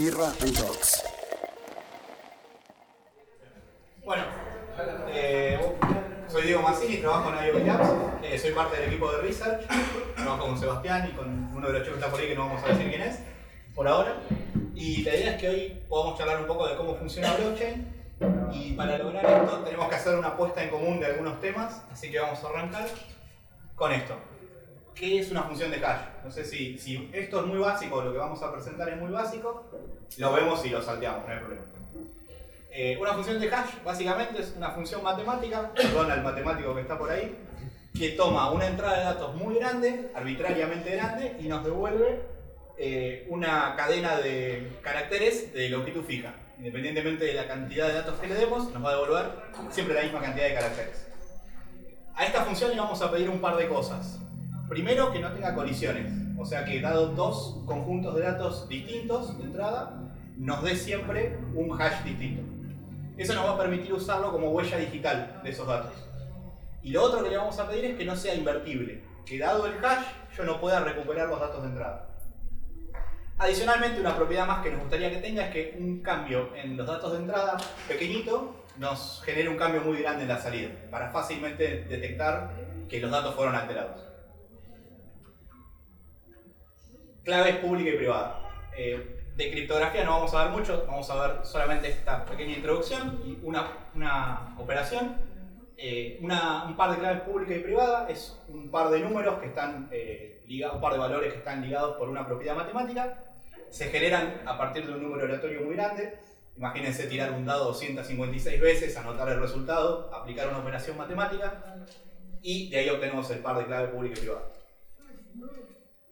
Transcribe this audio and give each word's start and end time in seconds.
Mirra 0.00 0.26
and. 0.26 0.56
Bueno, 4.04 4.24
eh, 5.08 5.58
soy 6.28 6.42
Diego 6.42 6.60
Massini, 6.60 6.98
trabajo 6.98 7.32
en 7.32 7.46
IoT 7.46 7.66
Labs, 7.66 7.88
eh, 8.22 8.38
soy 8.38 8.52
parte 8.52 8.76
del 8.78 8.90
equipo 8.90 9.10
de 9.12 9.22
Research, 9.22 9.66
trabajo 10.16 10.46
con 10.46 10.58
Sebastián 10.58 11.08
y 11.10 11.16
con 11.16 11.56
uno 11.56 11.66
de 11.68 11.72
los 11.72 11.82
chicos 11.82 11.98
que 11.98 12.04
está 12.04 12.10
por 12.10 12.20
ahí 12.20 12.28
que 12.28 12.34
no 12.34 12.46
vamos 12.46 12.62
a 12.64 12.68
decir 12.68 12.90
quién 12.90 13.02
es, 13.02 13.20
por 13.74 13.88
ahora. 13.88 14.16
Y 14.74 15.02
la 15.02 15.14
idea 15.14 15.32
es 15.32 15.40
que 15.40 15.48
hoy 15.48 15.82
podamos 15.88 16.18
charlar 16.18 16.40
un 16.40 16.46
poco 16.46 16.68
de 16.68 16.76
cómo 16.76 16.94
funciona 16.96 17.34
blockchain 17.34 17.96
y 18.52 18.72
para 18.72 18.98
lograr 18.98 19.24
esto 19.24 19.58
tenemos 19.60 19.88
que 19.88 19.94
hacer 19.94 20.18
una 20.18 20.28
apuesta 20.28 20.62
en 20.62 20.70
común 20.70 21.00
de 21.00 21.06
algunos 21.06 21.40
temas, 21.40 21.82
así 21.90 22.10
que 22.10 22.18
vamos 22.18 22.42
a 22.44 22.48
arrancar 22.48 22.86
con 23.74 23.92
esto. 23.92 24.14
¿Qué 24.96 25.18
es 25.18 25.30
una 25.30 25.42
función 25.42 25.70
de 25.70 25.84
hash? 25.84 26.00
No 26.24 26.30
sé 26.30 26.42
si, 26.42 27.10
esto 27.12 27.40
es 27.40 27.46
muy 27.46 27.58
básico, 27.58 28.00
lo 28.00 28.12
que 28.12 28.18
vamos 28.18 28.42
a 28.42 28.50
presentar 28.50 28.88
es 28.88 28.96
muy 28.96 29.12
básico, 29.12 29.70
lo 30.16 30.32
vemos 30.32 30.64
y 30.64 30.70
lo 30.70 30.80
salteamos, 30.80 31.26
no 31.26 31.32
hay 31.34 31.38
problema. 31.38 31.62
Eh, 32.70 32.96
una 32.98 33.12
función 33.12 33.38
de 33.38 33.54
hash 33.54 33.82
básicamente 33.84 34.40
es 34.40 34.54
una 34.56 34.70
función 34.70 35.02
matemática, 35.02 35.70
perdón 35.76 36.10
al 36.10 36.22
matemático 36.22 36.74
que 36.74 36.80
está 36.80 36.96
por 36.96 37.10
ahí, 37.10 37.36
que 37.96 38.10
toma 38.10 38.50
una 38.50 38.68
entrada 38.68 38.98
de 38.98 39.04
datos 39.04 39.34
muy 39.34 39.56
grande, 39.56 40.10
arbitrariamente 40.14 40.96
grande, 40.96 41.36
y 41.40 41.48
nos 41.48 41.62
devuelve 41.62 42.22
eh, 42.78 43.26
una 43.28 43.76
cadena 43.76 44.16
de 44.16 44.78
caracteres 44.82 45.52
de 45.52 45.68
longitud 45.68 46.04
fija. 46.04 46.34
Independientemente 46.56 47.26
de 47.26 47.34
la 47.34 47.46
cantidad 47.46 47.88
de 47.88 47.94
datos 47.94 48.18
que 48.18 48.28
le 48.28 48.34
demos, 48.34 48.72
nos 48.72 48.82
va 48.82 48.88
a 48.88 48.92
devolver 48.94 49.26
siempre 49.70 49.94
la 49.94 50.04
misma 50.04 50.22
cantidad 50.22 50.46
de 50.46 50.54
caracteres. 50.54 51.06
A 52.14 52.24
esta 52.24 52.44
función 52.44 52.70
le 52.70 52.78
vamos 52.78 53.02
a 53.02 53.10
pedir 53.10 53.28
un 53.28 53.42
par 53.42 53.58
de 53.58 53.68
cosas. 53.68 54.20
Primero, 54.68 55.12
que 55.12 55.20
no 55.20 55.32
tenga 55.32 55.54
colisiones. 55.54 56.12
O 56.38 56.44
sea 56.44 56.64
que 56.64 56.80
dado 56.80 57.08
dos 57.08 57.62
conjuntos 57.66 58.14
de 58.14 58.22
datos 58.22 58.68
distintos 58.68 59.38
de 59.38 59.44
entrada, 59.44 60.02
nos 60.36 60.62
dé 60.62 60.76
siempre 60.76 61.38
un 61.54 61.80
hash 61.80 62.02
distinto. 62.04 62.42
Eso 63.16 63.34
nos 63.34 63.46
va 63.46 63.54
a 63.54 63.58
permitir 63.58 63.92
usarlo 63.94 64.30
como 64.30 64.50
huella 64.50 64.76
digital 64.76 65.40
de 65.42 65.50
esos 65.50 65.66
datos. 65.66 65.92
Y 66.82 66.90
lo 66.90 67.02
otro 67.02 67.22
que 67.22 67.30
le 67.30 67.38
vamos 67.38 67.58
a 67.58 67.68
pedir 67.68 67.84
es 67.86 67.96
que 67.96 68.04
no 68.04 68.14
sea 68.14 68.34
invertible. 68.34 69.02
Que 69.24 69.38
dado 69.38 69.66
el 69.66 69.84
hash, 69.84 70.04
yo 70.36 70.44
no 70.44 70.60
pueda 70.60 70.80
recuperar 70.80 71.28
los 71.28 71.40
datos 71.40 71.62
de 71.62 71.68
entrada. 71.68 72.10
Adicionalmente, 73.38 74.00
una 74.00 74.16
propiedad 74.16 74.46
más 74.46 74.62
que 74.62 74.70
nos 74.70 74.80
gustaría 74.80 75.10
que 75.10 75.18
tenga 75.18 75.46
es 75.46 75.52
que 75.52 75.76
un 75.78 76.00
cambio 76.00 76.54
en 76.56 76.76
los 76.76 76.86
datos 76.86 77.12
de 77.12 77.18
entrada 77.18 77.56
pequeñito 77.86 78.64
nos 78.78 79.22
genere 79.24 79.48
un 79.48 79.56
cambio 79.56 79.82
muy 79.82 79.98
grande 79.98 80.22
en 80.22 80.28
la 80.28 80.38
salida, 80.38 80.70
para 80.90 81.10
fácilmente 81.10 81.84
detectar 81.84 82.50
que 82.88 83.00
los 83.00 83.10
datos 83.10 83.34
fueron 83.34 83.54
alterados. 83.54 84.15
Claves 87.26 87.56
pública 87.56 87.90
y 87.90 87.96
privada. 87.96 88.40
Eh, 88.76 89.24
de 89.34 89.50
criptografía 89.50 90.04
no 90.04 90.12
vamos 90.12 90.32
a 90.32 90.44
ver 90.44 90.52
mucho, 90.52 90.84
vamos 90.86 91.10
a 91.10 91.26
ver 91.26 91.44
solamente 91.44 91.88
esta 91.88 92.24
pequeña 92.24 92.54
introducción 92.54 93.20
y 93.26 93.36
una, 93.42 93.66
una 93.96 94.54
operación. 94.56 95.16
Eh, 95.76 96.20
un 96.22 96.76
par 96.76 96.92
de 96.92 96.98
claves 96.98 97.22
pública 97.22 97.56
y 97.56 97.58
privada 97.58 98.08
es 98.08 98.40
un 98.46 98.70
par 98.70 98.90
de 98.90 99.00
números 99.00 99.40
que 99.40 99.46
están 99.46 99.88
eh, 99.90 100.44
ligados, 100.46 100.76
un 100.76 100.80
par 100.80 100.92
de 100.92 100.98
valores 101.00 101.32
que 101.32 101.40
están 101.40 101.62
ligados 101.62 101.96
por 101.96 102.08
una 102.08 102.24
propiedad 102.24 102.54
matemática. 102.54 103.24
Se 103.70 103.86
generan 103.86 104.42
a 104.46 104.56
partir 104.56 104.86
de 104.86 104.92
un 104.92 105.02
número 105.02 105.24
aleatorio 105.24 105.62
muy 105.62 105.74
grande. 105.74 106.16
Imagínense 106.56 107.08
tirar 107.08 107.32
un 107.32 107.44
dado 107.44 107.64
256 107.64 108.60
veces, 108.60 108.96
anotar 108.96 109.28
el 109.30 109.40
resultado, 109.40 110.14
aplicar 110.14 110.46
una 110.46 110.58
operación 110.58 110.96
matemática 110.96 111.74
y 112.40 112.70
de 112.70 112.78
ahí 112.78 112.88
obtenemos 112.88 113.28
el 113.32 113.40
par 113.40 113.58
de 113.58 113.66
clave 113.66 113.88
pública 113.88 114.14
y 114.16 114.20
privada 114.20 114.46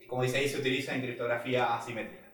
como 0.08 0.22
dice 0.22 0.38
ahí, 0.38 0.48
se 0.48 0.58
utiliza 0.58 0.94
en 0.94 1.02
criptografía 1.02 1.76
asimétrica. 1.76 2.24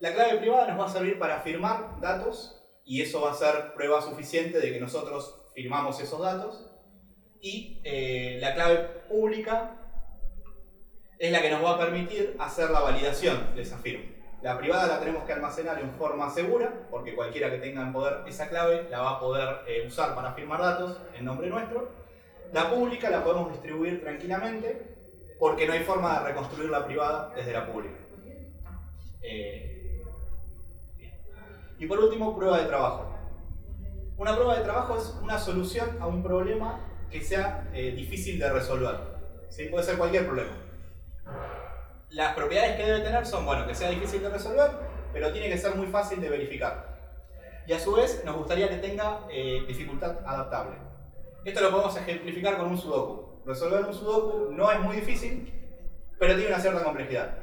La 0.00 0.14
clave 0.14 0.38
privada 0.38 0.68
nos 0.68 0.80
va 0.80 0.86
a 0.86 0.92
servir 0.92 1.18
para 1.18 1.40
firmar 1.40 2.00
datos 2.00 2.62
y 2.84 3.02
eso 3.02 3.20
va 3.20 3.32
a 3.32 3.34
ser 3.34 3.74
prueba 3.74 4.00
suficiente 4.00 4.60
de 4.60 4.72
que 4.72 4.80
nosotros 4.80 5.40
firmamos 5.54 6.00
esos 6.00 6.20
datos. 6.20 6.70
Y 7.40 7.80
eh, 7.84 8.38
la 8.40 8.54
clave 8.54 8.76
pública 9.08 9.76
es 11.18 11.32
la 11.32 11.42
que 11.42 11.50
nos 11.50 11.64
va 11.64 11.74
a 11.74 11.78
permitir 11.78 12.36
hacer 12.38 12.70
la 12.70 12.80
validación 12.80 13.54
de 13.54 13.62
esa 13.62 13.78
firma. 13.78 14.04
La 14.40 14.56
privada 14.56 14.86
la 14.86 15.00
tenemos 15.00 15.24
que 15.24 15.32
almacenar 15.32 15.80
en 15.80 15.90
forma 15.94 16.30
segura, 16.30 16.86
porque 16.90 17.16
cualquiera 17.16 17.50
que 17.50 17.58
tenga 17.58 17.82
en 17.82 17.92
poder 17.92 18.22
esa 18.28 18.48
clave 18.48 18.86
la 18.88 19.00
va 19.00 19.10
a 19.16 19.20
poder 19.20 19.62
eh, 19.66 19.84
usar 19.84 20.14
para 20.14 20.32
firmar 20.32 20.60
datos 20.60 20.96
en 21.16 21.24
nombre 21.24 21.48
nuestro. 21.48 21.90
La 22.52 22.70
pública 22.70 23.10
la 23.10 23.24
podemos 23.24 23.50
distribuir 23.50 24.00
tranquilamente 24.00 24.97
porque 25.38 25.66
no 25.66 25.72
hay 25.72 25.84
forma 25.84 26.18
de 26.18 26.26
reconstruir 26.26 26.70
la 26.70 26.84
privada 26.84 27.32
desde 27.34 27.52
la 27.52 27.70
pública. 27.70 27.98
Eh, 29.22 30.02
y 31.78 31.86
por 31.86 31.98
último, 31.98 32.36
prueba 32.36 32.58
de 32.58 32.66
trabajo. 32.66 33.14
Una 34.16 34.34
prueba 34.34 34.56
de 34.56 34.64
trabajo 34.64 34.98
es 34.98 35.14
una 35.22 35.38
solución 35.38 35.96
a 36.00 36.06
un 36.06 36.22
problema 36.22 36.80
que 37.10 37.22
sea 37.22 37.68
eh, 37.72 37.92
difícil 37.92 38.38
de 38.38 38.52
resolver. 38.52 38.96
¿Sí? 39.48 39.66
Puede 39.66 39.84
ser 39.84 39.96
cualquier 39.96 40.26
problema. 40.26 40.50
Las 42.10 42.34
propiedades 42.34 42.76
que 42.76 42.84
debe 42.84 43.00
tener 43.00 43.24
son, 43.26 43.46
bueno, 43.46 43.66
que 43.66 43.74
sea 43.74 43.90
difícil 43.90 44.22
de 44.22 44.30
resolver, 44.30 44.70
pero 45.12 45.32
tiene 45.32 45.48
que 45.48 45.58
ser 45.58 45.74
muy 45.74 45.86
fácil 45.86 46.20
de 46.20 46.30
verificar. 46.30 46.98
Y 47.66 47.72
a 47.74 47.78
su 47.78 47.92
vez, 47.92 48.22
nos 48.24 48.36
gustaría 48.36 48.68
que 48.68 48.76
tenga 48.76 49.20
eh, 49.30 49.62
dificultad 49.68 50.16
adaptable. 50.26 50.76
Esto 51.44 51.60
lo 51.60 51.70
podemos 51.70 51.96
ejemplificar 51.96 52.56
con 52.56 52.70
un 52.70 52.78
sudoku. 52.78 53.27
Resolver 53.48 53.86
un 53.86 53.94
sudoku 53.94 54.52
no 54.52 54.70
es 54.70 54.78
muy 54.78 54.96
difícil, 54.96 55.50
pero 56.18 56.34
tiene 56.34 56.50
una 56.50 56.60
cierta 56.60 56.84
complejidad. 56.84 57.38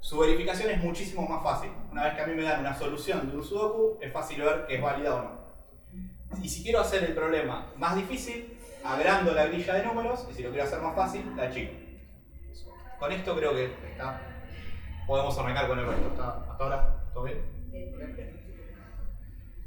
Su 0.00 0.18
verificación 0.18 0.70
es 0.70 0.82
muchísimo 0.82 1.28
más 1.28 1.42
fácil. 1.42 1.70
Una 1.92 2.04
vez 2.04 2.14
que 2.14 2.22
a 2.22 2.26
mí 2.26 2.34
me 2.34 2.44
dan 2.44 2.60
una 2.60 2.74
solución 2.74 3.30
de 3.30 3.36
un 3.36 3.44
sudoku, 3.44 3.98
es 4.00 4.10
fácil 4.10 4.40
ver 4.40 4.66
que 4.66 4.76
es 4.76 4.82
válida 4.82 5.14
o 5.14 5.22
no. 5.22 6.42
Y 6.42 6.48
si 6.48 6.62
quiero 6.62 6.80
hacer 6.80 7.04
el 7.04 7.14
problema 7.14 7.70
más 7.76 7.94
difícil, 7.94 8.58
agrando 8.82 9.34
la 9.34 9.44
grilla 9.48 9.74
de 9.74 9.84
números, 9.84 10.26
y 10.30 10.32
si 10.32 10.42
lo 10.42 10.48
quiero 10.48 10.64
hacer 10.64 10.80
más 10.80 10.96
fácil, 10.96 11.30
la 11.36 11.50
chico. 11.50 11.74
Con 12.98 13.12
esto 13.12 13.36
creo 13.36 13.52
que 13.54 13.64
está, 13.64 14.22
podemos 15.06 15.38
arrancar 15.38 15.68
con 15.68 15.78
el 15.78 15.86
resto. 15.86 16.22
¿Hasta 16.22 16.64
ahora 16.64 17.04
todo 17.12 17.24
bien? 17.24 17.44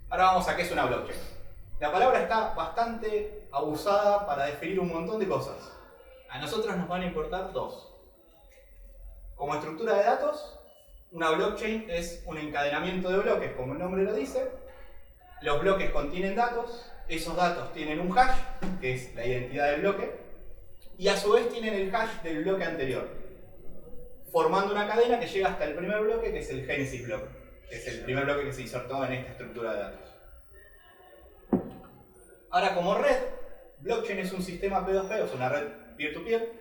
Ahora 0.09 0.23
vamos 0.23 0.47
a 0.47 0.55
qué 0.55 0.63
es 0.63 0.71
una 0.71 0.85
blockchain. 0.85 1.36
La 1.79 1.91
palabra 1.91 2.21
está 2.21 2.55
bastante 2.55 3.47
abusada 3.51 4.25
para 4.25 4.45
definir 4.45 4.79
un 4.79 4.91
montón 4.91 5.19
de 5.19 5.27
cosas. 5.27 5.71
A 6.27 6.39
nosotros 6.39 6.75
nos 6.75 6.87
van 6.87 7.03
a 7.03 7.05
importar 7.05 7.53
dos. 7.53 7.93
Como 9.35 9.53
estructura 9.53 9.95
de 9.95 10.03
datos, 10.03 10.59
una 11.11 11.29
blockchain 11.29 11.85
es 11.87 12.23
un 12.25 12.39
encadenamiento 12.39 13.09
de 13.09 13.19
bloques, 13.19 13.51
como 13.51 13.73
el 13.73 13.79
nombre 13.79 14.03
lo 14.03 14.13
dice. 14.13 14.49
Los 15.41 15.61
bloques 15.61 15.91
contienen 15.91 16.35
datos, 16.35 16.91
esos 17.07 17.35
datos 17.35 17.71
tienen 17.73 17.99
un 17.99 18.17
hash, 18.17 18.39
que 18.81 18.95
es 18.95 19.13
la 19.13 19.23
identidad 19.23 19.69
del 19.69 19.81
bloque, 19.81 20.19
y 20.97 21.09
a 21.09 21.17
su 21.17 21.31
vez 21.31 21.47
tienen 21.49 21.75
el 21.75 21.95
hash 21.95 22.23
del 22.23 22.43
bloque 22.43 22.63
anterior, 22.63 23.07
formando 24.31 24.73
una 24.73 24.87
cadena 24.87 25.19
que 25.19 25.27
llega 25.27 25.49
hasta 25.49 25.65
el 25.65 25.75
primer 25.75 26.01
bloque, 26.01 26.31
que 26.31 26.39
es 26.39 26.49
el 26.49 26.65
genesis 26.65 27.05
block, 27.05 27.21
que 27.69 27.75
es 27.75 27.87
el 27.87 28.01
primer 28.01 28.25
bloque 28.25 28.45
que 28.45 28.53
se 28.53 28.63
insertó 28.63 29.05
en 29.05 29.13
esta 29.13 29.31
estructura 29.33 29.73
de 29.73 29.79
datos. 29.79 30.06
Ahora, 32.49 32.73
como 32.73 32.95
red, 32.95 33.17
blockchain 33.79 34.19
es 34.19 34.31
un 34.31 34.41
sistema 34.41 34.85
P2P, 34.85 35.21
o 35.21 35.27
sea, 35.27 35.35
una 35.35 35.49
red 35.49 35.67
peer-to-peer, 35.97 36.51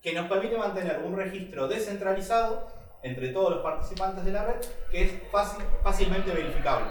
que 0.00 0.12
nos 0.12 0.28
permite 0.28 0.56
mantener 0.56 1.00
un 1.04 1.16
registro 1.16 1.68
descentralizado 1.68 2.68
entre 3.02 3.28
todos 3.28 3.50
los 3.50 3.62
participantes 3.62 4.24
de 4.24 4.32
la 4.32 4.44
red 4.44 4.60
que 4.90 5.02
es 5.02 5.12
fácil, 5.30 5.64
fácilmente 5.82 6.32
verificable. 6.32 6.88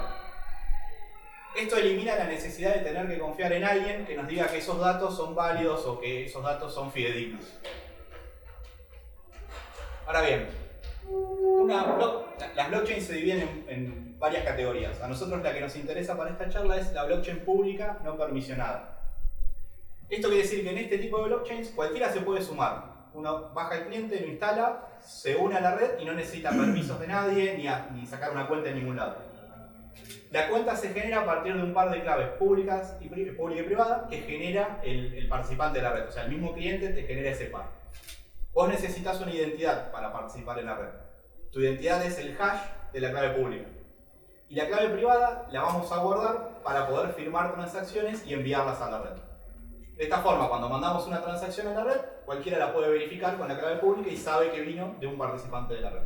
Esto 1.56 1.76
elimina 1.76 2.14
la 2.14 2.26
necesidad 2.26 2.74
de 2.74 2.80
tener 2.80 3.08
que 3.08 3.18
confiar 3.18 3.52
en 3.52 3.64
alguien 3.64 4.06
que 4.06 4.16
nos 4.16 4.28
diga 4.28 4.46
que 4.46 4.58
esos 4.58 4.78
datos 4.78 5.16
son 5.16 5.34
válidos 5.34 5.84
o 5.86 6.00
que 6.00 6.26
esos 6.26 6.42
datos 6.42 6.72
son 6.72 6.92
fidedignos. 6.92 7.44
Ahora 10.06 10.22
bien, 10.22 10.48
las 11.70 12.68
blockchains 12.70 13.04
se 13.04 13.14
dividen 13.14 13.64
en, 13.68 14.10
varias 14.18 14.44
categorías. 14.44 15.00
A 15.00 15.08
nosotros 15.08 15.42
la 15.42 15.54
que 15.54 15.62
nos 15.62 15.74
interesa 15.76 16.14
para 16.14 16.30
esta 16.30 16.46
charla 16.50 16.76
es 16.76 16.92
la 16.92 17.04
blockchain 17.04 17.38
pública 17.38 17.98
no 18.04 18.18
permisionada. 18.18 18.98
Esto 20.10 20.28
quiere 20.28 20.42
decir 20.42 20.62
que 20.62 20.70
en 20.72 20.76
este 20.78 20.98
tipo 20.98 21.18
de 21.22 21.28
blockchains 21.28 21.70
cualquiera 21.70 22.12
se 22.12 22.20
puede 22.20 22.42
sumar. 22.42 22.84
Uno 23.14 23.48
baja 23.54 23.78
el 23.78 23.86
cliente, 23.86 24.20
lo 24.20 24.26
instala, 24.26 24.88
se 25.00 25.36
une 25.36 25.56
a 25.56 25.60
la 25.62 25.74
red 25.74 25.98
y 25.98 26.04
no 26.04 26.12
necesita 26.12 26.50
permisos 26.50 27.00
de 27.00 27.06
nadie 27.06 27.56
ni, 27.94 28.06
sacar 28.06 28.32
una 28.32 28.46
cuenta 28.46 28.68
en 28.68 28.76
ningún 28.76 28.96
lado. 28.96 29.16
La 30.30 30.48
cuenta 30.48 30.76
se 30.76 30.90
genera 30.90 31.22
a 31.22 31.24
partir 31.24 31.56
de 31.56 31.62
un 31.62 31.72
par 31.72 31.90
de 31.90 32.02
claves 32.02 32.28
públicas 32.38 32.96
y, 33.00 33.08
pública 33.08 33.62
y 33.62 33.64
privada 33.64 34.06
que 34.10 34.18
genera 34.18 34.80
el, 34.84 35.14
el 35.14 35.28
participante 35.28 35.78
de 35.78 35.84
la 35.84 35.92
red. 35.92 36.08
O 36.08 36.12
sea, 36.12 36.24
el 36.24 36.30
mismo 36.30 36.52
cliente 36.52 36.90
te 36.90 37.04
genera 37.04 37.30
ese 37.30 37.46
par. 37.46 37.64
Vos 38.52 38.68
necesitas 38.68 39.18
una 39.20 39.32
identidad 39.32 39.90
para 39.90 40.12
participar 40.12 40.58
en 40.58 40.66
la 40.66 40.76
red. 40.76 41.09
Tu 41.52 41.60
identidad 41.60 42.04
es 42.04 42.18
el 42.18 42.36
hash 42.40 42.60
de 42.92 43.00
la 43.00 43.10
clave 43.10 43.30
pública. 43.30 43.68
Y 44.48 44.54
la 44.54 44.66
clave 44.66 44.90
privada 44.90 45.48
la 45.50 45.62
vamos 45.62 45.90
a 45.90 45.98
guardar 45.98 46.60
para 46.62 46.86
poder 46.88 47.12
firmar 47.12 47.54
transacciones 47.54 48.26
y 48.26 48.34
enviarlas 48.34 48.80
a 48.80 48.90
la 48.90 49.02
red. 49.02 49.16
De 49.96 50.04
esta 50.04 50.18
forma, 50.22 50.48
cuando 50.48 50.68
mandamos 50.68 51.06
una 51.06 51.22
transacción 51.22 51.68
a 51.68 51.74
la 51.74 51.84
red, 51.84 52.00
cualquiera 52.24 52.58
la 52.58 52.72
puede 52.72 52.90
verificar 52.90 53.36
con 53.36 53.48
la 53.48 53.58
clave 53.58 53.76
pública 53.76 54.10
y 54.10 54.16
sabe 54.16 54.50
que 54.50 54.62
vino 54.62 54.96
de 54.98 55.06
un 55.06 55.18
participante 55.18 55.74
de 55.74 55.80
la 55.80 55.90
red. 55.90 56.02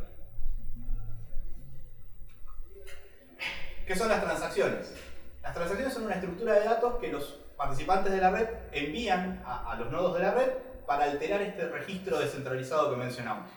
¿Qué 3.87 3.95
son 3.95 4.09
las 4.09 4.21
transacciones? 4.23 4.95
Las 5.43 5.53
transacciones 5.53 5.93
son 5.93 6.05
una 6.05 6.15
estructura 6.15 6.53
de 6.53 6.65
datos 6.65 6.95
que 6.95 7.11
los 7.11 7.39
participantes 7.55 8.11
de 8.11 8.17
la 8.17 8.31
red 8.31 8.49
envían 8.71 9.43
a, 9.45 9.75
los 9.79 9.91
nodos 9.91 10.15
de 10.15 10.23
la 10.23 10.31
red 10.31 10.49
para 10.87 11.05
alterar 11.05 11.41
este 11.41 11.69
registro 11.69 12.19
descentralizado 12.19 12.91
que 12.91 12.97
mencionamos. 12.97 13.49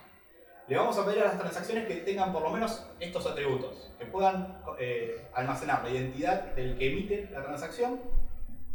Le 0.69 0.77
vamos 0.77 0.95
a 0.99 1.05
pedir 1.05 1.23
a 1.23 1.29
las 1.29 1.39
transacciones 1.39 1.87
que 1.87 1.95
tengan 1.95 2.31
por 2.31 2.43
lo 2.43 2.51
menos 2.51 2.85
estos 2.99 3.25
atributos, 3.25 3.89
que 3.97 4.05
puedan 4.05 4.61
eh, 4.77 5.27
almacenar 5.33 5.83
la 5.83 5.89
identidad 5.89 6.53
del 6.53 6.77
que 6.77 6.91
emite 6.91 7.27
la 7.31 7.41
transacción, 7.43 7.99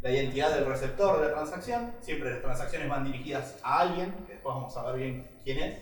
la 0.02 0.10
identidad 0.10 0.52
del 0.52 0.66
receptor 0.66 1.20
de 1.20 1.28
la 1.28 1.34
transacción, 1.34 1.94
siempre 2.00 2.32
las 2.32 2.42
transacciones 2.42 2.88
van 2.88 3.04
dirigidas 3.04 3.60
a 3.62 3.82
alguien, 3.82 4.12
que 4.26 4.32
después 4.32 4.56
vamos 4.56 4.76
a 4.76 4.90
ver 4.90 4.96
bien 4.96 5.40
quién 5.44 5.58
es, 5.60 5.78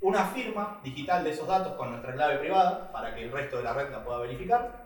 una 0.00 0.26
firma 0.26 0.80
digital 0.82 1.22
de 1.22 1.30
esos 1.30 1.46
datos 1.46 1.74
con 1.74 1.90
nuestra 1.90 2.12
clave 2.12 2.38
privada 2.38 2.90
para 2.90 3.14
que 3.14 3.22
el 3.22 3.30
resto 3.30 3.58
de 3.58 3.62
la 3.62 3.72
red 3.72 3.92
la 3.92 4.04
pueda 4.04 4.18
verificar, 4.18 4.84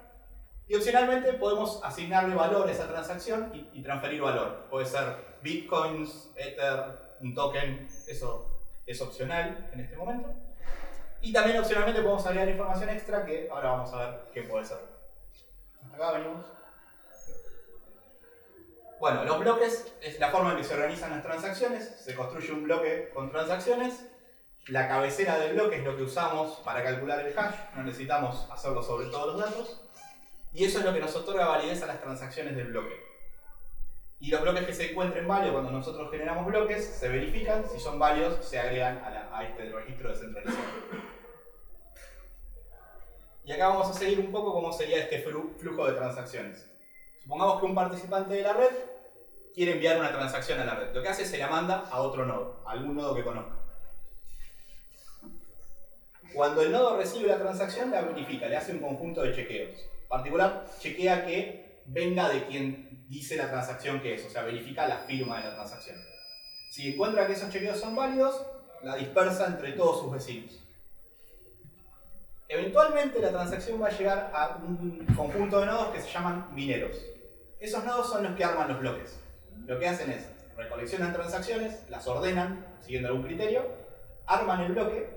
y 0.68 0.74
opcionalmente 0.74 1.32
podemos 1.32 1.80
asignarle 1.82 2.34
valor 2.34 2.68
a 2.68 2.72
esa 2.72 2.86
transacción 2.86 3.50
y, 3.72 3.82
transferir 3.82 4.20
valor. 4.20 4.66
Puede 4.68 4.84
ser 4.84 5.38
bitcoins, 5.42 6.30
ether, 6.36 7.16
un 7.22 7.34
token, 7.34 7.88
eso 8.06 8.57
es 8.88 9.00
opcional 9.02 9.68
en 9.72 9.80
este 9.80 9.96
momento. 9.96 10.34
Y 11.20 11.32
también 11.32 11.58
opcionalmente 11.58 12.00
podemos 12.00 12.26
agregar 12.26 12.48
información 12.48 12.88
extra 12.88 13.24
que 13.24 13.48
ahora 13.50 13.70
vamos 13.70 13.92
a 13.92 13.98
ver 13.98 14.20
qué 14.32 14.42
puede 14.42 14.64
ser. 14.64 14.78
Acá 15.92 16.12
venimos. 16.12 16.46
Bueno, 18.98 19.24
los 19.24 19.38
bloques 19.40 19.92
es 20.00 20.18
la 20.18 20.30
forma 20.30 20.52
en 20.52 20.56
que 20.56 20.64
se 20.64 20.74
organizan 20.74 21.10
las 21.10 21.22
transacciones. 21.22 22.00
Se 22.00 22.14
construye 22.14 22.50
un 22.52 22.64
bloque 22.64 23.10
con 23.12 23.30
transacciones. 23.30 24.06
La 24.68 24.88
cabecera 24.88 25.38
del 25.38 25.54
bloque 25.54 25.76
es 25.76 25.84
lo 25.84 25.96
que 25.96 26.04
usamos 26.04 26.58
para 26.60 26.82
calcular 26.82 27.20
el 27.20 27.38
hash. 27.38 27.54
No 27.76 27.82
necesitamos 27.82 28.48
hacerlo 28.50 28.82
sobre 28.82 29.06
todos 29.08 29.34
los 29.34 29.44
datos. 29.44 29.82
Y 30.52 30.64
eso 30.64 30.78
es 30.78 30.84
lo 30.84 30.94
que 30.94 31.00
nos 31.00 31.14
otorga 31.14 31.46
validez 31.46 31.82
a 31.82 31.86
las 31.86 32.00
transacciones 32.00 32.56
del 32.56 32.68
bloque. 32.68 33.07
Y 34.20 34.30
los 34.30 34.42
bloques 34.42 34.66
que 34.66 34.74
se 34.74 34.90
encuentren 34.90 35.28
válidos 35.28 35.52
cuando 35.52 35.70
nosotros 35.70 36.10
generamos 36.10 36.46
bloques 36.46 36.84
se 36.84 37.08
verifican, 37.08 37.68
si 37.68 37.78
son 37.78 37.98
válidos 37.98 38.44
se 38.44 38.58
agregan 38.58 38.98
a, 38.98 39.44
este 39.44 39.70
registro 39.70 40.10
descentralizado. 40.10 40.64
Y 43.44 43.52
acá 43.52 43.68
vamos 43.68 43.88
a 43.88 43.92
seguir 43.92 44.18
un 44.20 44.32
poco 44.32 44.52
cómo 44.52 44.72
sería 44.72 44.98
este 44.98 45.20
flujo 45.20 45.86
de 45.86 45.92
transacciones. 45.92 46.68
Supongamos 47.22 47.60
que 47.60 47.66
un 47.66 47.74
participante 47.74 48.34
de 48.34 48.42
la 48.42 48.52
red 48.52 48.72
quiere 49.54 49.72
enviar 49.72 49.98
una 49.98 50.12
transacción 50.12 50.60
a 50.60 50.64
la 50.64 50.74
red. 50.74 50.94
Lo 50.94 51.02
que 51.02 51.08
hace 51.08 51.22
es 51.22 51.30
se 51.30 51.38
la 51.38 51.48
manda 51.48 51.84
a 51.90 52.00
otro 52.00 52.26
nodo, 52.26 52.62
a 52.66 52.72
algún 52.72 52.96
nodo 52.96 53.14
que 53.14 53.22
conozca. 53.22 53.56
Cuando 56.34 56.62
el 56.62 56.72
nodo 56.72 56.96
recibe 56.96 57.28
la 57.28 57.38
transacción, 57.38 57.90
la 57.90 58.02
verifica, 58.02 58.48
le 58.48 58.56
hace 58.56 58.72
un 58.72 58.80
conjunto 58.80 59.22
de 59.22 59.34
chequeos 59.34 59.88
particular 60.08 60.64
chequea 60.80 61.26
que 61.26 61.67
venga 61.88 62.28
de 62.28 62.46
quien 62.46 63.06
dice 63.08 63.36
la 63.36 63.50
transacción 63.50 64.00
que 64.00 64.14
es, 64.14 64.24
o 64.26 64.30
sea, 64.30 64.42
verifica 64.42 64.86
la 64.86 64.98
firma 64.98 65.38
de 65.38 65.44
la 65.44 65.54
transacción. 65.54 65.96
Si 66.70 66.92
encuentra 66.92 67.26
que 67.26 67.32
esos 67.32 67.50
chequeos 67.50 67.80
son 67.80 67.96
válidos, 67.96 68.44
la 68.82 68.96
dispersa 68.96 69.46
entre 69.46 69.72
todos 69.72 70.00
sus 70.00 70.12
vecinos. 70.12 70.62
Eventualmente 72.48 73.20
la 73.20 73.30
transacción 73.30 73.82
va 73.82 73.88
a 73.88 73.98
llegar 73.98 74.30
a 74.34 74.56
un 74.56 75.06
conjunto 75.16 75.60
de 75.60 75.66
nodos 75.66 75.88
que 75.88 76.00
se 76.00 76.10
llaman 76.10 76.48
mineros. 76.54 76.96
Esos 77.60 77.84
nodos 77.84 78.08
son 78.08 78.22
los 78.22 78.36
que 78.36 78.44
arman 78.44 78.68
los 78.68 78.80
bloques. 78.80 79.18
Lo 79.66 79.78
que 79.78 79.88
hacen 79.88 80.10
es 80.10 80.30
recoleccionan 80.56 81.12
transacciones, 81.12 81.88
las 81.88 82.06
ordenan 82.06 82.66
siguiendo 82.80 83.08
algún 83.08 83.22
criterio, 83.22 83.64
arman 84.26 84.60
el 84.62 84.72
bloque 84.72 85.08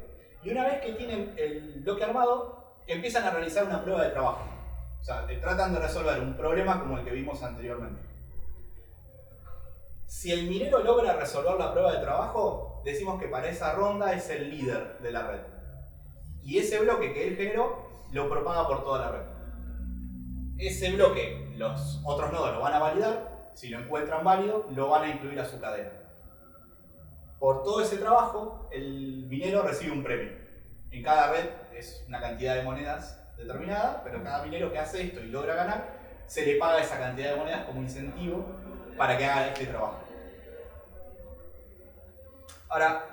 y 0.44 0.52
una 0.52 0.66
vez 0.66 0.82
que 0.82 0.94
tienen 0.94 1.34
el 1.38 1.82
bloque 1.84 2.04
armado, 2.04 2.76
empiezan 2.88 3.24
a 3.24 3.32
realizar 3.32 3.66
una 3.66 3.84
prueba 3.84 4.04
de 4.04 4.12
trabajo. 4.12 4.61
O 5.02 5.04
sea, 5.04 5.26
tratan 5.42 5.74
de 5.74 5.80
resolver 5.80 6.20
un 6.20 6.38
problema 6.38 6.80
como 6.80 6.98
el 6.98 7.04
que 7.04 7.12
vimos 7.12 7.42
anteriormente. 7.42 8.02
Si 10.06 10.32
el 10.32 10.48
minero 10.48 10.80
logra 10.80 11.16
resolver 11.16 11.58
la 11.58 11.72
prueba 11.72 11.94
de 11.94 12.02
trabajo, 12.02 12.82
decimos 12.86 13.20
que 13.20 13.28
para 13.28 13.50
esa 13.50 13.74
ronda 13.74 14.14
es 14.14 14.30
el 14.30 14.52
líder 14.52 15.00
de 15.00 15.12
la 15.12 15.28
red. 15.28 15.42
Y 16.44 16.60
ese 16.60 16.80
bloque 16.80 17.14
que 17.14 17.28
él 17.28 17.36
generó 17.36 17.90
lo 18.12 18.30
propaga 18.30 18.68
por 18.68 18.84
toda 18.84 19.00
la 19.00 19.12
red. 19.12 19.26
Ese 20.60 20.92
bloque, 20.92 21.52
los 21.58 22.02
otros 22.04 22.32
nodos 22.32 22.54
lo 22.54 22.62
van 22.62 22.74
a 22.74 22.80
validar, 22.80 23.50
si 23.56 23.70
lo 23.70 23.80
encuentran 23.80 24.24
válido, 24.24 24.68
lo 24.72 24.90
van 24.90 25.04
a 25.04 25.10
incluir 25.10 25.40
a 25.40 25.46
su 25.46 25.60
cadena. 25.60 25.92
Por 27.40 27.64
todo 27.64 27.82
ese 27.82 27.98
trabajo, 27.98 28.70
el 28.72 29.26
minero 29.28 29.64
recibe 29.64 29.94
un 29.94 30.04
premio. 30.04 30.32
En 30.92 31.02
cada 31.02 31.32
red 31.32 31.50
es 31.74 32.06
una 32.08 32.20
cantidad 32.20 32.56
de 32.56 32.64
monedas 32.64 33.21
determinada, 33.38 34.02
pero 34.04 34.24
cada 34.24 34.44
minero 34.44 34.72
que 34.72 34.80
hace 34.80 35.04
esto 35.04 35.20
y 35.20 35.28
logra 35.28 35.56
ganar, 35.56 36.02
se 36.28 36.46
le 36.46 36.56
paga 36.56 36.80
esa 36.82 36.98
cantidad 36.98 37.32
de 37.32 37.38
monedas 37.38 37.66
como 37.66 37.82
incentivo 37.82 38.46
para 38.98 39.18
que 39.18 39.26
haga 39.26 39.48
este 39.48 39.66
trabajo. 39.66 40.00
Ahora, 42.70 43.06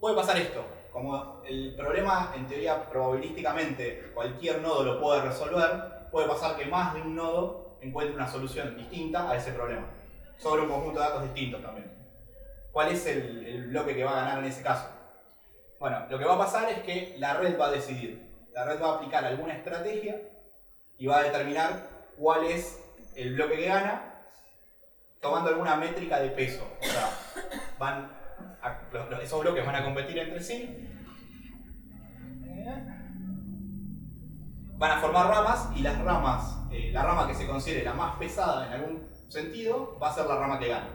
puede 0.00 0.16
pasar 0.16 0.36
esto, 0.36 0.64
como 0.92 1.42
el 1.46 1.74
problema 1.76 2.32
en 2.34 2.46
teoría 2.46 2.88
probabilísticamente 2.90 4.10
cualquier 4.14 4.60
nodo 4.60 4.82
lo 4.82 5.00
puede 5.00 5.22
resolver, 5.22 6.08
puede 6.10 6.26
pasar 6.26 6.56
que 6.56 6.64
más 6.66 6.94
de 6.94 7.02
un 7.02 7.14
nodo 7.14 7.76
encuentre 7.80 8.16
una 8.16 8.28
solución 8.28 8.76
distinta 8.76 9.30
a 9.30 9.36
ese 9.36 9.52
problema, 9.52 9.86
sobre 10.38 10.62
un 10.62 10.68
conjunto 10.68 11.00
de 11.00 11.06
datos 11.06 11.22
distintos 11.22 11.62
también. 11.62 11.92
¿Cuál 12.72 12.88
es 12.88 13.06
el, 13.06 13.46
el 13.46 13.68
bloque 13.68 13.94
que 13.94 14.04
va 14.04 14.12
a 14.12 14.24
ganar 14.24 14.38
en 14.38 14.46
ese 14.46 14.62
caso? 14.62 14.88
Bueno, 15.78 16.06
lo 16.10 16.18
que 16.18 16.24
va 16.24 16.34
a 16.34 16.38
pasar 16.38 16.68
es 16.68 16.80
que 16.80 17.14
la 17.18 17.34
red 17.34 17.58
va 17.58 17.66
a 17.66 17.70
decidir 17.70 18.29
la 18.52 18.64
red 18.64 18.82
va 18.82 18.92
a 18.92 18.94
aplicar 18.96 19.24
alguna 19.24 19.54
estrategia 19.54 20.20
y 20.98 21.06
va 21.06 21.18
a 21.18 21.22
determinar 21.22 21.88
cuál 22.16 22.44
es 22.44 22.78
el 23.16 23.34
bloque 23.34 23.56
que 23.56 23.66
gana 23.66 24.22
tomando 25.20 25.50
alguna 25.50 25.76
métrica 25.76 26.18
de 26.20 26.30
peso. 26.30 26.66
O 26.80 26.84
sea, 26.84 27.10
van 27.78 28.20
esos 29.22 29.40
bloques 29.40 29.64
van 29.64 29.76
a 29.76 29.84
competir 29.84 30.18
entre 30.18 30.40
sí. 30.40 30.86
Van 34.76 34.92
a 34.92 35.00
formar 35.00 35.28
ramas 35.28 35.68
y 35.76 35.80
las 35.80 35.98
ramas, 36.02 36.58
eh, 36.70 36.90
la 36.92 37.02
rama 37.02 37.26
que 37.28 37.34
se 37.34 37.46
considere 37.46 37.84
la 37.84 37.92
más 37.92 38.16
pesada 38.16 38.66
en 38.66 38.72
algún 38.72 39.08
sentido, 39.28 39.98
va 40.02 40.08
a 40.08 40.14
ser 40.14 40.26
la 40.26 40.36
rama 40.36 40.58
que 40.58 40.68
gana. 40.68 40.88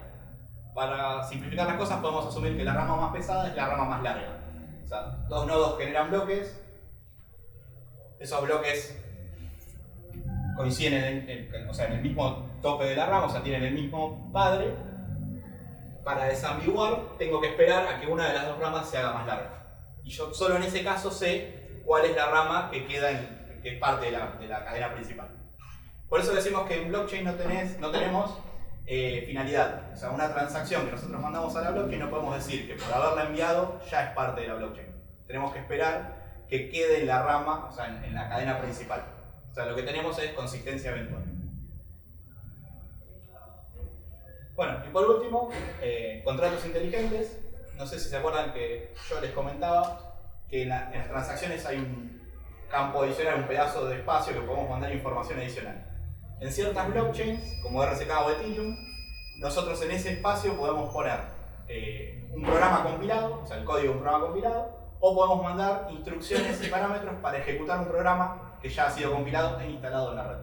Para 0.74 1.24
simplificar 1.24 1.68
las 1.68 1.78
cosas 1.78 2.00
podemos 2.00 2.26
asumir 2.26 2.58
que 2.58 2.64
la 2.64 2.74
rama 2.74 2.98
más 2.98 3.14
pesada 3.14 3.48
es 3.48 3.56
la 3.56 3.68
rama 3.68 3.86
más 3.86 4.02
larga. 4.02 4.40
O 4.84 4.88
sea, 4.88 5.02
dos 5.30 5.46
nodos 5.46 5.78
generan 5.78 6.10
bloques, 6.10 6.65
esos 8.20 8.42
bloques 8.42 8.98
coinciden 10.56 11.30
en, 11.30 11.70
o 11.70 11.74
sea, 11.74 11.88
en 11.88 11.94
el 11.94 12.02
mismo 12.02 12.50
tope 12.62 12.86
de 12.86 12.96
la 12.96 13.06
rama, 13.06 13.26
o 13.26 13.30
sea, 13.30 13.44
tienen 13.44 13.64
el 13.64 13.74
mismo 13.74 14.32
padre. 14.32 14.74
Para 16.04 16.26
desambiguar, 16.26 17.18
tengo 17.18 17.42
que 17.42 17.48
esperar 17.48 17.88
a 17.88 18.00
que 18.00 18.06
una 18.08 18.28
de 18.28 18.36
las 18.36 18.48
dos 18.48 18.60
ramas 18.60 18.90
se 18.90 18.98
haga 18.98 19.14
más 19.14 19.26
larga. 19.26 19.66
Y 20.04 20.12
yo 20.12 20.32
solo 20.34 20.56
en 20.56 20.64
ese 20.64 20.84
caso 20.84 21.10
sé 21.10 21.82
cuál 21.84 22.06
es 22.06 22.16
la 22.16 22.28
rama 22.28 22.70
que 22.72 22.86
queda 22.86 23.10
en, 23.10 23.60
que 23.64 23.74
es 23.74 23.80
parte 23.80 24.06
de 24.06 24.12
la, 24.12 24.34
de 24.40 24.48
la 24.48 24.64
cadena 24.64 24.94
principal. 24.94 25.30
Por 26.08 26.20
eso 26.20 26.34
decimos 26.34 26.68
que 26.68 26.82
en 26.82 26.90
blockchain 26.90 27.26
no, 27.26 27.34
tenés, 27.34 27.80
no 27.80 27.90
tenemos 27.90 28.38
eh, 28.86 29.24
finalidad. 29.26 29.92
O 29.94 29.96
sea, 29.96 30.12
una 30.12 30.32
transacción 30.32 30.86
que 30.86 30.92
nosotros 30.92 31.20
mandamos 31.20 31.56
a 31.56 31.62
la 31.62 31.72
blockchain 31.72 32.00
no 32.00 32.10
podemos 32.12 32.36
decir 32.36 32.68
que 32.68 32.76
por 32.76 32.94
haberla 32.94 33.24
enviado 33.24 33.80
ya 33.90 34.06
es 34.06 34.16
parte 34.16 34.42
de 34.42 34.48
la 34.48 34.54
blockchain. 34.54 34.88
Tenemos 35.26 35.52
que 35.52 35.60
esperar 35.60 36.15
que 36.50 36.70
quede 36.70 37.02
en 37.02 37.08
la 37.08 37.24
rama, 37.24 37.68
o 37.70 37.72
sea, 37.72 37.88
en, 37.88 38.14
la 38.14 38.30
cadena 38.30 38.60
principal. 38.60 39.04
O 39.52 39.54
sea, 39.54 39.66
lo 39.66 39.76
que 39.76 39.84
tenemos 39.84 40.18
es 40.20 40.32
consistencia 40.34 40.92
eventual. 40.92 41.24
Bueno, 44.56 44.78
y 44.88 44.90
por 44.90 45.10
último, 45.10 45.50
eh, 45.82 46.22
contratos 46.24 46.66
inteligentes. 46.66 47.42
No 47.78 47.86
sé 47.86 48.00
si 48.00 48.10
se 48.10 48.18
acuerdan 48.18 48.54
que 48.54 48.94
yo 49.10 49.20
les 49.20 49.32
comentaba 49.32 50.16
que 50.50 50.64
en, 50.64 50.70
las 50.70 51.10
transacciones 51.10 51.66
hay 51.66 51.78
un 51.78 52.22
campo 52.70 53.04
adicional, 53.04 53.40
un 53.42 53.48
pedazo 53.48 53.86
de 53.86 53.98
espacio 53.98 54.34
que 54.34 54.42
podemos 54.42 54.70
mandar 54.70 54.94
información 54.94 55.40
adicional. 55.40 55.86
En 56.40 56.52
ciertas 56.52 56.90
blockchains, 56.90 57.62
como 57.62 57.86
RSK 57.86 58.10
o 58.26 58.32
Ethereum, 58.32 58.78
nosotros 59.40 59.82
en 59.82 59.92
ese 59.92 60.14
espacio 60.14 60.56
podemos 60.56 60.94
poner 60.94 61.20
eh, 61.68 62.30
un 62.34 62.44
programa 62.44 62.84
compilado, 62.84 63.42
o 63.44 63.46
sea, 63.46 63.58
el 63.58 63.66
código 63.66 63.92
de 63.92 63.98
un 63.98 64.04
programa 64.04 64.26
compilado, 64.26 64.85
o 65.08 65.14
podemos 65.14 65.44
mandar 65.44 65.88
instrucciones 65.92 66.60
y 66.66 66.68
parámetros 66.68 67.14
para 67.22 67.38
ejecutar 67.38 67.78
un 67.78 67.86
programa 67.86 68.58
que 68.60 68.70
ya 68.70 68.88
ha 68.88 68.92
sido 68.92 69.12
compilado 69.12 69.60
e 69.60 69.70
instalado 69.70 70.10
en 70.10 70.18
la 70.18 70.28
red. 70.28 70.38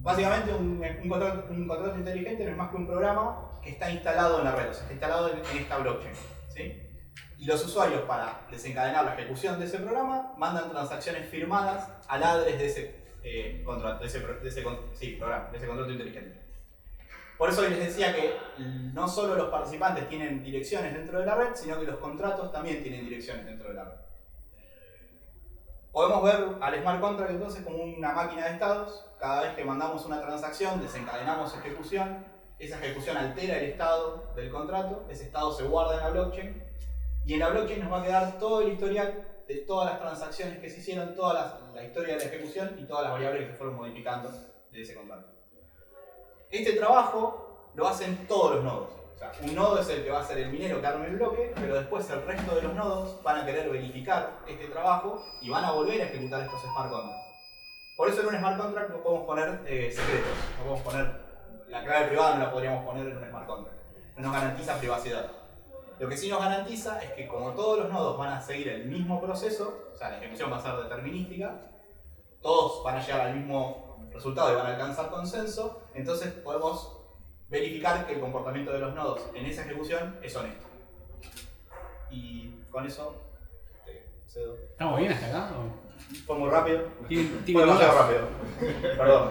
Básicamente 0.00 0.52
un, 0.52 0.80
contrato, 1.08 1.96
inteligente 1.96 2.44
no 2.44 2.50
es 2.50 2.56
más 2.56 2.70
que 2.70 2.76
un 2.76 2.88
programa 2.88 3.52
que 3.62 3.70
está 3.70 3.88
instalado 3.88 4.38
en 4.38 4.44
la 4.46 4.56
red, 4.56 4.70
o 4.70 4.74
sea, 4.74 4.82
está 4.82 4.94
instalado 4.94 5.30
en, 5.30 5.58
esta 5.58 5.78
blockchain. 5.78 6.12
Y 7.38 7.44
los 7.44 7.64
usuarios 7.64 8.02
para 8.02 8.40
desencadenar 8.50 9.04
la 9.04 9.14
ejecución 9.14 9.60
de 9.60 9.66
ese 9.66 9.78
programa 9.78 10.34
mandan 10.38 10.68
transacciones 10.70 11.28
firmadas 11.28 11.88
al 12.08 12.22
address 12.24 12.58
de 12.58 12.66
ese, 12.66 13.04
eh, 13.22 13.62
contrato, 13.64 14.00
de 14.00 14.06
ese, 14.06 14.20
de 14.20 14.40
de 14.40 14.48
ese 14.48 14.62
contrato 14.64 15.90
inteligente. 15.92 16.45
Por 17.38 17.50
eso 17.50 17.62
les 17.62 17.78
decía 17.78 18.14
que 18.14 18.34
no 18.94 19.06
solo 19.08 19.34
los 19.34 19.48
participantes 19.48 20.08
tienen 20.08 20.42
direcciones 20.42 20.94
dentro 20.94 21.20
de 21.20 21.26
la 21.26 21.34
red, 21.34 21.54
sino 21.54 21.78
que 21.78 21.86
los 21.86 21.96
contratos 21.96 22.50
también 22.50 22.82
tienen 22.82 23.04
direcciones 23.04 23.44
dentro 23.44 23.68
de 23.68 23.74
la 23.74 23.84
red. 23.84 23.96
Podemos 25.92 26.24
ver 26.24 26.56
al 26.60 26.80
smart 26.80 27.00
contract 27.00 27.30
entonces 27.30 27.64
como 27.64 27.82
una 27.82 28.12
máquina 28.12 28.46
de 28.46 28.52
estados. 28.52 29.04
Cada 29.18 29.42
vez 29.42 29.54
que 29.54 29.64
mandamos 29.64 30.04
una 30.04 30.20
transacción, 30.20 30.80
desencadenamos 30.80 31.56
ejecución. 31.56 32.24
Esa 32.58 32.78
ejecución 32.78 33.16
altera 33.16 33.58
el 33.58 33.70
estado 33.70 34.32
del 34.34 34.50
contrato. 34.50 35.06
Ese 35.08 35.24
estado 35.24 35.52
se 35.52 35.64
guarda 35.64 35.94
en 35.94 36.00
la 36.00 36.10
blockchain. 36.10 36.62
Y 37.24 37.34
en 37.34 37.40
la 37.40 37.48
blockchain 37.48 37.80
nos 37.80 37.92
va 37.92 38.00
a 38.00 38.04
quedar 38.04 38.38
todo 38.38 38.60
el 38.62 38.72
historial 38.72 39.26
de 39.48 39.54
todas 39.58 39.90
las 39.90 40.00
transacciones 40.00 40.58
que 40.58 40.68
se 40.68 40.80
hicieron, 40.80 41.14
toda 41.14 41.62
la, 41.74 41.84
historia 41.84 42.16
de 42.16 42.20
la 42.20 42.26
ejecución 42.26 42.76
y 42.78 42.84
todas 42.84 43.04
las 43.04 43.12
variables 43.12 43.46
que 43.46 43.52
se 43.52 43.56
fueron 43.56 43.76
modificando 43.76 44.30
de 44.70 44.82
ese 44.82 44.94
contrato. 44.94 45.35
Este 46.56 46.72
trabajo 46.72 47.70
lo 47.74 47.86
hacen 47.86 48.26
todos 48.26 48.54
los 48.54 48.64
nodos. 48.64 48.88
Un 49.42 49.54
nodo 49.54 49.78
es 49.78 49.88
el 49.90 50.04
que 50.04 50.10
va 50.10 50.20
a 50.20 50.24
ser 50.24 50.38
el 50.38 50.50
minero 50.50 50.80
que 50.80 50.86
arme 50.86 51.08
el 51.08 51.16
bloque, 51.16 51.52
pero 51.54 51.74
después 51.74 52.08
el 52.08 52.22
resto 52.24 52.54
de 52.54 52.62
los 52.62 52.72
nodos 52.72 53.22
van 53.22 53.42
a 53.42 53.44
querer 53.44 53.68
verificar 53.68 54.38
este 54.48 54.64
trabajo 54.68 55.22
y 55.42 55.50
van 55.50 55.66
a 55.66 55.72
volver 55.72 56.00
a 56.00 56.04
ejecutar 56.04 56.40
estos 56.40 56.62
smart 56.62 56.90
contracts. 56.90 57.26
Por 57.94 58.08
eso 58.08 58.22
en 58.22 58.28
un 58.28 58.38
smart 58.38 58.58
contract 58.58 58.88
no 58.88 59.02
podemos 59.02 59.26
poner 59.26 59.60
eh, 59.66 59.92
secretos, 59.94 60.32
no 60.56 60.64
podemos 60.64 60.80
poner 60.80 61.20
la 61.68 61.84
clave 61.84 62.06
privada, 62.06 62.36
no 62.36 62.44
la 62.44 62.50
podríamos 62.50 62.86
poner 62.86 63.06
en 63.06 63.18
un 63.18 63.28
smart 63.28 63.46
contract. 63.46 63.76
No 64.16 64.22
nos 64.22 64.32
garantiza 64.32 64.78
privacidad. 64.78 65.30
Lo 65.98 66.08
que 66.08 66.16
sí 66.16 66.30
nos 66.30 66.40
garantiza 66.40 67.02
es 67.02 67.12
que 67.12 67.28
como 67.28 67.50
todos 67.50 67.80
los 67.80 67.92
nodos 67.92 68.16
van 68.16 68.32
a 68.32 68.40
seguir 68.40 68.68
el 68.68 68.86
mismo 68.86 69.20
proceso, 69.20 69.90
o 69.92 69.94
sea, 69.94 70.08
la 70.08 70.16
ejecución 70.16 70.50
va 70.50 70.56
a 70.56 70.62
ser 70.62 70.74
determinística, 70.76 71.54
todos 72.40 72.82
van 72.82 72.96
a 72.96 73.02
llegar 73.04 73.20
al 73.20 73.34
mismo 73.34 73.85
resultado 74.12 74.52
y 74.52 74.56
van 74.56 74.66
a 74.66 74.70
alcanzar 74.74 75.10
consenso, 75.10 75.82
entonces 75.94 76.32
podemos 76.32 76.92
verificar 77.48 78.06
que 78.06 78.14
el 78.14 78.20
comportamiento 78.20 78.72
de 78.72 78.78
los 78.80 78.94
nodos 78.94 79.20
en 79.34 79.46
esa 79.46 79.62
ejecución 79.64 80.16
es 80.22 80.34
honesto. 80.36 80.66
Y 82.10 82.50
con 82.70 82.86
eso 82.86 83.22
te 83.84 84.06
cedo. 84.26 84.56
¿Estamos 84.72 84.98
bien 85.00 85.12
hasta 85.12 85.26
acá? 85.26 85.50
o? 85.56 85.86
Fue 86.26 86.38
muy 86.38 86.50
rápido. 86.50 86.82
¿Tienen- 87.08 87.42
Fue 87.44 87.60
demasiado 87.62 87.98
rápido. 87.98 88.28
Perdón. 88.96 89.30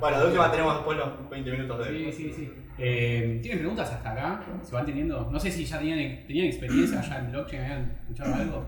Bueno, 0.00 0.18
de 0.20 0.26
última 0.26 0.50
tenemos 0.50 0.74
después 0.76 0.96
los 0.98 1.30
20 1.30 1.50
minutos 1.50 1.78
de... 1.78 1.84
Sí, 1.90 2.12
sí, 2.12 2.32
sí. 2.32 2.54
Eh, 2.78 3.38
¿Tienen 3.42 3.58
preguntas 3.58 3.90
hasta 3.90 4.12
acá? 4.12 4.42
¿Se 4.62 4.72
van 4.74 4.86
teniendo? 4.86 5.28
No 5.30 5.38
sé 5.38 5.50
si 5.50 5.66
ya 5.66 5.78
tenían, 5.78 6.26
tenían 6.26 6.46
experiencia 6.46 7.00
allá 7.00 7.18
en 7.18 7.30
blockchain, 7.30 7.62
¿habían 7.62 7.98
escuchado 8.00 8.34
algo? 8.34 8.64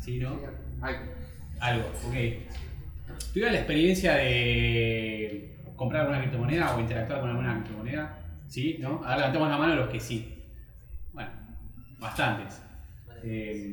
Sí, 0.00 0.18
¿no? 0.18 0.38
Algo, 1.60 1.84
ok. 2.08 2.14
¿Tuvieron 3.32 3.52
la 3.52 3.58
experiencia 3.60 4.14
de 4.16 5.58
comprar 5.76 6.02
alguna 6.02 6.20
criptomoneda 6.20 6.74
o 6.76 6.80
interactuar 6.80 7.20
con 7.20 7.30
alguna 7.30 7.54
criptomoneda? 7.54 8.18
¿Sí? 8.48 8.76
¿No? 8.80 9.02
A 9.04 9.08
ver, 9.10 9.18
levantemos 9.18 9.48
la 9.48 9.58
mano 9.58 9.74
los 9.76 9.88
que 9.90 10.00
sí. 10.00 10.42
Bueno, 11.12 11.30
bastantes. 11.98 12.60
Eh, 13.24 13.70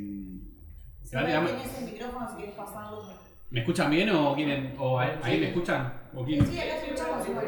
Si 1.03 1.11
levante 1.15 1.33
la 1.33 1.41
no 1.41 1.45
mano. 1.47 1.57
tenés 1.61 1.77
el 1.79 1.85
micrófono, 1.85 2.29
si 2.29 2.37
querés 2.37 2.55
pasarlo. 2.55 3.13
¿Me 3.49 3.59
escuchan 3.61 3.89
bien 3.91 4.09
o 4.11 4.35
quieren? 4.35 4.75
¿O 4.77 4.99
ahí 4.99 5.09
ahí 5.23 5.39
me 5.39 5.47
escuchan? 5.47 5.91
¿O 6.13 6.23
quieren? 6.23 6.45
Sí, 6.45 6.59
acá 6.59 6.77
escuchamos 6.77 7.27
igual. 7.27 7.45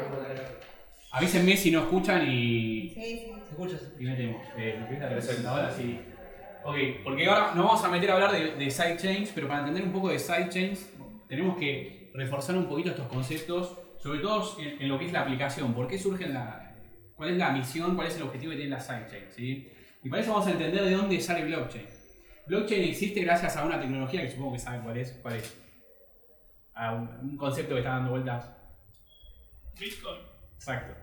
Avísenme 1.12 1.56
si 1.56 1.70
no 1.70 1.80
escuchan 1.80 2.22
y, 2.28 2.90
Sí, 2.90 2.94
sí. 2.94 3.32
¿Se 3.44 3.50
escucha? 3.50 3.76
y 4.00 4.04
metemos. 4.04 4.42
Eh, 4.56 4.76
¿me 4.80 4.86
querés 4.86 5.00
la 5.02 5.08
presentadora? 5.10 5.70
Sí. 5.70 6.00
Ok, 6.64 6.76
porque 7.04 7.26
ahora 7.26 7.54
nos 7.54 7.64
vamos 7.66 7.84
a 7.84 7.88
meter 7.88 8.10
a 8.10 8.14
hablar 8.14 8.32
de, 8.32 8.52
de 8.56 8.70
sidechains, 8.70 9.30
pero 9.34 9.46
para 9.48 9.60
entender 9.60 9.84
un 9.84 9.92
poco 9.92 10.08
de 10.10 10.18
sidechains 10.18 10.90
tenemos 11.32 11.56
que 11.56 12.10
reforzar 12.12 12.54
un 12.56 12.66
poquito 12.66 12.90
estos 12.90 13.06
conceptos, 13.06 13.78
sobre 14.02 14.18
todo 14.18 14.54
en, 14.60 14.82
en 14.82 14.86
lo 14.86 14.98
que 14.98 15.06
es 15.06 15.12
la 15.12 15.22
aplicación. 15.22 15.72
¿Por 15.72 15.88
qué 15.88 15.98
surgen 15.98 16.34
la, 16.34 16.76
cuál 17.14 17.30
es 17.30 17.38
la 17.38 17.52
misión, 17.52 17.96
cuál 17.96 18.08
es 18.08 18.16
el 18.16 18.24
objetivo 18.24 18.50
que 18.50 18.58
tiene 18.58 18.72
la 18.72 18.80
sidechain? 18.80 19.24
¿sí? 19.30 19.66
Y 20.04 20.10
para 20.10 20.20
eso 20.20 20.32
vamos 20.32 20.46
a 20.46 20.50
entender 20.50 20.84
de 20.84 20.90
dónde 20.90 21.18
sale 21.22 21.46
blockchain. 21.46 21.86
Blockchain 22.48 22.82
existe 22.82 23.22
gracias 23.22 23.56
a 23.56 23.64
una 23.64 23.80
tecnología 23.80 24.20
que 24.20 24.30
supongo 24.30 24.52
que 24.52 24.58
saben 24.58 24.82
cuál 24.82 24.98
es. 24.98 25.12
¿Cuál 25.22 25.36
es? 25.36 25.58
A 26.74 26.92
un, 26.92 27.08
un 27.22 27.36
concepto 27.38 27.76
que 27.76 27.80
está 27.80 27.92
dando 27.92 28.10
vueltas. 28.10 28.50
Bitcoin. 29.80 30.20
Exacto. 30.56 30.94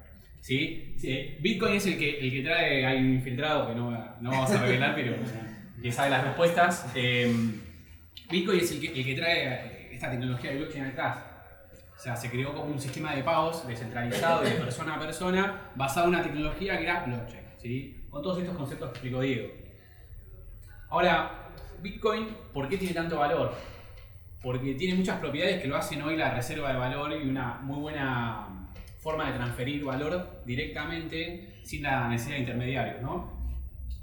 ¿Sí? 0.41 0.93
Sí, 0.99 1.37
Bitcoin 1.39 1.73
es 1.73 1.87
el 1.87 1.97
que, 1.97 2.19
el 2.19 2.31
que 2.31 2.43
trae, 2.43 2.85
hay 2.85 2.99
un 2.99 3.13
infiltrado 3.15 3.67
que 3.67 3.73
no, 3.73 3.89
no 4.21 4.29
vamos 4.29 4.51
a 4.51 4.61
revelar, 4.61 4.93
pero 4.93 5.15
que 5.81 5.91
sabe 5.91 6.11
las 6.11 6.23
respuestas. 6.23 6.85
Eh, 6.93 7.33
Bitcoin 8.29 8.59
es 8.59 8.71
el 8.73 8.79
que, 8.79 8.87
el 8.93 9.03
que 9.03 9.15
trae 9.15 9.78
esta 9.99 10.09
tecnología 10.09 10.51
de 10.51 10.57
blockchain 10.59 10.85
atrás. 10.85 11.17
O 11.93 12.01
sea, 12.01 12.15
se 12.15 12.29
creó 12.29 12.53
como 12.53 12.71
un 12.71 12.79
sistema 12.79 13.13
de 13.13 13.21
pagos 13.21 13.67
descentralizado 13.67 14.41
de 14.41 14.51
persona 14.51 14.95
a 14.95 14.99
persona 14.99 15.71
basado 15.75 16.07
en 16.07 16.15
una 16.15 16.23
tecnología 16.23 16.77
que 16.77 16.83
era 16.83 17.03
blockchain. 17.03 17.43
¿sí? 17.57 18.05
Con 18.09 18.23
todos 18.23 18.39
estos 18.39 18.55
conceptos 18.55 18.89
que 18.89 18.93
explicó 18.93 19.19
Diego. 19.19 19.49
Ahora, 20.89 21.49
Bitcoin, 21.81 22.29
¿por 22.53 22.69
qué 22.69 22.77
tiene 22.77 22.93
tanto 22.93 23.19
valor? 23.19 23.53
Porque 24.41 24.73
tiene 24.75 24.95
muchas 24.95 25.19
propiedades 25.19 25.61
que 25.61 25.67
lo 25.67 25.75
hacen 25.75 26.01
hoy 26.01 26.15
la 26.15 26.33
reserva 26.33 26.71
de 26.71 26.79
valor 26.79 27.11
y 27.11 27.27
una 27.27 27.55
muy 27.55 27.79
buena 27.79 28.69
forma 28.99 29.29
de 29.29 29.37
transferir 29.37 29.83
valor 29.83 30.41
directamente 30.45 31.59
sin 31.63 31.83
la 31.83 32.07
necesidad 32.07 32.35
de 32.35 32.41
intermediarios, 32.41 33.01
¿no? 33.01 33.37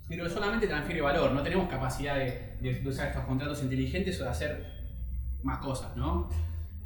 Pero 0.06 0.28
solamente 0.28 0.66
transfiere 0.66 1.00
valor, 1.00 1.32
no 1.32 1.42
tenemos 1.42 1.68
capacidad 1.68 2.16
de, 2.16 2.58
de 2.60 2.86
usar 2.86 3.08
estos 3.08 3.24
contratos 3.24 3.62
inteligentes 3.62 4.20
o 4.20 4.24
de 4.24 4.30
hacer 4.30 4.75
más 5.46 5.58
cosas, 5.58 5.96
¿no? 5.96 6.28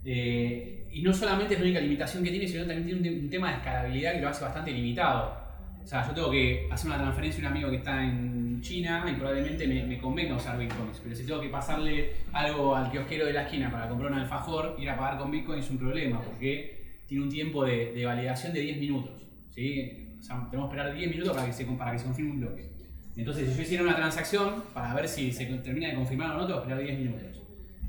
Eh, 0.05 0.88
y 0.93 1.02
no 1.02 1.12
solamente 1.12 1.55
es 1.55 1.61
la 1.61 1.67
única 1.67 1.81
limitación 1.81 2.23
que 2.23 2.31
tiene, 2.31 2.47
sino 2.47 2.64
también 2.64 2.85
tiene 2.85 3.19
un, 3.19 3.25
un 3.25 3.31
tema 3.31 3.50
de 3.50 3.57
escalabilidad 3.57 4.14
que 4.14 4.21
lo 4.21 4.29
hace 4.29 4.45
bastante 4.45 4.71
limitado. 4.73 5.40
O 5.83 5.87
sea, 5.87 6.07
yo 6.07 6.14
tengo 6.14 6.31
que 6.31 6.69
hacer 6.71 6.90
una 6.90 6.99
transferencia 6.99 7.43
a 7.43 7.47
un 7.47 7.57
amigo 7.57 7.71
que 7.71 7.76
está 7.76 8.05
en 8.05 8.61
China 8.61 9.05
y 9.11 9.14
probablemente 9.14 9.67
me, 9.67 9.85
me 9.85 9.99
convenga 9.99 10.37
usar 10.37 10.59
bitcoins. 10.59 11.00
Pero 11.02 11.17
si 11.17 11.25
tengo 11.25 11.40
que 11.40 11.49
pasarle 11.49 12.12
algo 12.33 12.76
al 12.76 12.90
kiosquero 12.90 13.26
de 13.26 13.33
la 13.33 13.43
esquina 13.43 13.71
para 13.71 13.88
comprar 13.88 14.12
un 14.12 14.19
alfajor, 14.19 14.76
ir 14.79 14.90
a 14.90 14.97
pagar 14.97 15.19
con 15.19 15.31
bitcoin 15.31 15.59
es 15.59 15.71
un 15.71 15.79
problema 15.79 16.21
porque 16.21 17.02
tiene 17.07 17.25
un 17.25 17.31
tiempo 17.31 17.64
de, 17.64 17.93
de 17.93 18.07
validación 18.07 18.52
de 18.52 18.61
10 18.61 18.79
minutos. 18.79 19.23
¿sí? 19.50 20.17
O 20.21 20.23
sea, 20.23 20.47
tenemos 20.50 20.71
que 20.71 20.76
esperar 20.76 20.97
10 20.97 21.11
minutos 21.11 21.35
para 21.35 21.47
que 21.47 21.52
se, 21.52 21.64
para 21.64 21.93
que 21.93 21.99
se 21.99 22.05
confirme 22.05 22.31
un 22.33 22.40
bloque. 22.40 22.71
Entonces, 23.17 23.49
si 23.49 23.57
yo 23.57 23.62
hiciera 23.62 23.83
una 23.83 23.97
transacción 23.97 24.62
para 24.73 24.95
ver 24.95 25.09
si 25.09 25.33
se 25.33 25.47
termina 25.47 25.88
de 25.88 25.95
confirmar 25.95 26.31
o 26.31 26.38
no, 26.38 26.47
tengo 26.47 26.62
que 26.62 26.69
esperar 26.69 26.85
10 26.85 26.99
minutos. 26.99 27.40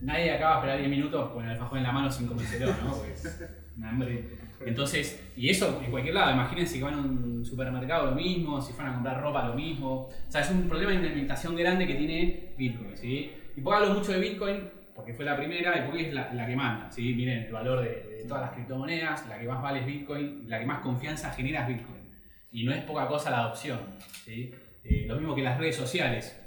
Nadie 0.01 0.31
acaba 0.31 0.55
de 0.55 0.59
esperar 0.59 0.77
10 0.79 0.89
minutos 0.89 1.31
con 1.31 1.43
el 1.43 1.51
alfajor 1.51 1.77
en 1.77 1.83
la 1.83 1.91
mano 1.91 2.11
sin 2.11 2.27
comérselo, 2.27 2.67
¿no? 2.83 2.95
Pues, 2.97 3.49
un 3.77 3.83
hambre. 3.83 4.25
Entonces, 4.65 5.31
y 5.35 5.49
eso 5.49 5.81
en 5.83 5.89
cualquier 5.89 6.15
lado, 6.15 6.31
imagínense 6.33 6.77
que 6.77 6.83
van 6.83 6.93
a 6.93 6.97
un 6.97 7.43
supermercado 7.45 8.07
lo 8.07 8.15
mismo, 8.15 8.61
si 8.61 8.73
fueran 8.73 8.91
a 8.91 8.95
comprar 8.95 9.21
ropa 9.21 9.47
lo 9.47 9.55
mismo. 9.55 10.07
O 10.07 10.11
sea, 10.27 10.41
es 10.41 10.51
un 10.51 10.67
problema 10.67 10.91
de 10.91 10.97
implementación 10.97 11.55
grande 11.55 11.87
que 11.87 11.95
tiene 11.95 12.53
Bitcoin, 12.57 12.97
¿sí? 12.97 13.31
Y 13.55 13.61
puedo 13.61 13.77
hablo 13.77 13.93
mucho 13.93 14.11
de 14.11 14.19
Bitcoin 14.19 14.69
porque 14.95 15.13
fue 15.13 15.25
la 15.25 15.35
primera 15.35 15.77
y 15.77 15.87
porque 15.87 16.07
es 16.09 16.13
la, 16.13 16.45
que 16.45 16.55
manda, 16.55 16.91
¿sí? 16.91 17.13
Miren 17.13 17.45
el 17.45 17.51
valor 17.51 17.81
de, 17.81 18.17
de 18.17 18.25
todas 18.27 18.43
las 18.43 18.51
criptomonedas, 18.51 19.27
la 19.27 19.39
que 19.39 19.47
más 19.47 19.61
vale 19.61 19.79
es 19.79 19.85
Bitcoin, 19.85 20.43
la 20.47 20.59
que 20.59 20.65
más 20.65 20.79
confianza 20.79 21.31
genera 21.31 21.61
es 21.61 21.67
Bitcoin. 21.69 22.01
Y 22.51 22.65
no 22.65 22.73
es 22.73 22.83
poca 22.83 23.07
cosa 23.07 23.31
la 23.31 23.39
adopción, 23.39 23.79
¿sí? 24.25 24.51
Eh, 24.83 25.05
lo 25.07 25.15
mismo 25.15 25.35
que 25.35 25.41
las 25.41 25.57
redes 25.57 25.75
sociales. 25.75 26.37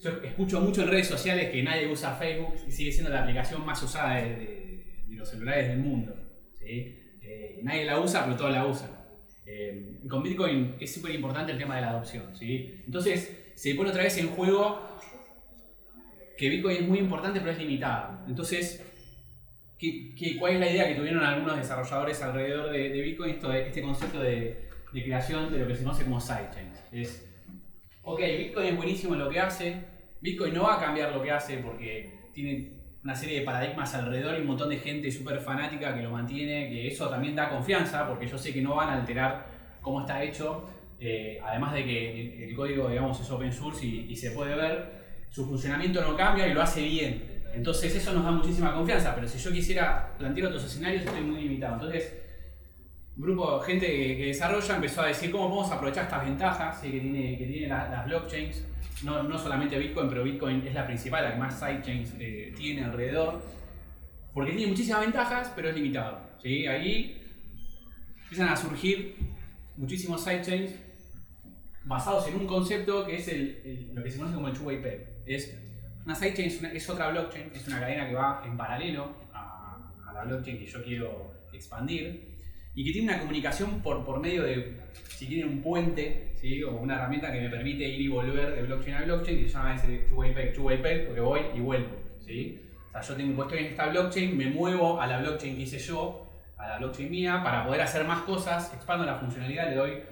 Yo 0.00 0.10
escucho 0.22 0.60
mucho 0.60 0.82
en 0.82 0.88
redes 0.88 1.08
sociales 1.08 1.50
que 1.50 1.62
nadie 1.62 1.86
usa 1.88 2.14
Facebook 2.14 2.54
y 2.68 2.70
sigue 2.72 2.92
siendo 2.92 3.10
la 3.10 3.22
aplicación 3.22 3.64
más 3.64 3.82
usada 3.82 4.16
de, 4.16 4.36
de- 4.36 4.84
de 5.08 5.14
los 5.16 5.28
celulares 5.30 5.68
del 5.68 5.78
mundo. 5.78 6.14
¿sí? 6.58 6.98
Eh, 7.22 7.60
nadie 7.62 7.84
la 7.84 7.98
usa, 8.00 8.24
pero 8.24 8.36
todos 8.36 8.52
la 8.52 8.66
usan. 8.66 8.90
Eh, 9.46 10.00
con 10.08 10.22
Bitcoin 10.22 10.74
es 10.80 10.92
súper 10.92 11.14
importante 11.14 11.52
el 11.52 11.58
tema 11.58 11.76
de 11.76 11.82
la 11.82 11.90
adopción. 11.90 12.36
¿sí? 12.36 12.82
Entonces 12.84 13.36
se 13.54 13.74
pone 13.74 13.90
otra 13.90 14.02
vez 14.02 14.18
en 14.18 14.28
juego 14.28 14.80
que 16.36 16.48
Bitcoin 16.50 16.76
es 16.76 16.88
muy 16.88 16.98
importante, 16.98 17.40
pero 17.40 17.52
es 17.52 17.58
limitado. 17.58 18.18
Entonces, 18.28 18.84
¿qué, 19.78 20.14
qué, 20.14 20.36
cuál 20.36 20.54
es 20.54 20.60
la 20.60 20.70
idea 20.70 20.86
que 20.88 20.94
tuvieron 20.96 21.24
algunos 21.24 21.56
desarrolladores 21.56 22.20
alrededor 22.22 22.70
de, 22.70 22.90
de 22.90 23.00
Bitcoin? 23.00 23.30
Esto 23.36 23.52
este 23.52 23.80
concepto 23.80 24.20
de, 24.20 24.68
de 24.92 25.02
creación 25.02 25.50
de 25.50 25.58
lo 25.60 25.66
que 25.68 25.76
se 25.76 25.82
conoce 25.84 26.04
como 26.04 26.20
sidechains. 26.20 26.78
Ok, 28.06 28.20
Bitcoin 28.20 28.66
es 28.68 28.76
buenísimo 28.76 29.14
en 29.14 29.20
lo 29.20 29.28
que 29.28 29.40
hace, 29.40 29.76
Bitcoin 30.20 30.54
no 30.54 30.62
va 30.62 30.76
a 30.76 30.80
cambiar 30.80 31.12
lo 31.12 31.22
que 31.22 31.32
hace 31.32 31.58
porque 31.58 32.30
tiene 32.32 32.72
una 33.02 33.14
serie 33.14 33.40
de 33.40 33.44
paradigmas 33.44 33.92
alrededor 33.94 34.36
y 34.36 34.42
un 34.42 34.46
montón 34.46 34.68
de 34.68 34.78
gente 34.78 35.10
súper 35.10 35.40
fanática 35.40 35.92
que 35.94 36.02
lo 36.02 36.10
mantiene, 36.10 36.70
que 36.70 36.86
eso 36.86 37.08
también 37.08 37.34
da 37.34 37.50
confianza 37.50 38.06
porque 38.08 38.28
yo 38.28 38.38
sé 38.38 38.52
que 38.52 38.62
no 38.62 38.76
van 38.76 38.90
a 38.90 38.94
alterar 39.00 39.46
cómo 39.80 40.00
está 40.00 40.22
hecho, 40.22 40.68
eh, 41.00 41.40
además 41.44 41.74
de 41.74 41.84
que 41.84 42.20
el, 42.20 42.42
el 42.44 42.56
código 42.56 42.88
digamos 42.88 43.20
es 43.20 43.28
open 43.28 43.52
source 43.52 43.84
y, 43.84 44.06
y 44.08 44.16
se 44.16 44.30
puede 44.30 44.54
ver, 44.54 45.26
su 45.30 45.44
funcionamiento 45.44 46.00
no 46.02 46.16
cambia 46.16 46.46
y 46.46 46.54
lo 46.54 46.62
hace 46.62 46.82
bien. 46.82 47.36
Entonces 47.52 47.94
eso 47.94 48.12
nos 48.12 48.24
da 48.24 48.30
muchísima 48.30 48.72
confianza, 48.72 49.14
pero 49.16 49.26
si 49.26 49.38
yo 49.38 49.50
quisiera 49.50 50.14
plantear 50.16 50.48
otros 50.48 50.64
escenarios 50.64 51.04
estoy 51.04 51.22
muy 51.22 51.40
limitado. 51.40 51.74
Entonces 51.74 52.25
grupo 53.16 53.58
de 53.60 53.66
gente 53.66 53.86
que, 53.86 54.16
que 54.16 54.26
desarrolla 54.26 54.76
empezó 54.76 55.02
a 55.02 55.06
decir 55.06 55.30
cómo 55.30 55.48
podemos 55.48 55.72
aprovechar 55.72 56.04
estas 56.04 56.24
ventajas 56.24 56.78
que 56.80 56.90
tiene, 56.90 57.38
que 57.38 57.46
tiene 57.46 57.68
la- 57.68 57.88
las 57.88 58.04
blockchains. 58.06 58.64
No, 59.04 59.22
no 59.22 59.38
solamente 59.38 59.78
Bitcoin, 59.78 60.08
pero 60.08 60.22
Bitcoin 60.24 60.66
es 60.66 60.74
la 60.74 60.86
principal, 60.86 61.24
la 61.24 61.32
que 61.32 61.38
más 61.38 61.58
sidechains 61.58 62.14
eh, 62.18 62.54
tiene 62.56 62.84
alrededor. 62.84 63.42
Porque 64.32 64.52
tiene 64.52 64.66
muchísimas 64.68 65.00
ventajas, 65.02 65.52
pero 65.54 65.68
es 65.70 65.74
limitado. 65.74 66.18
¿sí? 66.42 66.66
Ahí 66.66 67.22
empiezan 68.22 68.48
a 68.48 68.56
surgir 68.56 69.16
muchísimos 69.76 70.22
sidechains 70.24 70.72
basados 71.84 72.26
en 72.28 72.36
un 72.36 72.46
concepto 72.46 73.06
que 73.06 73.16
es 73.16 73.28
el, 73.28 73.60
el- 73.64 73.94
lo 73.94 74.02
que 74.02 74.10
se 74.10 74.18
conoce 74.18 74.34
como 74.34 74.48
el 74.48 74.54
two-way 74.54 74.82
pair. 74.82 75.06
Es 75.26 75.56
Una 76.04 76.14
sidechain 76.14 76.48
es, 76.48 76.60
una- 76.60 76.72
es 76.72 76.88
otra 76.90 77.08
blockchain, 77.10 77.50
es 77.54 77.66
una 77.68 77.80
cadena 77.80 78.08
que 78.08 78.14
va 78.14 78.42
en 78.46 78.56
paralelo 78.56 79.10
a, 79.32 79.92
a 80.08 80.12
la 80.12 80.24
blockchain 80.24 80.58
que 80.58 80.66
yo 80.66 80.82
quiero 80.84 81.34
expandir 81.52 82.35
y 82.76 82.84
que 82.84 82.92
tiene 82.92 83.08
una 83.08 83.18
comunicación 83.18 83.80
por, 83.80 84.04
por 84.04 84.20
medio 84.20 84.42
de, 84.42 84.76
si 85.08 85.26
quieren, 85.26 85.48
un 85.48 85.62
puente, 85.62 86.34
¿sí? 86.34 86.62
o 86.62 86.72
una 86.76 86.96
herramienta 86.96 87.32
que 87.32 87.40
me 87.40 87.48
permite 87.48 87.88
ir 87.88 88.02
y 88.02 88.08
volver 88.08 88.54
de 88.54 88.62
blockchain 88.64 88.96
a 88.96 89.02
blockchain, 89.02 89.38
que 89.38 89.48
se 89.48 89.54
llama 89.54 89.74
ese 89.74 89.96
two-way 90.10 90.34
peg, 90.34 90.54
two-way 90.54 90.82
peg, 90.82 91.06
porque 91.06 91.22
voy 91.22 91.40
y 91.54 91.60
vuelvo. 91.60 91.96
¿sí? 92.20 92.60
O 92.88 92.92
sea, 92.92 93.00
yo 93.00 93.14
tengo, 93.14 93.42
estoy 93.42 93.58
en 93.60 93.64
esta 93.64 93.86
blockchain, 93.86 94.36
me 94.36 94.50
muevo 94.50 95.00
a 95.00 95.06
la 95.06 95.20
blockchain 95.20 95.56
que 95.56 95.62
hice 95.62 95.78
yo, 95.78 96.30
a 96.58 96.68
la 96.68 96.76
blockchain 96.76 97.10
mía, 97.10 97.40
para 97.42 97.64
poder 97.64 97.80
hacer 97.80 98.04
más 98.04 98.20
cosas, 98.20 98.74
expando 98.74 99.06
la 99.06 99.14
funcionalidad, 99.14 99.70
le 99.70 99.76
doy 99.76 100.02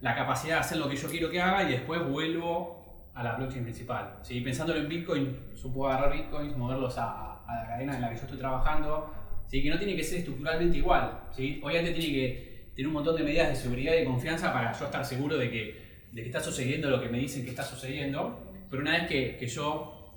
la 0.00 0.14
capacidad 0.14 0.54
de 0.54 0.60
hacer 0.60 0.78
lo 0.78 0.88
que 0.88 0.96
yo 0.96 1.10
quiero 1.10 1.28
que 1.30 1.42
haga 1.42 1.68
y 1.68 1.72
después 1.72 2.02
vuelvo 2.02 3.10
a 3.12 3.22
la 3.22 3.34
blockchain 3.34 3.64
principal. 3.64 4.20
¿sí? 4.22 4.40
Pensándolo 4.40 4.80
en 4.80 4.88
Bitcoin, 4.88 5.36
yo 5.54 5.70
puedo 5.70 5.92
agarrar 5.92 6.16
Bitcoins, 6.16 6.56
moverlos 6.56 6.96
a, 6.96 7.42
a 7.46 7.56
la 7.56 7.66
cadena 7.68 7.96
en 7.96 8.00
la 8.00 8.08
que 8.08 8.16
yo 8.16 8.22
estoy 8.22 8.38
trabajando, 8.38 9.12
¿sí? 9.48 9.62
que 9.62 9.70
no 9.70 9.78
tiene 9.78 9.96
que 9.96 10.04
ser 10.04 10.18
estructuralmente 10.18 10.78
igual. 10.78 11.20
¿sí? 11.32 11.60
Obviamente 11.62 11.92
tiene 11.92 12.14
que 12.14 12.70
tener 12.74 12.88
un 12.88 12.94
montón 12.94 13.16
de 13.16 13.22
medidas 13.22 13.48
de 13.48 13.56
seguridad 13.56 13.94
y 13.94 13.98
de 13.98 14.04
confianza 14.04 14.52
para 14.52 14.72
yo 14.78 14.84
estar 14.84 15.04
seguro 15.04 15.36
de 15.36 15.50
que, 15.50 15.82
de 16.12 16.22
que 16.22 16.28
está 16.28 16.40
sucediendo 16.40 16.90
lo 16.90 17.00
que 17.00 17.08
me 17.08 17.18
dicen 17.18 17.44
que 17.44 17.50
está 17.50 17.62
sucediendo, 17.62 18.52
pero 18.70 18.82
una 18.82 18.92
vez 18.92 19.08
que, 19.08 19.36
que 19.36 19.46
yo 19.46 20.14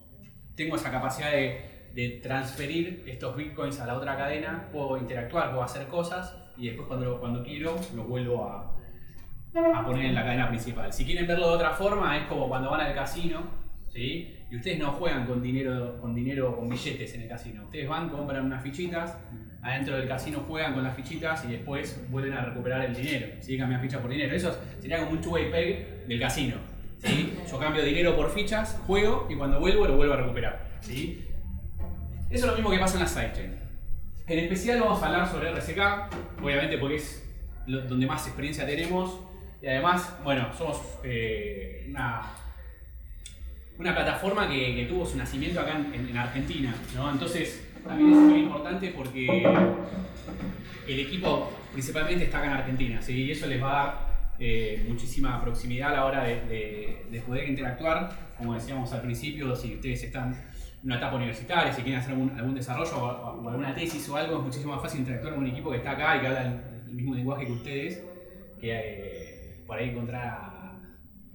tengo 0.55 0.75
esa 0.75 0.91
capacidad 0.91 1.31
de, 1.31 1.69
de 1.93 2.19
transferir 2.21 3.03
estos 3.07 3.35
bitcoins 3.35 3.79
a 3.79 3.87
la 3.87 3.95
otra 3.95 4.17
cadena, 4.17 4.69
puedo 4.71 4.97
interactuar, 4.97 5.51
puedo 5.51 5.63
hacer 5.63 5.87
cosas 5.87 6.35
y 6.57 6.67
después 6.67 6.87
cuando, 6.87 7.19
cuando 7.19 7.43
quiero 7.43 7.75
los 7.95 8.07
vuelvo 8.07 8.43
a, 8.43 8.75
a 9.55 9.85
poner 9.85 10.05
en 10.05 10.15
la 10.15 10.23
cadena 10.23 10.49
principal. 10.49 10.91
Si 10.91 11.05
quieren 11.05 11.25
verlo 11.25 11.49
de 11.49 11.55
otra 11.55 11.71
forma, 11.71 12.17
es 12.17 12.27
como 12.27 12.47
cuando 12.47 12.69
van 12.69 12.81
al 12.81 12.93
casino, 12.93 13.43
¿sí? 13.91 14.35
Y 14.51 14.55
ustedes 14.55 14.79
no 14.79 14.91
juegan 14.93 15.27
con 15.27 15.41
dinero, 15.41 15.99
con 16.01 16.15
dinero, 16.15 16.55
con 16.55 16.69
billetes 16.69 17.13
en 17.13 17.21
el 17.21 17.27
casino. 17.27 17.63
Ustedes 17.65 17.87
van, 17.87 18.09
compran 18.09 18.45
unas 18.45 18.63
fichitas, 18.63 19.15
adentro 19.61 19.95
del 19.95 20.07
casino 20.07 20.43
juegan 20.47 20.73
con 20.73 20.83
las 20.83 20.95
fichitas 20.95 21.45
y 21.45 21.51
después 21.51 22.03
vuelven 22.09 22.33
a 22.33 22.45
recuperar 22.45 22.85
el 22.85 22.95
dinero, 22.95 23.27
¿sí? 23.41 23.57
Cambian 23.57 23.79
fichas 23.79 24.01
por 24.01 24.09
dinero. 24.09 24.35
Eso 24.35 24.57
sería 24.79 24.99
como 24.99 25.11
un 25.11 25.21
two-way 25.21 25.51
peg 25.51 26.07
del 26.07 26.19
casino, 26.19 26.55
¿sí? 26.97 27.33
Yo 27.49 27.59
cambio 27.59 27.83
dinero 27.83 28.15
por 28.15 28.31
fichas, 28.31 28.81
juego 28.87 29.27
y 29.29 29.35
cuando 29.35 29.59
vuelvo 29.59 29.85
lo 29.85 29.97
vuelvo 29.97 30.13
a 30.13 30.17
recuperar, 30.17 30.67
¿sí? 30.81 31.25
Eso 32.29 32.45
es 32.45 32.51
lo 32.51 32.55
mismo 32.55 32.71
que 32.71 32.79
pasa 32.79 32.95
en 32.95 33.01
la 33.01 33.07
sidechain. 33.07 33.55
En 34.27 34.39
especial 34.39 34.79
vamos 34.79 35.01
a 35.03 35.07
hablar 35.07 35.27
sobre 35.27 35.51
RSK, 35.51 36.41
obviamente 36.41 36.77
porque 36.77 36.95
es 36.95 37.23
donde 37.67 38.05
más 38.07 38.25
experiencia 38.25 38.65
tenemos 38.65 39.19
y 39.61 39.67
además, 39.67 40.15
bueno, 40.23 40.53
somos 40.53 40.79
eh, 41.03 41.87
una, 41.89 42.21
una 43.79 43.95
plataforma 43.95 44.47
que, 44.49 44.85
tuvo 44.89 45.05
su 45.05 45.17
nacimiento 45.17 45.61
acá 45.61 45.77
en, 45.93 46.09
en 46.09 46.17
Argentina, 46.17 46.75
¿no? 46.95 47.09
Entonces, 47.11 47.65
también 47.87 48.11
es 48.11 48.17
muy 48.17 48.39
importante 48.41 48.93
porque 48.95 49.43
el 50.87 50.99
equipo 50.99 51.51
principalmente 51.71 52.25
está 52.25 52.39
acá 52.39 52.47
en 52.47 52.53
Argentina, 52.53 53.01
¿sí? 53.01 53.23
Y 53.23 53.31
eso 53.31 53.47
les 53.47 53.61
va 53.63 53.71
a 53.81 53.85
dar 53.85 54.09
eh, 54.39 54.85
muchísima 54.87 55.41
proximidad 55.41 55.91
a 55.91 55.95
la 55.95 56.05
hora 56.05 56.23
de, 56.23 56.35
de- 56.45 57.05
de 57.09 57.21
poder 57.21 57.47
interactuar. 57.49 58.09
Como 58.37 58.53
decíamos 58.53 58.91
al 58.93 59.01
principio, 59.01 59.55
si 59.55 59.75
ustedes 59.75 60.03
están 60.03 60.33
en 60.33 60.85
una 60.85 60.97
etapa 60.97 61.15
universitaria, 61.15 61.71
si 61.73 61.81
quieren 61.81 61.99
hacer 62.01 62.13
algún, 62.13 62.55
desarrollo 62.55 62.97
o, 62.97 63.49
alguna 63.49 63.73
tesis 63.73 64.07
o 64.09 64.15
algo, 64.17 64.37
es 64.39 64.43
muchísimo 64.43 64.73
más 64.73 64.81
fácil 64.81 65.01
interactuar 65.01 65.35
con 65.35 65.43
un 65.43 65.49
equipo 65.49 65.71
que 65.71 65.77
está 65.77 65.91
acá 65.91 66.17
y 66.17 66.21
que 66.21 66.27
habla 66.27 66.41
el, 66.87 66.93
mismo 66.93 67.13
lenguaje 67.13 67.45
que 67.45 67.51
ustedes, 67.51 68.03
que 68.59 68.71
eh, 68.71 69.55
por 69.67 69.77
ahí 69.77 69.89
encontrar 69.89 70.48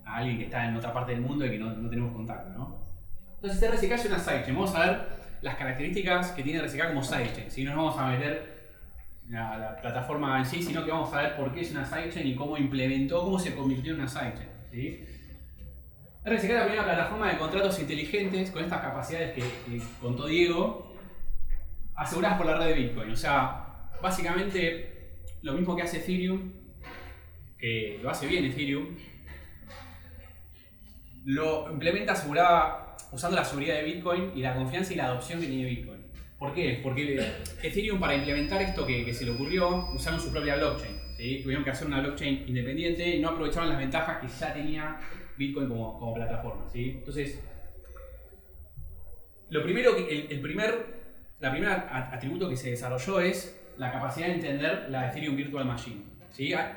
a 0.05 0.17
alguien 0.17 0.39
que 0.39 0.45
está 0.45 0.67
en 0.67 0.77
otra 0.77 0.93
parte 0.93 1.13
del 1.13 1.21
mundo 1.21 1.47
y 1.47 1.51
que 1.51 1.59
no, 1.59 1.71
no 1.71 1.89
tenemos 1.89 2.13
contacto, 2.13 2.51
¿no? 2.51 2.85
Entonces 3.37 3.71
RSK 3.71 3.93
es 3.93 4.07
una 4.07 4.19
sidechain. 4.19 4.55
Vamos 4.55 4.75
a 4.75 4.87
ver 4.87 5.01
las 5.43 5.57
características 5.57 6.33
que 6.33 6.43
tiene 6.43 6.63
RSK 6.63 6.89
como 6.89 7.03
sidechain. 7.03 7.51
Si 7.51 7.65
no 7.65 7.75
nos 7.75 7.85
vamos 7.85 7.99
a 7.99 8.09
meter 8.09 8.55
a 9.35 9.59
la 9.59 9.77
plataforma 9.77 10.39
en 10.39 10.45
sí, 10.45 10.63
sino 10.63 10.85
que 10.85 10.91
vamos 10.91 11.13
a 11.13 11.23
ver 11.23 11.37
por 11.37 11.53
qué 11.53 11.61
es 11.61 11.71
una 11.71 11.85
sidechain 11.85 12.27
y 12.27 12.35
cómo 12.35 12.57
implementó, 12.57 13.23
cómo 13.23 13.39
se 13.39 13.55
convirtió 13.55 13.93
en 13.93 14.01
una 14.01 14.09
sidechain. 14.09 14.49
¿sí? 14.71 15.05
RSK 16.25 16.45
es 16.45 16.55
la 16.55 16.65
primera 16.65 16.85
plataforma 16.85 17.31
de 17.31 17.37
contratos 17.37 17.79
inteligentes 17.81 18.51
con 18.51 18.65
estas 18.65 18.81
capacidades 18.81 19.33
que, 19.35 19.43
que 19.43 19.83
contó 20.01 20.27
Diego, 20.27 20.95
aseguradas 21.95 22.39
por 22.39 22.47
la 22.47 22.57
red 22.57 22.69
de 22.69 22.75
Bitcoin. 22.75 23.11
O 23.11 23.17
sea, 23.17 23.91
básicamente 24.03 25.19
lo 25.43 25.53
mismo 25.53 25.77
que 25.77 25.83
hace 25.83 25.99
Ethereum, 25.99 26.51
que 27.59 28.01
lo 28.03 28.11
hace 28.11 28.27
bien 28.27 28.47
Ethereum, 28.47 28.97
lo 31.25 31.71
implementa 31.71 32.13
asegurada 32.13 32.97
usando 33.13 33.37
la 33.37 33.45
seguridad 33.45 33.77
de 33.77 33.85
Bitcoin 33.85 34.33
y 34.35 34.43
la 34.43 34.55
confianza 34.55 34.93
y 34.93 34.97
la 34.97 35.07
adopción 35.07 35.41
que 35.41 35.47
tiene 35.47 35.65
Bitcoin. 35.65 36.05
¿Por 36.39 36.53
qué? 36.53 36.81
Porque 36.83 37.19
Ethereum 37.63 37.99
para 37.99 38.15
implementar 38.15 38.61
esto 38.61 38.85
que, 38.87 39.13
se 39.15 39.25
le 39.25 39.31
ocurrió 39.31 39.91
usaron 39.95 40.21
su 40.21 40.31
propia 40.31 40.57
blockchain. 40.57 40.99
¿sí? 41.17 41.41
Tuvieron 41.43 41.65
que 41.65 41.71
hacer 41.71 41.87
una 41.87 42.01
blockchain 42.01 42.45
independiente 42.49 43.17
y 43.17 43.21
no 43.21 43.31
aprovecharon 43.31 43.69
las 43.69 43.79
ventajas 43.79 44.21
que 44.21 44.29
ya 44.29 44.53
tenía 44.53 44.99
Bitcoin 45.39 45.69
como, 45.69 46.13
plataforma. 46.15 46.69
¿sí? 46.71 46.97
Entonces, 46.99 47.41
lo 49.49 49.63
primero 49.63 49.97
el, 49.97 50.41
primer, 50.41 50.87
la 51.41 51.51
primera 51.51 52.13
atributo 52.13 52.49
que 52.49 52.57
se 52.57 52.71
desarrolló 52.71 53.21
es 53.21 53.59
la 53.79 53.93
capacidad 53.93 54.27
de 54.27 54.35
entender 54.35 54.87
la 54.91 55.09
Ethereum 55.11 55.37
Virtual 55.37 55.65
Machine. 55.65 56.03
¿sí? 56.31 56.53
Ah, 56.53 56.77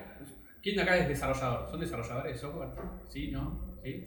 ¿Quién 0.61 0.75
de 0.75 0.83
acá 0.83 0.97
es 0.97 1.07
desarrollador? 1.07 1.69
¿Son 1.69 1.79
desarrolladores 1.79 2.33
de 2.33 2.39
software? 2.39 2.69
¿Sí? 3.09 3.31
¿No? 3.31 3.66
¿Sí? 3.83 4.03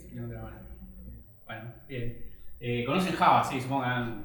Bueno, 1.46 1.72
bien. 1.88 2.24
Eh, 2.61 2.85
¿Conocen 2.85 3.14
Java? 3.14 3.42
Sí, 3.44 3.61
supongo 3.61 3.83
que 3.83 3.88
han 3.88 4.24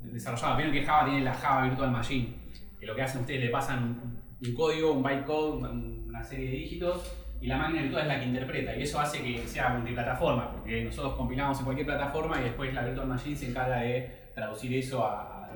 desarrollado. 0.00 0.56
Vieron 0.56 0.74
que 0.74 0.82
Java 0.84 1.04
tiene 1.06 1.20
la 1.24 1.34
Java 1.34 1.64
Virtual 1.64 1.90
Machine. 1.90 2.34
Que 2.80 2.86
lo 2.86 2.94
que 2.94 3.02
hacen 3.02 3.20
ustedes 3.20 3.40
le 3.40 3.50
pasan 3.50 4.22
un, 4.44 4.54
código, 4.54 4.92
un 4.92 5.02
bytecode, 5.02 5.68
un- 5.70 6.04
una 6.08 6.22
serie 6.24 6.46
de 6.50 6.56
dígitos 6.56 7.16
y 7.40 7.46
la 7.46 7.56
máquina 7.58 7.82
virtual 7.82 8.02
es 8.02 8.08
la 8.08 8.18
que 8.20 8.26
interpreta. 8.26 8.76
Y 8.76 8.82
eso 8.82 9.00
hace 9.00 9.22
que 9.22 9.46
sea 9.46 9.68
multiplataforma, 9.70 10.50
porque 10.52 10.84
nosotros 10.84 11.14
compilamos 11.14 11.58
en 11.58 11.64
cualquier 11.64 11.86
plataforma 11.86 12.40
y 12.40 12.44
después 12.44 12.74
la 12.74 12.84
Virtual 12.84 13.06
Machine 13.06 13.36
se 13.36 13.48
encarga 13.50 13.76
de 13.78 14.30
traducir 14.34 14.74
eso 14.76 15.04
a- 15.06 15.46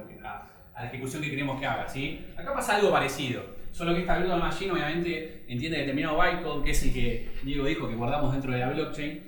a 0.75 0.83
la 0.83 0.87
ejecución 0.89 1.23
que 1.23 1.31
queremos 1.31 1.59
que 1.61 1.67
haga. 1.67 1.89
¿sí? 1.89 2.25
Acá 2.37 2.53
pasa 2.55 2.77
algo 2.77 2.91
parecido. 2.93 3.43
Solo 3.77 3.93
que 3.93 4.01
esta 4.01 4.17
Virtual 4.17 4.41
Machine 4.41 4.73
obviamente 4.73 5.45
entiende 5.49 5.81
determinado 5.81 6.17
bytecode, 6.17 6.65
que 6.65 6.71
es 6.71 6.83
el 6.83 6.95
que 6.95 7.29
Diego 7.43 7.67
dijo 7.67 7.87
que 7.87 7.95
guardamos 7.95 8.33
dentro 8.33 8.51
de 8.51 8.59
la 8.59 8.71
blockchain. 8.71 9.23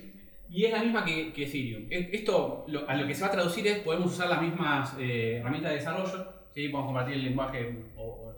Y 0.49 0.65
es 0.65 0.73
la 0.73 0.83
misma 0.83 1.05
que, 1.05 1.35
Ethereum. 1.37 1.87
Esto 1.91 2.65
a 2.87 2.97
lo 2.97 3.07
que 3.07 3.15
se 3.15 3.21
va 3.21 3.27
a 3.27 3.31
traducir 3.31 3.67
es 3.67 3.81
podemos 3.81 4.11
usar 4.11 4.31
las 4.31 4.41
mismas 4.41 4.97
eh, 4.99 5.37
herramientas 5.39 5.73
de 5.73 5.77
desarrollo, 5.77 6.33
¿sí? 6.55 6.69
podemos 6.69 6.87
compartir 6.87 7.17
el 7.17 7.25
lenguaje 7.25 7.77
o, 7.99 8.33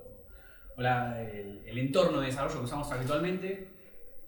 el 0.76 1.78
entorno 1.78 2.18
de 2.18 2.26
desarrollo 2.26 2.58
que 2.58 2.64
usamos 2.64 2.90
habitualmente 2.90 3.68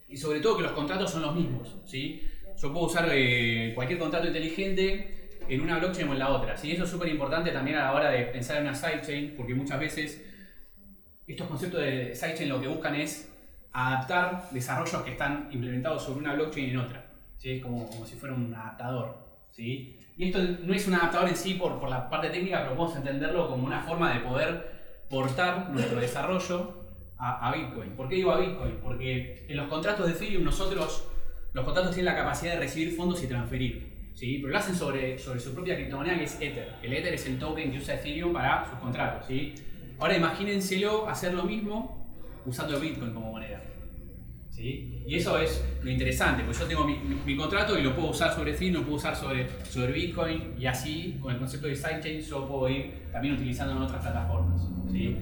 y 0.08 0.16
sobre 0.16 0.38
todo 0.38 0.58
que 0.58 0.62
los 0.62 0.72
contratos 0.72 1.10
son 1.10 1.22
los 1.22 1.34
mismos. 1.34 1.78
¿sí? 1.84 2.22
Yo 2.62 2.72
puedo 2.72 2.86
usar 2.86 3.08
eh, 3.10 3.72
cualquier 3.74 3.98
contrato 3.98 4.28
inteligente 4.28 5.30
en 5.48 5.60
una 5.60 5.80
blockchain 5.80 6.08
o 6.08 6.12
en 6.12 6.20
la 6.20 6.28
otra. 6.28 6.56
¿sí? 6.56 6.70
Eso 6.70 6.84
es 6.84 6.90
súper 6.90 7.08
importante 7.08 7.50
también 7.50 7.78
a 7.78 7.86
la 7.86 7.92
hora 7.92 8.08
de 8.08 8.26
pensar 8.26 8.58
en 8.58 8.68
una 8.68 8.74
sidechain 8.76 9.34
porque 9.36 9.56
muchas 9.56 9.80
veces 9.80 10.31
estos 11.26 11.46
conceptos 11.46 11.80
de 11.80 12.14
sidechain 12.14 12.48
lo 12.48 12.60
que 12.60 12.68
buscan 12.68 12.94
es 12.94 13.30
adaptar 13.72 14.48
desarrollos 14.50 15.02
que 15.02 15.12
están 15.12 15.48
implementados 15.50 16.04
sobre 16.04 16.20
una 16.20 16.34
blockchain 16.34 16.70
en 16.70 16.76
otra. 16.78 17.06
¿sí? 17.38 17.60
Como, 17.60 17.88
como 17.88 18.06
si 18.06 18.16
fuera 18.16 18.34
un 18.34 18.54
adaptador. 18.54 19.16
¿sí? 19.50 19.98
Y 20.16 20.28
esto 20.28 20.38
no 20.64 20.74
es 20.74 20.86
un 20.86 20.94
adaptador 20.94 21.28
en 21.28 21.36
sí 21.36 21.54
por, 21.54 21.80
por 21.80 21.88
la 21.88 22.08
parte 22.10 22.30
técnica, 22.30 22.62
pero 22.62 22.76
podemos 22.76 22.96
entenderlo 22.96 23.48
como 23.48 23.66
una 23.66 23.80
forma 23.82 24.12
de 24.12 24.20
poder 24.20 24.72
portar 25.08 25.70
nuestro 25.70 26.00
desarrollo 26.00 26.84
a, 27.18 27.48
a 27.48 27.54
Bitcoin. 27.54 27.90
¿Por 27.96 28.08
qué 28.08 28.16
digo 28.16 28.32
a 28.32 28.38
Bitcoin? 28.38 28.78
Porque 28.82 29.46
en 29.48 29.56
los 29.56 29.68
contratos 29.68 30.06
de 30.06 30.12
Ethereum 30.12 30.44
nosotros, 30.44 31.08
los 31.52 31.64
contratos 31.64 31.94
tienen 31.94 32.14
la 32.14 32.20
capacidad 32.20 32.54
de 32.54 32.60
recibir 32.60 32.94
fondos 32.94 33.22
y 33.22 33.26
transferir. 33.26 34.10
¿sí? 34.14 34.38
Pero 34.38 34.52
lo 34.52 34.58
hacen 34.58 34.74
sobre, 34.74 35.18
sobre 35.18 35.40
su 35.40 35.54
propia 35.54 35.76
criptomoneda 35.76 36.18
que 36.18 36.24
es 36.24 36.34
Ether. 36.40 36.74
El 36.82 36.92
Ether 36.92 37.14
es 37.14 37.26
el 37.26 37.38
token 37.38 37.70
que 37.72 37.78
usa 37.78 37.94
Ethereum 37.94 38.32
para 38.32 38.68
sus 38.68 38.78
contratos. 38.78 39.26
¿sí? 39.26 39.54
Ahora 40.02 40.16
imagínenselo 40.16 41.08
hacer 41.08 41.32
lo 41.32 41.44
mismo 41.44 42.04
usando 42.44 42.80
Bitcoin 42.80 43.14
como 43.14 43.30
moneda. 43.30 43.62
¿sí? 44.50 45.00
Y 45.06 45.14
eso 45.14 45.38
es 45.38 45.64
lo 45.80 45.88
interesante, 45.88 46.42
porque 46.42 46.58
yo 46.58 46.66
tengo 46.66 46.84
mi, 46.84 47.36
contrato 47.36 47.78
y 47.78 47.82
lo 47.82 47.94
puedo 47.94 48.08
usar 48.08 48.34
sobre 48.34 48.50
Ethereum, 48.50 48.80
lo 48.80 48.82
puedo 48.82 48.96
usar 48.96 49.14
sobre, 49.14 49.48
sobre 49.62 49.92
Bitcoin 49.92 50.56
y 50.58 50.66
así 50.66 51.20
con 51.22 51.32
el 51.32 51.38
concepto 51.38 51.68
de 51.68 51.76
sidechain 51.76 52.20
yo 52.20 52.48
puedo 52.48 52.68
ir 52.68 53.10
también 53.12 53.34
utilizando 53.34 53.76
en 53.76 53.82
otras 53.82 54.02
plataformas. 54.02 54.62
¿sí? 54.90 55.16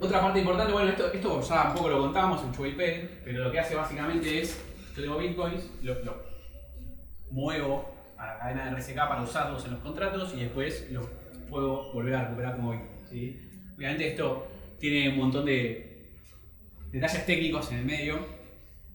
Otra 0.00 0.22
parte 0.22 0.38
importante, 0.38 0.72
bueno, 0.72 0.88
esto, 0.88 1.12
esto 1.12 1.42
ya 1.42 1.68
un 1.68 1.74
poco 1.74 1.90
lo 1.90 2.00
contamos 2.00 2.42
en 2.44 2.52
Chuaiped, 2.52 3.24
pero 3.24 3.44
lo 3.44 3.52
que 3.52 3.60
hace 3.60 3.74
básicamente 3.74 4.40
es, 4.40 4.58
yo 4.96 5.02
tengo 5.02 5.18
bitcoins, 5.18 5.70
lo 5.82 5.96
muevo 7.30 7.94
a 8.16 8.26
la 8.26 8.38
cadena 8.38 8.70
de 8.70 8.76
RSK 8.80 8.94
para 8.96 9.20
usarlos 9.20 9.66
en 9.66 9.72
los 9.72 9.80
contratos 9.80 10.32
y 10.34 10.40
después 10.40 10.90
los 10.90 11.04
puedo 11.54 11.92
volver 11.92 12.14
a 12.14 12.24
recuperar 12.24 12.56
como. 12.56 12.74
¿sí? 13.08 13.40
Obviamente 13.76 14.08
esto 14.08 14.48
tiene 14.80 15.10
un 15.10 15.18
montón 15.18 15.46
de 15.46 16.10
detalles 16.90 17.24
técnicos 17.24 17.70
en 17.70 17.78
el 17.78 17.84
medio, 17.84 18.18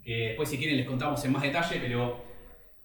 que 0.04 0.28
después 0.28 0.50
si 0.50 0.58
quieren 0.58 0.76
les 0.76 0.86
contamos 0.86 1.24
en 1.24 1.32
más 1.32 1.41
detalle, 1.41 1.80
pero 1.80 2.24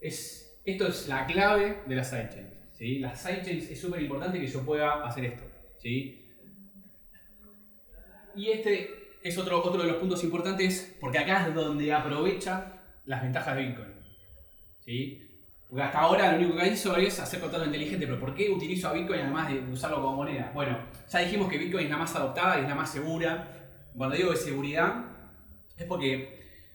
es 0.00 0.60
Esto 0.64 0.86
es 0.86 1.08
la 1.08 1.26
clave 1.26 1.82
de 1.86 1.96
las 1.96 2.08
sidechains. 2.08 2.54
¿sí? 2.72 3.00
Las 3.00 3.20
sidechains 3.20 3.70
es 3.70 3.80
súper 3.80 4.00
importante 4.00 4.40
que 4.40 4.46
yo 4.46 4.64
pueda 4.64 5.04
hacer 5.04 5.24
esto. 5.26 5.44
Y 8.36 8.50
este 8.50 8.90
es 9.22 9.36
otro, 9.36 9.62
otro 9.62 9.82
de 9.82 9.88
los 9.88 9.96
puntos 9.98 10.22
importantes 10.22 10.96
porque 11.00 11.18
acá 11.18 11.48
es 11.48 11.54
donde 11.54 11.92
aprovecha 11.92 12.80
las 13.04 13.22
ventajas 13.22 13.56
de 13.56 13.62
Bitcoin. 13.64 13.94
Porque 15.74 15.86
hasta 15.86 16.02
ahora 16.02 16.30
lo 16.30 16.38
único 16.38 16.56
que 16.56 16.68
hizo 16.68 16.96
es 16.96 17.18
hacer 17.18 17.40
contrato 17.40 17.64
inteligente, 17.64 18.06
pero 18.06 18.20
¿por 18.20 18.32
qué 18.32 18.48
utilizo 18.48 18.86
a 18.86 18.92
Bitcoin 18.92 19.22
además 19.22 19.48
de 19.48 19.58
usarlo 19.58 20.00
como 20.00 20.14
moneda? 20.14 20.52
Bueno, 20.54 20.78
ya 21.10 21.18
dijimos 21.18 21.48
que 21.50 21.58
Bitcoin 21.58 21.86
es 21.86 21.90
la 21.90 21.96
más 21.96 22.14
adoptada 22.14 22.58
y 22.58 22.62
es 22.62 22.68
la 22.68 22.76
más 22.76 22.92
segura. 22.92 23.72
Cuando 23.96 24.14
digo 24.14 24.30
de 24.30 24.36
seguridad, 24.36 25.04
es 25.76 25.84
porque 25.86 26.68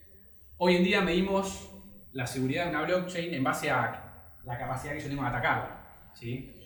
hoy 0.57 0.75
en 0.75 0.83
día 0.83 0.99
medimos 0.99 1.69
la 2.11 2.27
seguridad 2.27 2.65
de 2.65 2.71
una 2.71 2.81
blockchain 2.81 3.33
en 3.33 3.41
base 3.41 3.71
a 3.71 4.35
la 4.43 4.57
capacidad 4.57 4.91
que 4.91 4.99
yo 4.99 5.07
tengo 5.07 5.21
de 5.21 5.29
atacarla. 5.29 6.09
¿sí? 6.13 6.57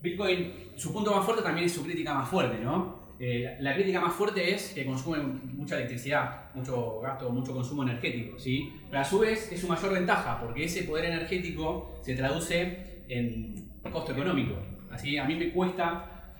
Bitcoin, 0.00 0.72
su 0.74 0.92
punto 0.92 1.14
más 1.14 1.24
fuerte 1.24 1.44
también 1.44 1.66
es 1.66 1.72
su 1.72 1.84
crítica 1.84 2.12
más 2.12 2.28
fuerte, 2.28 2.58
¿no? 2.58 3.05
Eh, 3.18 3.56
la, 3.60 3.74
crítica 3.74 4.00
más 4.00 4.12
fuerte 4.12 4.54
es 4.54 4.72
que 4.74 4.84
consume 4.84 5.18
mucha 5.18 5.76
electricidad, 5.76 6.52
mucho 6.54 7.00
gasto, 7.00 7.30
mucho 7.30 7.54
consumo 7.54 7.82
energético, 7.82 8.38
¿sí? 8.38 8.74
Pero 8.90 9.00
a 9.00 9.04
su 9.04 9.18
vez 9.20 9.50
es 9.50 9.60
su 9.60 9.68
mayor 9.68 9.94
ventaja, 9.94 10.38
porque 10.38 10.64
ese 10.64 10.82
poder 10.82 11.06
energético 11.06 11.98
se 12.02 12.14
traduce 12.14 13.04
en 13.08 13.70
costo 13.90 14.12
económico. 14.12 14.56
Así, 14.90 15.16
a 15.16 15.24
mí 15.24 15.34
me 15.34 15.50
cuesta 15.50 16.32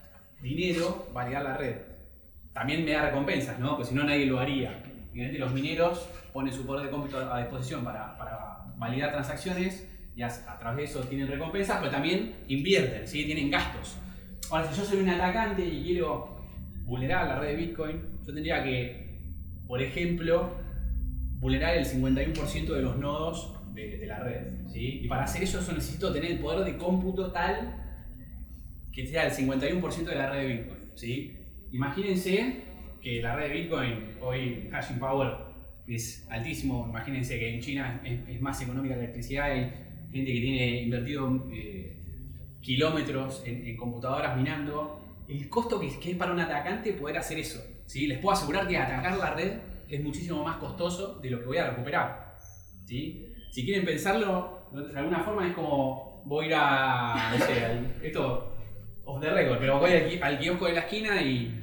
dinero 0.42 1.08
validar 1.14 1.44
la 1.44 1.56
red. 1.56 1.76
También 2.52 2.84
me 2.84 2.92
da 2.92 3.06
recompensas, 3.06 3.58
¿no? 3.58 3.70
Porque 3.70 3.86
si 3.86 3.94
no 3.94 4.04
nadie 4.04 4.26
lo 4.26 4.38
haría. 4.38 4.82
Evidentemente 5.12 5.38
los 5.38 5.52
mineros 5.52 6.08
ponen 6.32 6.52
su 6.52 6.66
poder 6.66 6.86
de 6.86 6.90
cómputo 6.90 7.18
a 7.18 7.40
disposición 7.40 7.84
para, 7.84 8.18
para 8.18 8.66
validar 8.76 9.12
transacciones 9.12 9.88
y 10.14 10.22
a, 10.22 10.26
a 10.26 10.58
través 10.58 10.76
de 10.76 10.84
eso 10.84 11.08
tienen 11.08 11.28
recompensas, 11.28 11.78
pero 11.78 11.90
también 11.90 12.34
invierten, 12.48 13.06
¿sí? 13.06 13.24
Tienen 13.24 13.50
gastos. 13.50 13.96
Ahora, 14.50 14.70
si 14.70 14.78
yo 14.78 14.84
soy 14.84 14.98
un 15.00 15.08
atacante 15.08 15.64
y 15.64 15.82
quiero 15.82 16.35
vulnerar 16.86 17.26
la 17.26 17.40
red 17.40 17.48
de 17.48 17.56
Bitcoin, 17.56 18.00
yo 18.24 18.32
tendría 18.32 18.62
que, 18.62 19.18
por 19.66 19.82
ejemplo, 19.82 20.52
vulnerar 21.40 21.76
el 21.76 21.84
51% 21.84 22.66
de 22.66 22.82
los 22.82 22.96
nodos 22.96 23.52
de, 23.74 24.06
la 24.06 24.20
red. 24.20 24.68
¿sí? 24.72 25.00
Y 25.02 25.08
para 25.08 25.24
hacer 25.24 25.42
eso 25.42 25.60
yo 25.60 25.72
necesito 25.72 26.12
tener 26.12 26.30
el 26.30 26.38
poder 26.38 26.64
de 26.64 26.78
cómputo 26.78 27.30
tal 27.30 27.82
que 28.92 29.06
sea 29.06 29.26
el 29.26 29.32
51% 29.32 30.04
de 30.04 30.14
la 30.14 30.30
red 30.30 30.40
de 30.40 30.54
Bitcoin. 30.54 30.80
¿sí? 30.94 31.36
Imagínense 31.72 32.62
que 33.02 33.20
la 33.20 33.36
red 33.36 33.48
de 33.48 33.60
Bitcoin, 33.60 33.94
hoy 34.22 34.68
hashing 34.70 34.98
power 34.98 35.34
es 35.86 36.26
altísimo, 36.30 36.86
imagínense 36.88 37.38
que 37.38 37.54
en 37.54 37.60
China 37.60 38.00
es, 38.04 38.40
más 38.40 38.60
económica 38.62 38.96
la 38.96 39.02
electricidad, 39.02 39.50
hay 39.50 39.70
gente 40.10 40.32
que 40.32 40.40
tiene 40.40 40.82
invertido 40.82 41.48
eh, 41.52 41.96
kilómetros 42.60 43.42
en 43.44 43.76
computadoras 43.76 44.36
minando, 44.36 45.05
el 45.28 45.48
costo 45.48 45.80
que, 45.80 45.86
es 45.88 46.16
para 46.16 46.32
un 46.32 46.40
atacante 46.40 46.92
poder 46.92 47.18
hacer 47.18 47.38
eso. 47.38 47.60
¿sí? 47.86 48.06
Les 48.06 48.18
puedo 48.18 48.34
asegurar 48.36 48.66
que 48.68 48.78
atacar 48.78 49.16
la 49.16 49.34
red 49.34 49.52
es 49.88 50.02
muchísimo 50.02 50.42
más 50.44 50.56
costoso 50.56 51.18
de 51.20 51.30
lo 51.30 51.40
que 51.40 51.46
voy 51.46 51.58
a 51.58 51.70
recuperar. 51.70 52.36
¿sí? 52.86 53.32
Si 53.50 53.64
quieren 53.64 53.84
pensarlo, 53.84 54.68
de 54.72 54.98
alguna 54.98 55.20
forma 55.20 55.46
es 55.48 55.54
como 55.54 56.22
voy 56.24 56.46
a 56.46 56.48
ir 56.48 56.54
a, 56.56 57.30
no 57.32 57.44
sé, 57.44 57.78
esto 58.02 58.52
off 59.04 59.20
the 59.20 59.30
record, 59.30 59.58
pero 59.60 59.78
voy 59.78 59.92
al, 59.92 60.08
ki- 60.08 60.18
al 60.20 60.38
kiosco 60.38 60.66
de 60.66 60.72
la 60.72 60.80
esquina 60.80 61.22
y 61.22 61.62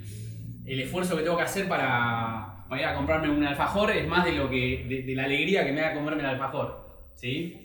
el 0.66 0.80
esfuerzo 0.80 1.18
que 1.18 1.24
tengo 1.24 1.36
que 1.36 1.44
hacer 1.44 1.68
para, 1.68 2.66
para 2.70 2.96
comprarme 2.96 3.30
un 3.30 3.44
alfajor 3.46 3.92
es 3.92 4.08
más 4.08 4.24
de 4.24 4.32
lo 4.32 4.50
que 4.50 5.04
de, 5.06 5.14
la 5.16 5.26
alegría 5.26 5.66
que 5.66 5.74
me 5.74 5.82
da 5.82 5.94
comerme 5.94 6.22
el 6.22 6.30
alfajor. 6.30 7.10
¿sí? 7.16 7.60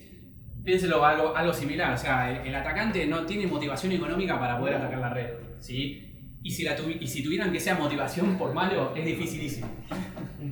Piénselo 0.65 1.03
algo, 1.05 1.33
algo 1.35 1.53
similar, 1.53 1.93
o 1.93 1.97
sea, 1.97 2.43
el 2.43 2.53
atacante 2.53 3.05
no 3.07 3.25
tiene 3.25 3.47
motivación 3.47 3.93
económica 3.93 4.37
para 4.37 4.59
poder 4.59 4.75
atacar 4.75 4.99
la 4.99 5.09
red, 5.09 5.29
¿sí? 5.59 6.05
Y 6.41 6.51
si, 6.51 6.63
la 6.63 6.77
tuvi- 6.77 6.97
y 7.01 7.07
si 7.07 7.21
tuvieran 7.23 7.51
que 7.51 7.59
sea 7.59 7.75
motivación 7.75 8.37
por 8.37 8.53
malo, 8.53 8.93
es 8.95 9.05
dificilísimo. 9.05 9.67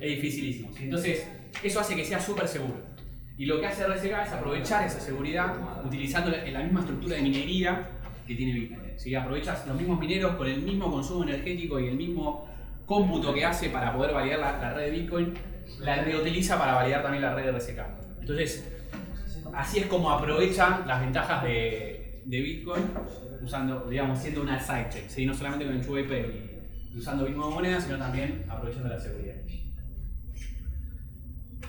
dificilísimo. 0.16 0.70
Entonces, 0.78 1.26
eso 1.62 1.80
hace 1.80 1.96
que 1.96 2.04
sea 2.04 2.20
súper 2.20 2.46
seguro. 2.46 2.76
Y 3.38 3.46
lo 3.46 3.60
que 3.60 3.66
hace 3.66 3.86
RSK 3.86 4.04
es 4.26 4.32
aprovechar 4.32 4.84
esa 4.86 5.00
seguridad 5.00 5.54
utilizando 5.84 6.30
la, 6.30 6.44
la 6.44 6.60
misma 6.62 6.80
estructura 6.80 7.16
de 7.16 7.22
minería 7.22 7.88
que 8.26 8.34
tiene 8.34 8.52
Bitcoin. 8.52 8.92
¿sí? 8.96 9.14
Aprovechas 9.14 9.66
los 9.66 9.76
mismos 9.78 9.98
mineros 9.98 10.34
con 10.36 10.46
el 10.48 10.60
mismo 10.60 10.90
consumo 10.90 11.22
energético 11.22 11.78
y 11.80 11.86
el 11.88 11.94
mismo 11.96 12.46
cómputo 12.84 13.32
que 13.32 13.44
hace 13.44 13.70
para 13.70 13.94
poder 13.94 14.12
validar 14.12 14.40
la, 14.40 14.58
la 14.58 14.74
red 14.74 14.86
de 14.86 14.90
Bitcoin, 14.90 15.34
la 15.80 16.02
reutiliza 16.02 16.58
para 16.58 16.74
validar 16.74 17.02
también 17.02 17.22
la 17.22 17.34
red 17.34 17.44
de 17.44 17.52
RSK. 17.52 17.78
Entonces, 18.20 18.68
así 19.54 19.78
es 19.78 19.86
como 19.86 20.10
aprovecha 20.10 20.82
las 20.86 21.00
ventajas 21.00 21.44
de, 21.44 21.97
de 22.28 22.42
Bitcoin 22.42 22.84
usando, 23.42 23.86
digamos, 23.88 24.18
siendo 24.18 24.42
una 24.42 24.60
sidechain, 24.60 25.08
¿sí? 25.08 25.24
no 25.24 25.32
solamente 25.32 25.64
con 25.64 25.76
el 25.76 25.86
QVP 25.86 26.90
y, 26.92 26.98
usando 26.98 27.24
Bitcoin 27.24 27.54
moneda, 27.54 27.80
sino 27.80 27.96
también 27.96 28.44
aprovechando 28.48 28.90
la 28.90 29.00
seguridad. 29.00 29.34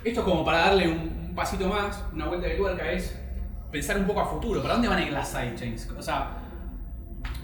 Esto 0.04 0.24
como 0.24 0.44
para 0.44 0.60
darle 0.60 0.90
un, 0.90 1.34
pasito 1.34 1.70
más, 1.70 2.04
una 2.12 2.28
vuelta 2.28 2.48
de 2.48 2.56
tuerca, 2.56 2.92
es 2.92 3.18
pensar 3.72 3.98
un 4.00 4.06
poco 4.06 4.20
a 4.20 4.26
futuro. 4.26 4.62
¿Para 4.62 4.74
dónde 4.74 4.90
van 4.90 4.98
a 4.98 5.06
ir 5.06 5.14
las 5.14 5.30
sidechains? 5.30 5.90
O 5.98 6.02
sea, 6.02 6.38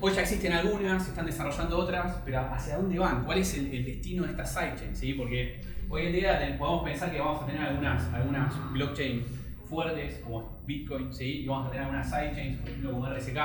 hoy 0.02 0.14
ya 0.14 0.22
existen 0.22 0.52
algunas, 0.52 1.04
se 1.04 1.10
están 1.12 1.26
desarrollando 1.26 1.78
otras, 1.78 2.18
pero 2.26 2.42
¿hacia 2.52 2.76
dónde 2.76 3.00
van? 3.00 3.24
¿Cuál 3.24 3.38
es 3.38 3.58
el, 3.58 3.86
destino 3.86 4.24
de 4.24 4.32
estas 4.32 4.54
sidechains? 4.54 4.98
¿sí? 4.98 5.14
Porque 5.14 5.62
hoy 5.88 6.08
en 6.08 6.12
día 6.12 6.58
podemos 6.60 6.84
pensar 6.84 7.12
que 7.12 7.20
vamos 7.20 7.44
a 7.44 7.46
tener 7.46 7.62
algunas, 7.62 8.14
algunas 8.14 8.74
blockchains 8.74 9.45
fuertes 9.66 10.20
como 10.20 10.62
Bitcoin, 10.66 11.14
¿sí? 11.14 11.42
y 11.44 11.48
vamos 11.48 11.68
a 11.68 11.72
tener 11.72 11.86
algunas 11.86 12.10
sidechains, 12.10 12.60
por 12.60 12.70
ejemplo, 12.70 12.92
como 12.92 13.08
RSK, 13.08 13.38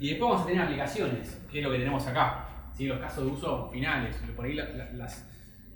y 0.00 0.08
después 0.10 0.30
vamos 0.30 0.42
a 0.42 0.46
tener 0.46 0.62
aplicaciones, 0.62 1.40
que 1.50 1.58
es 1.58 1.64
lo 1.64 1.70
que 1.70 1.78
tenemos 1.78 2.06
acá, 2.06 2.46
¿sí? 2.74 2.86
los 2.86 2.98
casos 2.98 3.24
de 3.26 3.30
uso 3.32 3.68
finales, 3.72 4.16
por 4.36 4.44
ahí 4.46 4.54
la- 4.54 4.68
la- 4.70 4.90
las, 4.92 5.26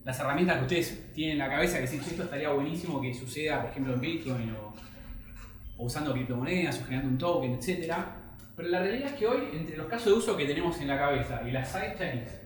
las 0.04 0.20
herramientas 0.20 0.56
que 0.58 0.62
ustedes 0.62 1.12
tienen 1.14 1.32
en 1.32 1.38
la 1.38 1.48
cabeza, 1.48 1.78
que 1.80 1.86
"Che, 1.88 1.96
esto 1.96 2.22
estaría 2.24 2.50
buenísimo 2.50 3.00
que 3.00 3.12
suceda, 3.14 3.60
por 3.62 3.70
ejemplo, 3.70 3.94
en 3.94 4.00
Bitcoin 4.00 4.50
o, 4.54 4.74
o 5.78 5.84
usando 5.86 6.12
criptomonedas 6.12 6.80
o 6.80 6.84
generando 6.84 7.08
un 7.10 7.18
token, 7.18 7.54
etc. 7.54 7.92
Pero 8.56 8.68
la 8.68 8.80
realidad 8.80 9.08
es 9.08 9.14
que 9.14 9.26
hoy, 9.26 9.48
entre 9.52 9.76
los 9.76 9.86
casos 9.86 10.06
de 10.06 10.12
uso 10.12 10.36
que 10.36 10.44
tenemos 10.46 10.80
en 10.80 10.88
la 10.88 10.98
cabeza 10.98 11.42
y 11.46 11.50
las 11.50 11.68
sidechains, 11.72 12.40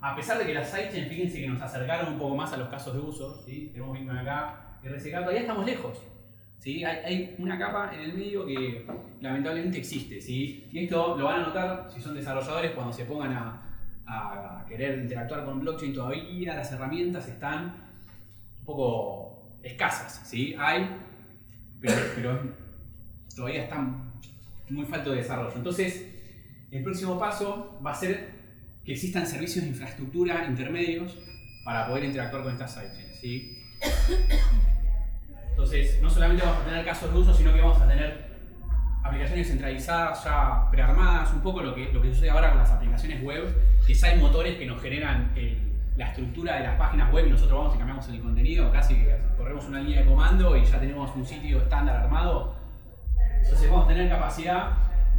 a 0.00 0.16
pesar 0.16 0.38
de 0.38 0.46
que 0.46 0.54
las 0.54 0.68
sidechains, 0.70 1.08
fíjense 1.08 1.40
que 1.40 1.48
nos 1.48 1.62
acercaron 1.62 2.14
un 2.14 2.18
poco 2.18 2.34
más 2.36 2.52
a 2.52 2.56
los 2.56 2.68
casos 2.68 2.92
de 2.94 3.00
uso, 3.00 3.42
¿sí? 3.44 3.70
tenemos 3.72 3.96
Bitcoin 3.98 4.18
acá, 4.18 4.78
RSK, 4.82 5.12
todavía 5.12 5.40
estamos 5.40 5.64
lejos. 5.64 6.02
¿Sí? 6.64 6.82
Hay, 6.82 7.36
una 7.38 7.58
capa 7.58 7.92
en 7.94 8.00
el 8.00 8.14
medio 8.14 8.46
que 8.46 8.86
lamentablemente 9.20 9.78
existe. 9.78 10.20
¿sí? 10.20 10.66
Y 10.72 10.84
esto 10.84 11.16
lo 11.16 11.26
van 11.26 11.42
a 11.42 11.46
notar 11.46 11.90
si 11.94 12.00
son 12.00 12.14
desarrolladores 12.14 12.72
cuando 12.72 12.92
se 12.92 13.04
pongan 13.04 13.32
a, 13.34 13.60
querer 14.68 14.98
interactuar 14.98 15.44
con 15.44 15.60
blockchain 15.60 15.94
todavía, 15.94 16.54
las 16.54 16.72
herramientas 16.72 17.28
están 17.28 17.76
un 18.60 18.64
poco 18.64 19.58
escasas. 19.62 20.26
¿sí? 20.26 20.54
Hay, 20.58 20.88
pero, 21.80 21.96
pero 22.14 22.40
todavía 23.36 23.64
están 23.64 24.12
muy 24.70 24.86
falto 24.86 25.10
de 25.10 25.16
desarrollo. 25.18 25.52
Entonces, 25.54 26.06
el 26.70 26.82
próximo 26.82 27.18
paso 27.18 27.78
va 27.84 27.92
a 27.92 27.94
ser 27.94 28.30
que 28.84 28.92
existan 28.92 29.26
servicios 29.26 29.64
de 29.64 29.70
infraestructura 29.70 30.46
intermedios 30.46 31.16
para 31.64 31.86
poder 31.86 32.04
interactuar 32.04 32.42
con 32.42 32.52
estas 32.52 32.74
sidechains. 32.74 33.20
¿sí? 33.20 33.58
Entonces, 35.54 36.00
no 36.02 36.10
solamente 36.10 36.42
vamos 36.44 36.62
a 36.62 36.64
tener 36.64 36.84
casos 36.84 37.12
de 37.12 37.18
uso, 37.20 37.32
sino 37.32 37.52
que 37.54 37.60
vamos 37.60 37.80
a 37.80 37.86
tener 37.86 38.24
aplicaciones 39.04 39.46
centralizadas 39.48 40.24
ya 40.24 40.68
prearmadas, 40.70 41.32
un 41.32 41.40
poco 41.42 41.62
lo 41.62 41.74
que, 41.74 41.92
lo 41.92 42.02
que 42.02 42.12
sucede 42.12 42.30
ahora 42.30 42.50
con 42.50 42.58
las 42.58 42.70
aplicaciones 42.72 43.22
web, 43.22 43.54
que 43.86 43.94
ya 43.94 44.08
hay 44.08 44.18
motores 44.18 44.56
que 44.56 44.66
nos 44.66 44.80
generan 44.82 45.32
el- 45.36 45.58
la 45.96 46.08
estructura 46.08 46.56
de 46.56 46.64
las 46.64 46.76
páginas 46.76 47.12
web 47.12 47.26
y 47.28 47.30
nosotros 47.30 47.56
vamos 47.56 47.74
y 47.76 47.78
cambiamos 47.78 48.08
el 48.08 48.20
contenido, 48.20 48.72
casi 48.72 48.94
que 48.96 49.16
corremos 49.38 49.64
una 49.66 49.80
línea 49.80 50.00
de 50.00 50.06
comando 50.06 50.56
y 50.56 50.64
ya 50.64 50.80
tenemos 50.80 51.14
un 51.14 51.24
sitio 51.24 51.58
estándar 51.60 51.96
armado. 51.96 52.56
Entonces 53.42 53.70
vamos 53.70 53.84
a 53.84 53.88
tener 53.88 54.08
capacidad 54.08 54.70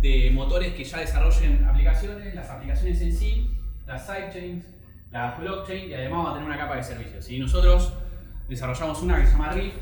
de 0.02 0.32
motores 0.34 0.74
que 0.74 0.84
ya 0.84 0.98
desarrollen 0.98 1.65
aplicaciones, 1.65 2.36
las 2.36 2.50
aplicaciones 2.50 3.00
en 3.02 3.13
sí, 3.15 3.58
las 3.86 4.06
sidechains, 4.06 4.65
las 5.12 5.39
blockchain 5.39 5.89
y 5.89 5.93
además 5.93 6.17
vamos 6.17 6.32
a 6.32 6.34
tener 6.34 6.50
una 6.50 6.58
capa 6.58 6.76
de 6.76 6.84
servicios. 6.84 7.30
Y 7.30 7.39
nosotros 7.39 7.93
desarrollamos 8.50 9.02
una 9.02 9.21
que 9.21 9.28
se 9.28 9.32
llama 9.32 9.52
Riff, 9.54 9.76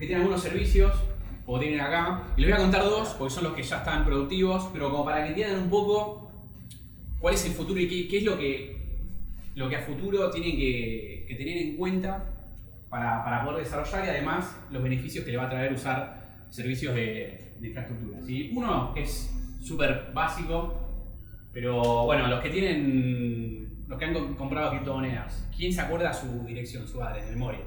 que 0.00 0.06
tiene 0.06 0.22
algunos 0.22 0.42
servicios, 0.42 0.92
como 1.44 1.60
tienen 1.60 1.80
acá. 1.80 2.22
Y 2.36 2.40
les 2.40 2.50
voy 2.50 2.58
a 2.58 2.62
contar 2.62 2.82
dos, 2.82 3.10
porque 3.18 3.34
son 3.34 3.44
los 3.44 3.52
que 3.52 3.62
ya 3.62 3.76
están 3.76 4.04
productivos, 4.04 4.70
pero 4.72 4.90
como 4.90 5.04
para 5.04 5.22
que 5.22 5.28
entiendan 5.28 5.62
un 5.64 5.70
poco 5.70 6.32
cuál 7.20 7.34
es 7.34 7.44
el 7.44 7.52
futuro 7.52 7.78
y 7.78 8.08
qué, 8.08 8.16
es 8.18 8.24
lo 8.24 8.38
que, 8.38 8.96
lo 9.54 9.68
que 9.68 9.76
a 9.76 9.80
futuro 9.82 10.30
tienen 10.30 10.56
que, 10.56 11.26
tener 11.36 11.58
en 11.58 11.76
cuenta 11.76 12.24
para, 12.88 13.22
para 13.22 13.44
poder 13.44 13.62
desarrollar 13.62 14.04
y 14.04 14.08
además 14.08 14.56
los 14.70 14.82
beneficios 14.82 15.24
que 15.24 15.30
le 15.30 15.36
va 15.36 15.44
a 15.44 15.50
traer 15.50 15.72
usar 15.72 16.46
servicios 16.50 16.94
de, 16.94 17.54
de 17.60 17.68
infraestructura. 17.68 18.18
¿sí? 18.26 18.50
Uno 18.54 18.94
es 18.96 19.30
súper 19.62 20.10
básico, 20.12 20.74
pero 21.52 22.04
bueno, 22.04 22.26
los 22.26 22.40
que 22.40 22.50
tienen, 22.50 23.84
los 23.86 23.98
que 23.98 24.06
han 24.06 24.14
com- 24.14 24.34
comprado 24.34 24.70
criptomonedas, 24.70 25.48
¿quién 25.56 25.72
se 25.72 25.80
acuerda 25.82 26.12
su 26.12 26.44
dirección, 26.46 26.88
su 26.88 27.02
adres 27.02 27.26
de 27.26 27.32
memoria? 27.32 27.60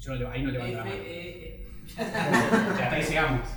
Yo 0.00 0.12
no 0.14 0.20
le- 0.20 0.26
ahí 0.28 0.42
no 0.42 0.50
levanto 0.50 0.76
la 0.78 0.84
mano. 0.84 0.94
F, 0.96 1.10
E, 1.10 1.66
hasta 1.98 2.90
ahí 2.94 3.02
llegamos. 3.02 3.48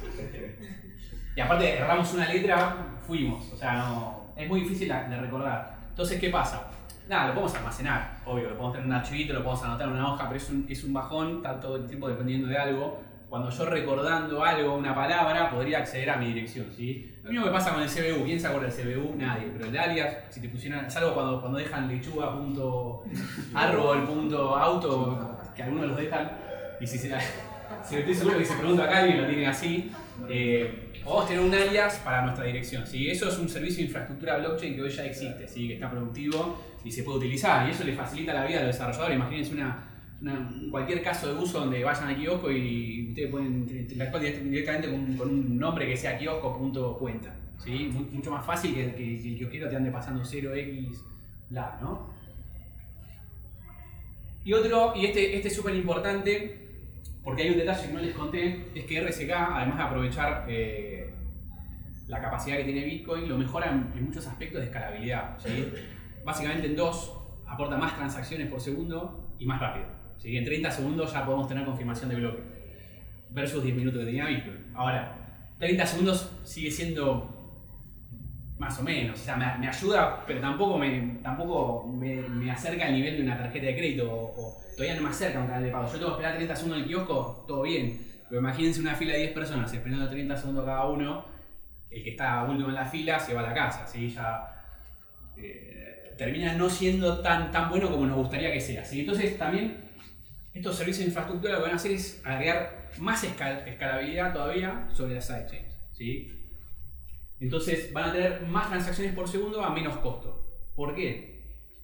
Y 1.35 1.39
aparte, 1.41 1.77
erramos 1.77 2.13
una 2.13 2.27
letra, 2.27 2.75
fuimos. 3.05 3.51
O 3.53 3.57
sea, 3.57 3.73
no, 3.77 4.33
es 4.35 4.47
muy 4.47 4.61
difícil 4.61 4.87
de 4.89 5.17
recordar. 5.17 5.77
Entonces, 5.89 6.19
¿qué 6.19 6.29
pasa? 6.29 6.67
Nada, 7.07 7.27
lo 7.27 7.33
podemos 7.33 7.55
almacenar, 7.55 8.17
obvio, 8.25 8.43
lo 8.49 8.55
podemos 8.55 8.73
tener 8.73 8.85
en 8.85 8.91
un 8.93 8.97
archivito, 8.97 9.33
lo 9.33 9.43
podemos 9.43 9.63
anotar 9.65 9.87
en 9.87 9.93
una 9.95 10.13
hoja, 10.13 10.27
pero 10.29 10.37
es 10.37 10.49
un, 10.49 10.65
es 10.69 10.83
un 10.83 10.93
bajón, 10.93 11.37
estar 11.37 11.59
todo 11.59 11.75
el 11.77 11.87
tiempo 11.87 12.07
dependiendo 12.07 12.47
de 12.47 12.57
algo. 12.57 13.01
Cuando 13.27 13.49
yo 13.49 13.65
recordando 13.65 14.43
algo, 14.43 14.75
una 14.75 14.93
palabra, 14.93 15.49
podría 15.49 15.79
acceder 15.79 16.09
a 16.09 16.17
mi 16.17 16.27
dirección, 16.27 16.67
¿sí? 16.75 17.15
Lo 17.23 17.31
mismo 17.31 17.45
que 17.45 17.51
pasa 17.51 17.73
con 17.73 17.81
el 17.81 17.89
CBU, 17.89 18.25
¿quién 18.25 18.39
se 18.39 18.47
acuerda 18.47 18.67
del 18.69 18.75
CBU? 18.97 19.15
Nadie, 19.15 19.49
pero 19.53 19.65
el 19.69 19.77
alias, 19.77 20.17
si 20.29 20.41
te 20.41 20.49
pusieran, 20.49 20.89
salvo 20.91 21.13
cuando, 21.13 21.39
cuando 21.39 21.57
dejan 21.57 21.87
lechuga 21.87 22.29
que 25.55 25.63
algunos 25.63 25.87
los 25.87 25.97
dejan, 25.97 26.31
y 26.79 26.87
si 26.87 26.97
se 26.97 27.09
la, 27.09 27.19
si 27.83 27.95
estoy 27.95 28.13
seguro 28.13 28.43
se 28.43 28.55
pregunta 28.55 28.83
acá 28.85 28.99
alguien 28.99 29.21
lo 29.21 29.27
tiene 29.27 29.47
así, 29.47 29.91
eh, 30.29 30.91
podemos 31.03 31.45
un 31.45 31.53
alias 31.53 32.01
para 32.03 32.23
nuestra 32.23 32.45
dirección, 32.45 32.85
¿sí? 32.85 33.09
Eso 33.09 33.29
es 33.29 33.37
un 33.37 33.49
servicio 33.49 33.77
de 33.77 33.83
infraestructura 33.83 34.37
blockchain 34.37 34.75
que 34.75 34.81
hoy 34.81 34.89
ya 34.89 35.05
existe, 35.05 35.47
¿sí? 35.47 35.67
Que 35.67 35.73
está 35.75 35.89
productivo 35.89 36.61
y 36.83 36.91
se 36.91 37.03
puede 37.03 37.19
utilizar, 37.19 37.67
y 37.67 37.71
eso 37.71 37.83
le 37.83 37.93
facilita 37.93 38.33
la 38.33 38.45
vida 38.45 38.59
a 38.59 38.63
los 38.63 38.73
desarrolladores, 38.73 39.15
imagínense 39.15 39.53
una 39.53 39.87
cualquier 40.69 41.01
caso 41.01 41.33
de 41.33 41.41
uso 41.41 41.59
donde 41.61 41.83
vayan 41.83 42.09
a 42.09 42.15
kiosco 42.15 42.51
y 42.51 43.09
ustedes 43.09 43.31
pueden 43.31 43.67
interactuar 43.67 44.21
directamente 44.21 44.89
con, 44.89 45.29
un 45.29 45.57
nombre 45.57 45.87
que 45.87 45.97
sea 45.97 46.17
kiosco.cuenta. 46.17 47.35
¿sí? 47.57 47.91
Mucho 48.11 48.31
más 48.31 48.45
fácil 48.45 48.73
que, 48.73 48.93
que, 48.93 49.19
que 49.19 49.29
el 49.29 49.37
kiosquero 49.37 49.69
te 49.69 49.75
ande 49.75 49.91
pasando 49.91 50.23
0x, 50.23 50.97
bla, 51.49 51.77
¿no? 51.81 52.13
Y 54.43 54.53
otro, 54.53 54.93
y 54.95 55.05
este, 55.05 55.35
este 55.35 55.49
es 55.49 55.55
súper 55.55 55.75
importante, 55.75 56.69
porque 57.23 57.43
hay 57.43 57.49
un 57.51 57.57
detalle 57.57 57.87
que 57.87 57.93
no 57.93 57.99
les 57.99 58.15
conté, 58.15 58.65
es 58.73 58.85
que 58.85 59.01
RSK, 59.01 59.29
además 59.31 59.77
de 59.77 59.83
aprovechar 59.83 60.45
eh, 60.49 61.13
la 62.07 62.21
capacidad 62.21 62.57
que 62.57 62.63
tiene 62.63 62.83
Bitcoin, 62.83 63.29
lo 63.29 63.37
mejora 63.37 63.69
en, 63.71 63.91
en 63.95 64.05
muchos 64.05 64.25
aspectos 64.27 64.61
de 64.61 64.67
escalabilidad. 64.67 65.37
¿sí? 65.39 65.71
Básicamente 66.25 66.67
en 66.67 66.75
dos, 66.75 67.17
aporta 67.47 67.77
más 67.77 67.95
transacciones 67.95 68.47
por 68.47 68.59
segundo 68.59 69.35
y 69.37 69.45
más 69.45 69.59
rápido. 69.59 69.85
¿sí? 70.17 70.35
En 70.35 70.43
30 70.43 70.71
segundos 70.71 71.13
ya 71.13 71.25
podemos 71.25 71.47
tener 71.47 71.63
confirmación 71.63 72.09
de 72.09 72.15
bloque. 72.15 72.41
Versus 73.29 73.63
10 73.63 73.75
minutos 73.75 73.99
que 73.99 74.05
tenía 74.05 74.25
Bitcoin. 74.25 74.71
Ahora, 74.73 75.45
30 75.59 75.85
segundos 75.85 76.31
sigue 76.43 76.71
siendo 76.71 77.40
más 78.61 78.77
o 78.77 78.83
menos. 78.83 79.19
O 79.19 79.23
sea, 79.23 79.35
me, 79.35 79.67
ayuda, 79.67 80.23
pero 80.27 80.39
tampoco, 80.39 80.77
me, 80.77 81.17
tampoco 81.23 81.87
me, 81.87 82.51
acerca 82.51 82.85
al 82.85 82.93
nivel 82.93 83.17
de 83.17 83.23
una 83.23 83.35
tarjeta 83.35 83.65
de 83.65 83.75
crédito. 83.75 84.07
O, 84.07 84.61
todavía 84.77 84.95
no 84.95 85.01
me 85.01 85.09
acerca 85.09 85.39
a 85.39 85.41
un 85.41 85.47
canal 85.47 85.63
de 85.63 85.71
pago. 85.71 85.87
Yo 85.87 85.93
tengo 85.93 86.05
que 86.05 86.11
esperar 86.11 86.35
30 86.35 86.55
segundos 86.55 86.77
en 86.77 86.83
el 86.83 86.89
kiosco, 86.89 87.43
todo 87.47 87.63
bien. 87.63 87.99
Pero 88.29 88.39
imagínense 88.39 88.79
una 88.79 88.93
fila 88.93 89.13
de 89.13 89.19
10 89.19 89.31
personas 89.33 89.73
esperando 89.73 90.07
30 90.07 90.37
segundos 90.37 90.63
cada 90.63 90.85
uno. 90.85 91.25
El 91.89 92.03
que 92.03 92.11
está 92.11 92.43
último 92.43 92.69
en 92.69 92.75
la 92.75 92.85
fila 92.85 93.19
se 93.19 93.33
va 93.33 93.39
a 93.39 93.47
la 93.47 93.53
casa. 93.55 93.87
¿sí? 93.87 94.09
Ya, 94.09 94.63
eh, 95.37 96.13
termina 96.15 96.53
no 96.53 96.69
siendo 96.69 97.19
tan, 97.19 97.51
tan 97.51 97.67
bueno 97.67 97.89
como 97.89 98.05
nos 98.05 98.17
gustaría 98.17 98.53
que 98.53 98.61
sea. 98.61 98.85
¿sí? 98.85 98.99
Entonces 98.99 99.39
también 99.39 99.85
estos 100.53 100.75
servicios 100.75 100.99
de 100.99 101.05
infraestructura 101.05 101.53
lo 101.53 101.59
que 101.59 101.63
van 101.63 101.73
a 101.73 101.77
hacer 101.77 101.93
es 101.93 102.21
agregar 102.23 102.89
más 102.99 103.23
escalabilidad 103.23 104.33
todavía 104.33 104.87
sobre 104.93 105.15
las 105.15 105.25
sidechains. 105.25 105.79
¿sí? 105.93 106.40
Entonces 107.41 107.91
van 107.91 108.09
a 108.09 108.13
tener 108.13 108.41
más 108.43 108.69
transacciones 108.69 109.15
por 109.15 109.27
segundo 109.27 109.63
a 109.63 109.71
menos 109.71 109.97
costo. 109.97 110.45
¿Por 110.75 110.93
qué? 110.93 111.41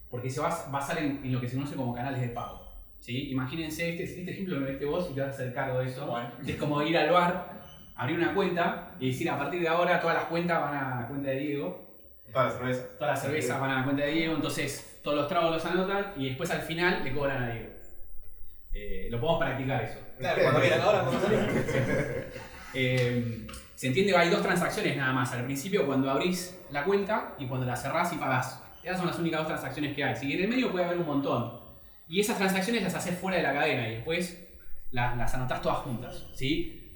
Porque 0.09 0.29
se 0.29 0.39
va 0.39 0.49
a 0.49 0.69
basar 0.69 0.99
en, 0.99 1.19
lo 1.33 1.41
que 1.41 1.49
se 1.49 1.55
conoce 1.55 1.75
como 1.75 1.95
canales 1.95 2.21
de 2.21 2.29
pago. 2.29 2.61
¿sí? 2.99 3.31
Imagínense 3.31 3.89
este, 3.89 4.03
este 4.03 4.31
ejemplo 4.31 4.55
que 4.55 4.61
me 4.61 4.69
diste 4.69 4.85
vos 4.85 5.09
y 5.11 5.15
te 5.15 5.21
vas 5.21 5.31
a 5.31 5.33
hacer 5.33 5.53
cargo 5.53 5.79
de 5.79 5.87
eso. 5.87 6.15
Es 6.45 6.55
como 6.57 6.81
ir 6.83 6.95
al 6.95 7.09
bar, 7.09 7.59
abrir 7.95 8.17
una 8.19 8.35
cuenta 8.35 8.95
y 8.99 9.07
decir 9.07 9.29
a 9.31 9.37
partir 9.37 9.61
de 9.61 9.67
ahora 9.67 9.99
todas 9.99 10.15
las 10.15 10.25
cuentas 10.25 10.61
van 10.61 10.75
a 10.75 11.01
la 11.01 11.07
cuenta 11.07 11.29
de 11.31 11.39
Diego. 11.39 11.87
Todas 12.31 12.47
las 12.47 12.57
cervezas. 12.57 12.97
Todas 12.99 13.13
las 13.13 13.21
cervezas 13.23 13.59
van 13.59 13.71
a 13.71 13.79
la 13.79 13.83
cuenta 13.83 14.05
de 14.05 14.11
Diego, 14.11 14.35
entonces 14.35 14.99
todos 15.03 15.17
los 15.17 15.27
tragos 15.27 15.51
los 15.51 15.65
anotan 15.65 16.13
y 16.17 16.27
después 16.27 16.51
al 16.51 16.61
final 16.61 17.03
le 17.03 17.13
cobran 17.13 17.43
a 17.43 17.51
Diego. 17.51 17.69
Eh, 18.73 19.07
lo 19.09 19.19
podemos 19.19 19.39
practicar 19.39 19.83
eso. 19.83 19.99
Claro, 20.19 20.41
cuando 20.43 20.59
quieran, 20.61 20.81
ahora 20.81 21.01
cuando 21.01 21.27
eh, 22.75 23.47
se 23.77 23.85
entiende 23.85 24.11
que 24.11 24.17
hay 24.17 24.29
dos 24.31 24.41
transacciones 24.41 24.97
nada 24.97 25.13
más. 25.13 25.31
Al 25.33 25.45
principio 25.45 25.85
cuando 25.85 26.09
abrís 26.09 26.59
la 26.71 26.83
cuenta 26.83 27.35
y 27.37 27.45
cuando 27.45 27.67
la 27.67 27.75
cerrás 27.75 28.11
y 28.11 28.15
pagás. 28.15 28.59
Esas 28.83 28.97
son 28.97 29.05
las 29.05 29.19
únicas 29.19 29.41
dos 29.41 29.49
transacciones 29.49 29.95
que 29.95 30.03
hay. 30.03 30.15
Si 30.15 30.33
en 30.33 30.41
el 30.41 30.47
medio 30.47 30.71
puede 30.71 30.85
haber 30.85 30.97
un 30.97 31.05
montón. 31.05 31.59
Y 32.07 32.19
esas 32.19 32.39
transacciones 32.39 32.81
las 32.81 32.95
haces 32.95 33.19
fuera 33.19 33.37
de 33.37 33.43
la 33.43 33.53
cadena 33.53 33.87
y 33.87 33.95
después 33.97 34.43
las, 34.89 35.15
las 35.15 35.31
anotás 35.35 35.61
todas 35.61 35.77
juntas. 35.77 36.25
¿sí? 36.33 36.86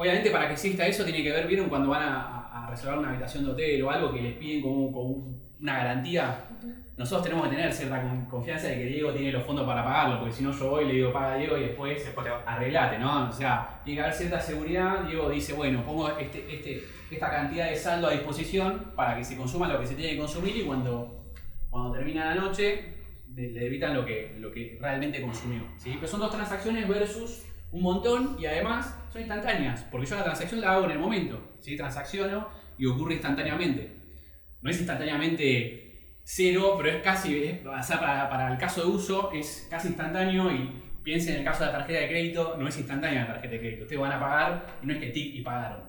Obviamente 0.00 0.30
para 0.30 0.46
que 0.46 0.54
exista 0.54 0.86
eso 0.86 1.04
tiene 1.04 1.22
que 1.22 1.30
ver, 1.30 1.46
¿vieron 1.46 1.68
cuando 1.68 1.90
van 1.90 2.02
a, 2.02 2.66
reservar 2.70 3.00
una 3.00 3.10
habitación 3.10 3.44
de 3.44 3.50
hotel 3.50 3.82
o 3.82 3.90
algo 3.90 4.12
que 4.14 4.22
les 4.22 4.34
piden 4.38 4.62
como, 4.62 4.86
una 5.60 5.76
garantía? 5.76 6.42
nosotros 6.96 7.24
tenemos 7.24 7.48
que 7.48 7.56
tener 7.56 7.70
cierta 7.70 8.26
confianza 8.30 8.68
de 8.68 8.76
que 8.76 8.86
Diego 8.86 9.12
tiene 9.12 9.30
los 9.30 9.42
fondos 9.44 9.66
para 9.66 9.84
pagarlo, 9.84 10.20
porque 10.20 10.32
si 10.32 10.42
no 10.42 10.52
yo 10.52 10.70
voy 10.70 10.84
y 10.84 10.88
le 10.88 10.94
digo 10.94 11.12
paga 11.12 11.36
Diego 11.36 11.58
y 11.58 11.64
después, 11.64 12.02
después 12.02 12.26
arreglate, 12.46 12.98
¿no? 12.98 13.28
O 13.28 13.32
sea, 13.32 13.82
tiene 13.84 13.98
que 13.98 14.02
haber 14.04 14.14
cierta 14.14 14.40
seguridad, 14.40 15.04
Diego 15.04 15.28
dice, 15.28 15.52
bueno, 15.52 15.84
pongo 15.84 16.16
este, 16.16 16.46
este, 16.50 16.82
esta 17.10 17.30
cantidad 17.30 17.68
de 17.68 17.76
saldo 17.76 18.08
a 18.08 18.12
disposición 18.12 18.92
para 18.96 19.18
que 19.18 19.24
se 19.24 19.36
consuma 19.36 19.68
lo 19.68 19.80
que 19.80 19.86
se 19.86 19.96
tiene 19.96 20.12
que 20.12 20.18
consumir 20.18 20.56
y 20.56 20.62
cuando, 20.62 21.26
cuando 21.68 21.92
termina 21.92 22.34
la 22.34 22.36
noche 22.36 22.94
le 23.34 23.66
evitan 23.66 23.94
lo 23.94 24.06
que, 24.06 24.34
lo 24.38 24.50
que 24.50 24.78
realmente 24.80 25.20
consumió. 25.20 25.60
¿sí? 25.76 25.92
Pero 25.96 26.08
son 26.08 26.20
dos 26.20 26.30
transacciones 26.30 26.88
versus 26.88 27.42
un 27.70 27.82
montón 27.82 28.36
y 28.40 28.46
además 28.46 28.99
son 29.12 29.20
instantáneas, 29.20 29.82
porque 29.90 30.06
yo 30.06 30.16
la 30.16 30.24
transacción 30.24 30.60
la 30.60 30.72
hago 30.72 30.84
en 30.84 30.92
el 30.92 30.98
momento, 30.98 31.56
¿sí? 31.60 31.76
transacciono 31.76 32.48
y 32.78 32.86
ocurre 32.86 33.14
instantáneamente. 33.14 33.96
No 34.62 34.70
es 34.70 34.78
instantáneamente 34.78 36.18
cero, 36.22 36.74
pero 36.76 36.96
es 36.96 37.02
casi, 37.02 37.60
para, 37.64 38.52
el 38.52 38.58
caso 38.58 38.82
de 38.82 38.86
uso 38.88 39.32
es 39.32 39.66
casi 39.70 39.88
instantáneo 39.88 40.50
y 40.52 40.82
piensen 41.02 41.34
en 41.34 41.38
el 41.40 41.44
caso 41.44 41.64
de 41.64 41.72
la 41.72 41.78
tarjeta 41.78 42.00
de 42.00 42.08
crédito, 42.08 42.56
no 42.58 42.68
es 42.68 42.78
instantánea 42.78 43.22
la 43.22 43.34
tarjeta 43.34 43.54
de 43.54 43.60
crédito. 43.60 43.82
Ustedes 43.82 44.00
van 44.00 44.12
a 44.12 44.20
pagar 44.20 44.66
y 44.82 44.86
no 44.86 44.92
es 44.92 44.98
que 45.00 45.06
tic 45.08 45.34
y 45.34 45.40
pagaron. 45.42 45.82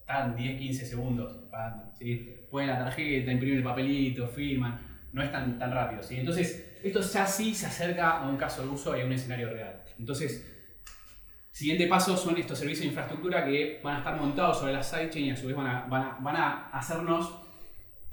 Están 0.00 0.36
10, 0.36 0.58
15 0.58 0.86
segundos 0.86 1.44
pagando. 1.50 1.92
¿sí? 1.94 2.46
Ponen 2.50 2.68
la 2.68 2.78
tarjeta, 2.78 3.32
imprimen 3.32 3.58
el 3.58 3.64
papelito, 3.64 4.26
firman. 4.28 4.80
No 5.12 5.22
es 5.22 5.30
tan, 5.30 5.58
tan 5.58 5.72
rápido. 5.72 6.02
¿sí? 6.02 6.16
Entonces, 6.18 6.78
esto 6.82 7.00
ya 7.00 7.26
sí 7.26 7.54
se 7.54 7.66
acerca 7.66 8.18
a 8.18 8.28
un 8.28 8.36
caso 8.36 8.62
de 8.62 8.68
uso 8.68 8.96
y 8.96 9.02
a 9.02 9.04
un 9.04 9.12
escenario 9.12 9.50
real. 9.50 9.82
Entonces, 9.98 10.51
siguiente 11.52 11.86
paso 11.86 12.16
son 12.16 12.36
estos 12.38 12.58
servicios 12.58 12.82
de 12.82 12.88
infraestructura 12.88 13.44
que 13.44 13.80
van 13.84 13.96
a 13.96 13.98
estar 13.98 14.16
montados 14.18 14.58
sobre 14.58 14.72
la 14.72 14.82
sidechain 14.82 15.26
y 15.26 15.30
a 15.30 15.36
su 15.36 15.46
vez 15.46 15.54
van 15.54 15.66
a, 15.66 15.86
van 15.86 16.36
a 16.36 16.70
hacernos 16.70 17.42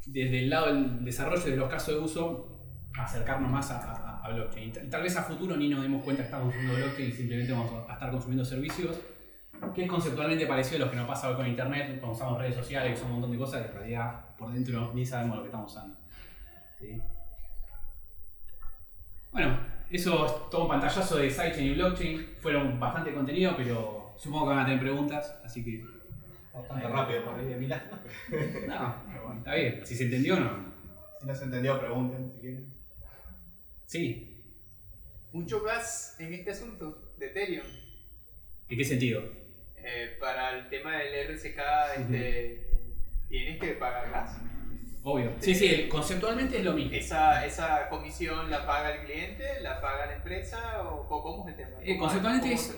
desde 0.06 0.40
el 0.40 0.50
lado 0.50 0.68
del 0.68 1.04
desarrollo 1.04 1.44
de 1.44 1.56
los 1.56 1.70
casos 1.70 1.96
de 1.96 2.00
uso, 2.02 2.60
acercarnos 2.98 3.50
más 3.50 3.72
a, 3.72 4.30
blockchain. 4.30 4.70
Y 4.70 4.90
tal 4.90 5.02
vez 5.02 5.18
a 5.18 5.24
futuro 5.24 5.58
ni 5.58 5.70
nos 5.70 5.82
demos 5.82 6.04
cuenta 6.04 6.22
que 6.22 6.28
estamos 6.28 6.54
usando 6.54 6.76
blockchain 6.76 7.10
y 7.10 7.12
simplemente 7.12 7.52
vamos 7.52 7.90
a 7.90 7.94
estar 7.94 8.12
consumiendo 8.12 8.46
servicios, 8.46 9.00
que 9.74 9.84
es 9.84 9.90
conceptualmente 9.90 10.46
parecido 10.46 10.84
a 10.84 10.86
lo 10.86 10.92
que 10.92 10.98
nos 10.98 11.08
pasa 11.08 11.30
hoy 11.30 11.36
con 11.36 11.48
Internet, 11.48 12.00
cuando 12.00 12.16
usamos 12.16 12.38
redes 12.38 12.56
sociales, 12.56 12.94
usamos 12.94 13.16
un 13.16 13.22
montón 13.22 13.32
de 13.32 13.38
cosas, 13.38 13.62
que 13.64 13.68
en 13.70 13.74
realidad 13.74 14.36
por 14.38 14.54
dentro 14.54 14.92
ni 14.94 15.06
sabemos 15.06 15.38
lo 15.38 15.42
que 15.44 15.48
estamos 15.48 15.72
usando. 15.72 15.98
Bueno, 19.32 19.60
eso 19.92 20.26
es 20.26 20.50
todo 20.50 20.64
un 20.64 20.68
pantallazo 20.70 21.18
de 21.18 21.30
sidechain 21.30 21.68
y 21.68 21.74
blockchain. 21.74 22.36
Fueron 22.40 22.80
bastante 22.80 23.14
contenido, 23.14 23.54
pero 23.58 24.14
supongo 24.18 24.46
que 24.46 24.56
van 24.56 24.60
a 24.60 24.66
tener 24.66 24.80
preguntas, 24.80 25.40
así 25.44 25.64
que 25.64 25.84
Bastante 26.54 26.88
rápido 26.88 27.24
por 27.24 27.40
ahí 27.40 27.46
de 27.48 27.56
Milán. 27.56 27.82
No, 28.68 29.38
está 29.38 29.56
bien. 29.56 29.86
Si 29.86 29.96
se 29.96 30.06
entendió 30.06 30.36
o 30.36 30.40
no. 30.40 30.74
Si 31.20 31.28
no 31.28 31.36
se 31.36 31.44
entendió, 31.46 31.80
pregunten 31.80 32.32
si 32.34 32.40
quieren. 32.40 32.74
Sí. 33.86 34.44
Mucho 35.32 35.64
gas 35.64 36.16
en 36.20 36.34
este 36.34 36.52
asunto 36.52 37.14
de 37.18 37.28
Ethereum. 37.28 37.66
¿En 38.68 38.78
qué 38.78 38.84
sentido? 38.84 39.24
Eh, 39.78 40.18
para 40.20 40.58
el 40.58 40.70
tema 40.70 40.98
del 40.98 41.30
RCK, 41.32 41.60
este, 41.98 42.68
tienes 43.28 43.60
que 43.60 43.74
pagar 43.74 44.12
gas. 44.12 44.38
Obvio. 45.04 45.32
Sí, 45.40 45.56
sí, 45.56 45.88
conceptualmente 45.90 46.58
es 46.58 46.66
lo 46.66 46.74
mismo. 46.74 46.94
¿Esa, 46.94 47.46
¿Esa 47.46 47.88
comisión 47.90 48.50
la 48.52 48.66
paga 48.66 48.96
el 48.96 49.06
cliente? 49.06 49.62
¿La 49.62 49.80
paga 49.80 50.08
la 50.08 50.16
empresa? 50.16 50.84
¿O 50.84 51.08
cómo 51.08 51.48
es 51.48 51.54
el 51.54 51.58
tema? 51.58 51.78
Eh, 51.82 51.98
conceptualmente 51.98 52.54
es, 52.54 52.78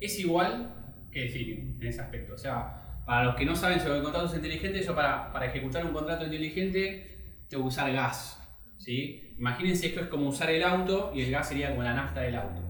es 0.00 0.18
igual 0.18 0.74
que 1.10 1.26
Ethereum 1.26 1.80
en 1.80 1.88
ese 1.88 2.00
aspecto. 2.00 2.34
O 2.34 2.38
sea, 2.38 3.02
para 3.06 3.24
los 3.24 3.36
que 3.36 3.44
no 3.44 3.56
saben 3.56 3.80
sobre 3.80 4.02
contratos 4.02 4.34
inteligentes, 4.34 4.86
yo 4.86 4.94
para, 4.94 5.32
para 5.32 5.46
ejecutar 5.46 5.84
un 5.84 5.92
contrato 5.92 6.24
inteligente 6.24 7.44
tengo 7.48 7.64
que 7.64 7.68
usar 7.68 7.92
gas. 7.92 8.38
¿sí? 8.78 9.34
Imagínense 9.38 9.86
esto 9.86 10.00
es 10.00 10.06
como 10.08 10.28
usar 10.28 10.50
el 10.50 10.62
auto 10.62 11.12
y 11.14 11.22
el 11.22 11.30
gas 11.30 11.48
sería 11.48 11.70
como 11.70 11.82
la 11.82 11.94
nafta 11.94 12.20
del 12.20 12.36
auto. 12.36 12.60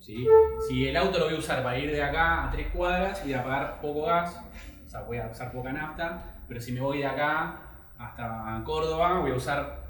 ¿sí? 0.00 0.26
Si 0.68 0.88
el 0.88 0.96
auto 0.96 1.18
lo 1.18 1.26
voy 1.26 1.34
a 1.34 1.38
usar 1.38 1.62
para 1.62 1.78
ir 1.78 1.90
de 1.90 2.02
acá 2.02 2.48
a 2.48 2.50
tres 2.50 2.68
cuadras 2.68 3.24
y 3.26 3.32
a 3.32 3.42
pagar 3.42 3.80
poco 3.80 4.06
gas, 4.06 4.40
o 4.86 4.88
sea, 4.88 5.00
voy 5.02 5.18
a 5.18 5.28
usar 5.28 5.52
poca 5.52 5.72
nafta, 5.72 6.40
pero 6.48 6.60
si 6.60 6.72
me 6.72 6.80
voy 6.80 6.98
de 6.98 7.06
acá 7.06 7.65
hasta 7.98 8.62
Córdoba 8.64 9.20
voy 9.20 9.30
a 9.30 9.34
usar 9.34 9.86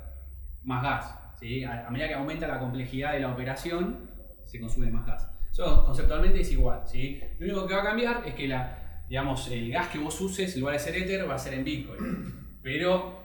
más 0.63 0.83
gas. 0.83 1.19
¿sí? 1.39 1.65
A, 1.65 1.89
medida 1.91 2.09
que 2.09 2.15
aumenta 2.15 2.47
la 2.47 2.59
complejidad 2.59 3.13
de 3.13 3.21
la 3.21 3.33
operación, 3.33 4.11
se 4.45 4.61
consume 4.61 4.91
más 4.91 5.07
gas. 5.07 5.31
Eso 5.51 5.85
conceptualmente 5.85 6.41
es 6.41 6.53
igual, 6.53 6.83
¿sí? 6.85 7.21
Lo 7.39 7.47
único 7.47 7.67
que 7.67 7.75
va 7.75 7.81
a 7.81 7.85
cambiar 7.85 8.23
es 8.27 8.35
que 8.35 8.47
la, 8.47 9.05
digamos, 9.09 9.49
el 9.51 9.71
gas 9.71 9.89
que 9.89 9.99
vos 9.99 10.21
uses, 10.21 10.55
en 10.55 10.61
lugar 10.61 10.75
de 10.75 10.81
ser 10.81 10.97
Ether, 10.97 11.29
va 11.29 11.35
a 11.35 11.39
ser 11.39 11.55
en 11.55 11.65
Bitcoin. 11.65 12.59
Pero 12.63 13.23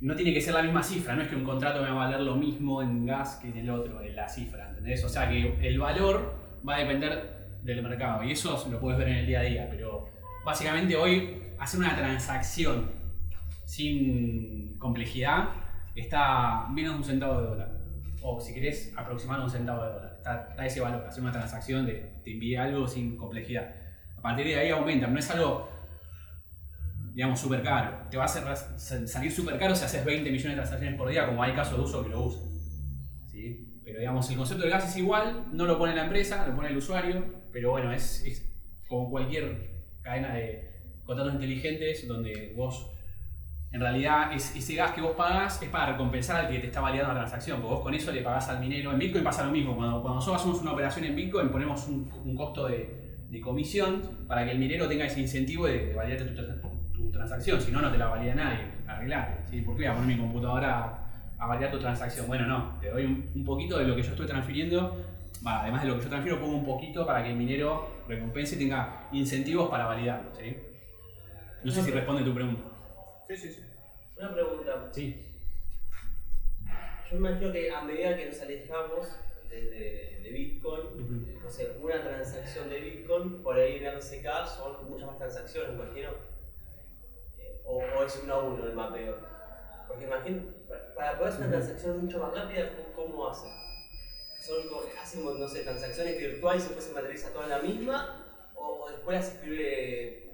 no 0.00 0.14
tiene 0.14 0.34
que 0.34 0.40
ser 0.40 0.54
la 0.54 0.62
misma 0.62 0.82
cifra, 0.82 1.14
no 1.14 1.22
es 1.22 1.28
que 1.28 1.36
un 1.36 1.44
contrato 1.44 1.82
me 1.82 1.90
va 1.90 2.04
a 2.04 2.06
valer 2.06 2.20
lo 2.20 2.34
mismo 2.34 2.82
en 2.82 3.06
gas 3.06 3.36
que 3.36 3.48
en 3.48 3.58
el 3.58 3.70
otro, 3.70 4.00
en 4.00 4.16
la 4.16 4.28
cifra, 4.28 4.68
¿entendés? 4.68 5.04
O 5.04 5.08
sea 5.08 5.28
que 5.28 5.66
el 5.66 5.78
valor 5.78 6.34
va 6.66 6.76
a 6.76 6.78
depender 6.78 7.58
del 7.62 7.82
mercado 7.82 8.24
y 8.24 8.32
eso 8.32 8.66
lo 8.70 8.80
puedes 8.80 8.98
ver 8.98 9.08
en 9.08 9.16
el 9.18 9.26
día 9.26 9.40
a 9.40 9.42
día, 9.42 9.68
pero 9.70 10.08
básicamente 10.44 10.96
hoy 10.96 11.42
hacer 11.58 11.80
una 11.80 11.94
transacción 11.94 12.99
sin 13.70 14.76
complejidad 14.78 15.50
está 15.94 16.66
menos 16.70 16.94
de 16.94 16.98
un 16.98 17.04
centavo 17.04 17.40
de 17.40 17.46
dólar. 17.46 17.80
O 18.22 18.40
si 18.40 18.52
querés 18.52 18.92
aproximar 18.96 19.40
un 19.40 19.48
centavo 19.48 19.84
de 19.84 19.92
dólar. 19.92 20.14
Está, 20.18 20.66
ese 20.66 20.80
valor, 20.80 21.04
hacer 21.06 21.22
una 21.22 21.30
transacción 21.32 21.86
de 21.86 22.20
te 22.24 22.32
envíe 22.32 22.56
algo 22.56 22.86
sin 22.88 23.16
complejidad. 23.16 23.72
A 24.18 24.20
partir 24.22 24.46
de 24.46 24.56
ahí 24.56 24.70
aumenta, 24.70 25.06
no 25.06 25.18
es 25.18 25.30
algo 25.30 25.68
digamos, 27.14 27.40
súper 27.40 27.62
caro. 27.62 28.08
Te 28.10 28.16
va 28.16 28.24
a 28.24 28.26
hacer 28.26 28.42
sa- 28.56 29.06
salir 29.06 29.30
súper 29.32 29.58
caro 29.58 29.74
si 29.74 29.84
haces 29.84 30.04
20 30.04 30.30
millones 30.30 30.50
de 30.52 30.54
transacciones 30.62 30.96
por 30.98 31.08
día, 31.08 31.26
como 31.26 31.42
hay 31.42 31.52
casos 31.52 31.76
de 31.76 31.84
uso 31.84 32.02
que 32.02 32.08
lo 32.10 32.22
usan. 32.22 32.42
¿Sí? 33.30 33.80
Pero 33.84 33.98
digamos, 34.00 34.28
el 34.30 34.36
concepto 34.36 34.62
del 34.62 34.70
gas 34.72 34.88
es 34.88 34.96
igual, 34.96 35.46
no 35.52 35.64
lo 35.66 35.78
pone 35.78 35.94
la 35.94 36.04
empresa, 36.04 36.46
lo 36.46 36.54
pone 36.56 36.68
el 36.68 36.76
usuario, 36.76 37.24
pero 37.52 37.70
bueno, 37.70 37.92
es, 37.92 38.24
es 38.24 38.48
como 38.88 39.10
cualquier 39.10 39.70
cadena 40.02 40.34
de 40.34 40.70
contratos 41.04 41.34
inteligentes 41.34 42.06
donde 42.06 42.52
vos, 42.56 42.92
en 43.72 43.80
realidad, 43.80 44.32
es, 44.32 44.56
ese 44.56 44.74
gas 44.74 44.92
que 44.92 45.00
vos 45.00 45.12
pagás 45.12 45.62
es 45.62 45.68
para 45.68 45.92
recompensar 45.92 46.44
al 46.44 46.50
que 46.50 46.58
te 46.58 46.66
está 46.66 46.80
validando 46.80 47.14
la 47.14 47.20
transacción, 47.20 47.60
porque 47.60 47.74
vos 47.74 47.82
con 47.84 47.94
eso 47.94 48.10
le 48.10 48.22
pagás 48.22 48.48
al 48.48 48.58
minero. 48.58 48.90
En 48.92 48.98
Bitcoin 48.98 49.22
pasa 49.22 49.44
lo 49.44 49.52
mismo, 49.52 49.76
cuando, 49.76 50.02
cuando 50.02 50.16
nosotros 50.16 50.40
hacemos 50.40 50.60
una 50.60 50.72
operación 50.72 51.04
en 51.04 51.14
Bitcoin 51.14 51.48
ponemos 51.50 51.86
un, 51.86 52.10
un 52.24 52.34
costo 52.34 52.66
de, 52.66 53.18
de 53.28 53.40
comisión 53.40 54.02
para 54.26 54.44
que 54.44 54.50
el 54.50 54.58
minero 54.58 54.88
tenga 54.88 55.04
ese 55.04 55.20
incentivo 55.20 55.66
de, 55.66 55.86
de 55.86 55.94
validarte 55.94 56.24
tu, 56.24 56.92
tu 56.92 57.10
transacción, 57.12 57.60
si 57.60 57.70
no, 57.70 57.80
no 57.80 57.92
te 57.92 57.98
la 57.98 58.06
valida 58.06 58.34
nadie, 58.34 58.58
arreglate. 58.88 59.48
¿sí? 59.48 59.60
¿Por 59.60 59.76
qué 59.76 59.82
voy 59.82 59.92
a 59.92 59.94
poner 59.94 60.16
mi 60.16 60.20
computadora 60.20 60.78
a, 60.78 61.10
a 61.38 61.46
validar 61.46 61.70
tu 61.70 61.78
transacción? 61.78 62.26
Bueno, 62.26 62.46
no, 62.46 62.76
te 62.80 62.90
doy 62.90 63.04
un, 63.04 63.30
un 63.36 63.44
poquito 63.44 63.78
de 63.78 63.84
lo 63.84 63.94
que 63.94 64.02
yo 64.02 64.10
estoy 64.10 64.26
transfiriendo, 64.26 64.96
además 65.44 65.82
de 65.82 65.88
lo 65.88 65.96
que 65.96 66.02
yo 66.02 66.08
transfiero, 66.08 66.40
pongo 66.40 66.56
un 66.56 66.64
poquito 66.64 67.06
para 67.06 67.22
que 67.22 67.30
el 67.30 67.36
minero 67.36 68.02
recompense 68.08 68.56
y 68.56 68.58
tenga 68.58 69.06
incentivos 69.12 69.70
para 69.70 69.86
validarlo. 69.86 70.34
¿sí? 70.34 70.56
No 71.62 71.70
sé 71.70 71.82
si 71.84 71.92
responde 71.92 72.24
tu 72.24 72.34
pregunta. 72.34 72.69
Sí, 73.30 73.36
sí, 73.36 73.52
sí. 73.52 73.64
Una 74.18 74.32
pregunta. 74.34 74.88
Sí. 74.92 75.24
Yo 77.10 77.16
imagino 77.16 77.52
que 77.52 77.70
a 77.70 77.80
medida 77.82 78.16
que 78.16 78.26
nos 78.26 78.40
alejamos 78.40 79.06
de, 79.48 79.62
de- 79.70 80.20
de 80.20 80.30
Bitcoin, 80.30 81.38
no 81.42 81.48
sé, 81.48 81.76
una 81.80 82.02
transacción 82.02 82.68
de 82.68 82.80
Bitcoin, 82.80 83.40
por 83.42 83.56
ahí 83.56 83.76
en 83.76 83.86
RCK 83.86 84.46
son 84.48 84.90
muchas 84.90 85.06
más 85.08 85.18
transacciones, 85.18 85.74
imagino. 85.74 86.10
Eh, 87.38 87.60
O, 87.64 87.78
o 87.78 88.04
es 88.04 88.20
uno 88.24 88.34
a 88.34 88.42
uno 88.42 88.64
el 88.66 88.72
mapeo. 88.74 89.16
Porque 89.86 90.04
imagino, 90.06 90.42
para- 90.96 91.16
poder 91.16 91.32
hacer 91.32 91.46
una 91.46 91.50
transacción 91.56 92.04
mucho 92.04 92.18
más 92.18 92.34
rápida, 92.34 92.68
¿cómo, 92.96 93.28
hacen? 93.28 93.50
Son, 94.42 94.68
como- 94.68 94.82
hacen, 95.00 95.24
no 95.40 95.48
sé, 95.48 95.62
transacciones 95.62 96.18
virtuales 96.18 96.62
y 96.64 96.66
después 96.66 96.84
se 96.84 96.92
materializa 96.94 97.32
toda 97.32 97.44
en 97.44 97.50
la 97.50 97.58
misma, 97.60 98.26
o, 98.56 98.84
o 98.84 98.90
después 98.90 99.16
las 99.16 99.34
escribe 99.34 100.29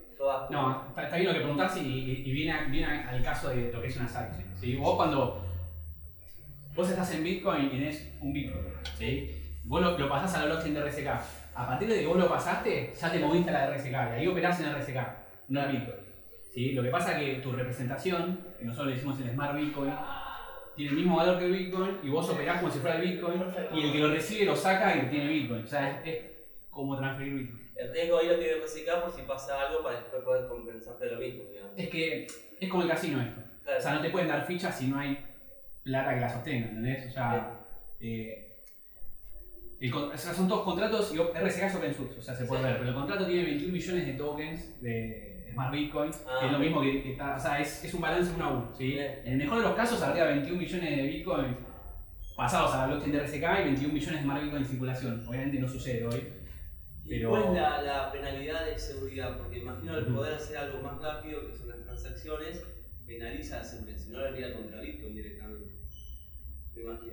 No, 0.50 0.87
está, 0.96 1.16
bien 1.16 1.29
lo 1.29 1.35
que 1.35 1.40
preguntás 1.40 1.76
y, 1.76 2.22
viene, 2.33 2.52
al 2.52 3.22
caso 3.22 3.50
de 3.50 3.70
lo 3.72 3.81
que 3.81 3.88
es 3.88 3.96
una 3.96 4.09
sidechain. 4.09 4.57
¿sí? 4.59 4.76
Vos 4.76 4.96
cuando 4.96 5.44
vos 6.74 6.90
estás 6.90 7.14
en 7.14 7.24
Bitcoin 7.24 7.66
y 7.66 7.68
tenés 7.68 8.12
un 8.20 8.33
Bitcoin, 8.33 8.64
¿sí? 8.98 9.59
vos 9.64 9.81
lo, 9.98 10.09
pasás 10.09 10.35
a 10.35 10.40
la 10.40 10.46
blockchain 10.46 10.74
de 10.74 10.83
RSK. 10.83 11.07
A 11.55 11.66
partir 11.66 11.88
de 11.88 12.00
que 12.00 12.07
vos 12.07 12.18
lo 12.18 12.29
pasaste, 12.29 12.92
ya 12.98 13.11
te 13.11 13.18
moviste 13.18 13.50
a 13.50 13.52
la 13.52 13.74
RSK 13.74 13.90
y 13.90 13.94
ahí 13.94 14.26
operás 14.26 14.61
en 14.61 14.74
RSK, 14.74 14.96
no 15.48 15.62
en 15.62 15.72
Bitcoin. 15.72 15.96
¿sí? 16.52 16.72
Lo 16.72 16.83
que 16.83 16.90
pasa 16.90 17.12
es 17.12 17.18
que 17.18 17.40
tu 17.40 17.52
representación, 17.52 18.40
que 18.59 18.64
nosotros 18.64 18.88
le 18.88 18.94
decimos 18.94 19.20
el 19.20 19.31
Smart 19.31 19.57
Bitcoin, 19.57 19.92
tiene 20.76 20.90
el 20.90 20.96
mismo 20.98 21.16
valor 21.16 21.38
que 21.38 21.46
el 21.46 21.52
Bitcoin 21.52 21.98
y 22.02 22.11
vos 22.11 22.29
operás 22.29 22.61
como 22.61 22.70
si 22.70 22.79
fuera 22.79 22.96
el 22.96 23.11
Bitcoin 23.11 23.42
y 23.74 23.83
el 23.83 23.92
que 23.92 23.98
lo 23.98 24.11
recibe 24.11 24.44
lo 24.44 24.55
saca 24.55 24.96
y 24.96 25.09
tiene 25.09 25.29
Bitcoin. 25.29 25.64
O 25.64 25.66
sea, 25.66 26.02
es 26.05 26.18
como 26.70 26.96
transferir 26.96 27.35
Bitcoin. 27.35 27.65
El 27.79 27.93
riesgo 27.93 28.19
ahí 28.19 28.27
lo 28.29 28.39
tiene 28.39 28.55
RCK 28.55 29.03
por 29.03 29.12
si 29.12 29.23
pasa 29.23 29.61
algo 29.69 29.83
para 29.83 29.97
después 30.01 30.23
poder 30.23 30.49
compensarte 30.49 31.07
lo 31.07 31.19
mismo, 31.21 31.45
digamos. 31.51 31.73
Es 31.77 31.89
que 31.91 32.27
es 32.61 32.69
como 32.71 32.83
el 32.83 32.89
casino 32.89 33.21
esto. 33.21 33.41
Claro. 33.62 33.79
O 33.79 33.83
sea, 33.83 33.95
no 33.95 34.01
te 34.01 34.11
pueden 34.11 34.29
dar 34.29 34.47
fichas 34.47 34.79
si 34.79 34.87
no 34.89 34.99
hay 34.99 35.19
plata 35.83 36.15
que 36.15 36.21
la 36.21 36.29
sostenga, 36.29 36.67
¿entendés? 36.69 37.09
O 37.09 37.12
sea, 37.12 37.61
eh, 38.01 38.57
el 39.81 39.91
con- 39.91 40.11
o 40.11 40.17
sea, 40.17 40.33
son 40.33 40.49
todos 40.49 40.65
contratos 40.65 41.15
y 41.15 41.19
RSK 41.19 41.67
es 41.67 41.75
open 41.75 41.95
source, 41.95 42.19
o 42.19 42.23
sea, 42.23 42.35
se 42.35 42.47
puede 42.47 42.62
Sí. 42.62 42.67
ver, 42.69 42.79
pero 42.79 42.89
el 42.91 42.95
contrato 42.95 43.27
tiene 43.27 43.45
21 43.45 43.73
millones 43.73 44.07
de 44.07 44.12
tokens 44.15 44.81
de 44.83 45.49
Smart 45.53 45.73
Bitcoin, 45.73 46.11
Ah. 46.27 46.37
que 46.41 46.47
es 46.47 46.53
lo 46.53 46.59
mismo 46.59 46.81
que, 46.81 47.03
que 47.03 47.12
está, 47.12 47.37
o 47.37 47.41
sea, 47.41 47.61
es, 47.61 47.85
es 47.85 47.93
un 47.95 48.01
balance 48.01 48.33
uno 48.35 48.45
a 48.45 48.51
uno, 48.51 48.73
¿sí? 48.77 48.87
Bien. 48.93 49.21
En 49.25 49.33
el 49.33 49.39
mejor 49.39 49.59
de 49.59 49.65
los 49.65 49.75
casos 49.77 50.03
habría 50.03 50.25
21 50.25 50.59
millones 50.59 50.97
de 50.97 51.03
Bitcoin 51.03 51.57
pasados 52.37 52.75
a 52.75 52.79
la 52.79 52.87
blockchain 52.89 53.12
de 53.12 53.19
RSK 53.21 53.61
y 53.61 53.65
21 53.65 53.93
millones 53.95 54.17
de 54.17 54.23
Smart 54.23 54.43
Bitcoin 54.43 54.62
en 54.62 54.69
circulación. 54.69 55.25
Obviamente 55.29 55.59
no 55.59 55.69
sucede 55.69 56.07
hoy. 56.07 56.27
¿Y 57.09 57.23
cuál 57.23 57.45
es 57.45 57.51
la, 57.53 57.83
la 57.83 58.12
penalidad 58.12 58.66
de 58.66 58.79
seguridad? 58.79 59.38
Porque 59.38 59.59
imagino 59.59 59.97
el 59.97 60.05
Ujú. 60.05 60.16
poder 60.16 60.35
hacer 60.35 60.57
algo 60.57 60.81
más 60.83 61.01
rápido, 61.01 61.47
que 61.47 61.57
son 61.57 61.69
las 61.69 61.83
transacciones, 61.83 62.62
penaliza 63.07 63.61
a 63.61 63.64
si 63.64 63.77
no 64.11 64.19
lo 64.19 64.27
haría 64.27 64.53
contra 64.55 64.81
Bitcoin 64.81 65.14
directamente. 65.14 65.75
Me 66.75 66.83
imagino. 66.83 67.12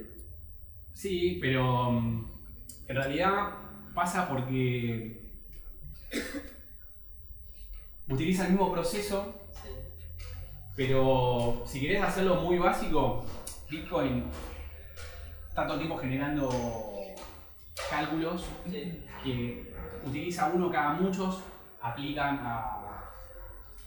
Sí, 0.93 1.37
pero 1.39 1.91
mm, 1.91 2.31
en 2.87 2.95
realidad 2.95 3.53
pasa 3.93 4.27
porque 4.27 5.31
utiliza 8.09 8.45
el 8.45 8.51
mismo 8.53 8.71
proceso, 8.71 9.39
Sí. 9.63 9.69
pero 10.75 11.63
si 11.67 11.79
querés 11.81 12.01
hacerlo 12.03 12.41
muy 12.41 12.57
básico, 12.57 13.25
Bitcoin 13.69 14.25
está 15.49 15.63
todo 15.65 15.73
el 15.75 15.79
tiempo 15.81 15.97
generando 15.97 16.49
cálculos 17.89 18.45
Sí. 18.71 19.03
que 19.23 19.62
utiliza 20.05 20.51
uno 20.53 20.71
cada 20.71 20.93
muchos, 20.93 21.41
aplican 21.81 22.39
a, 22.41 23.03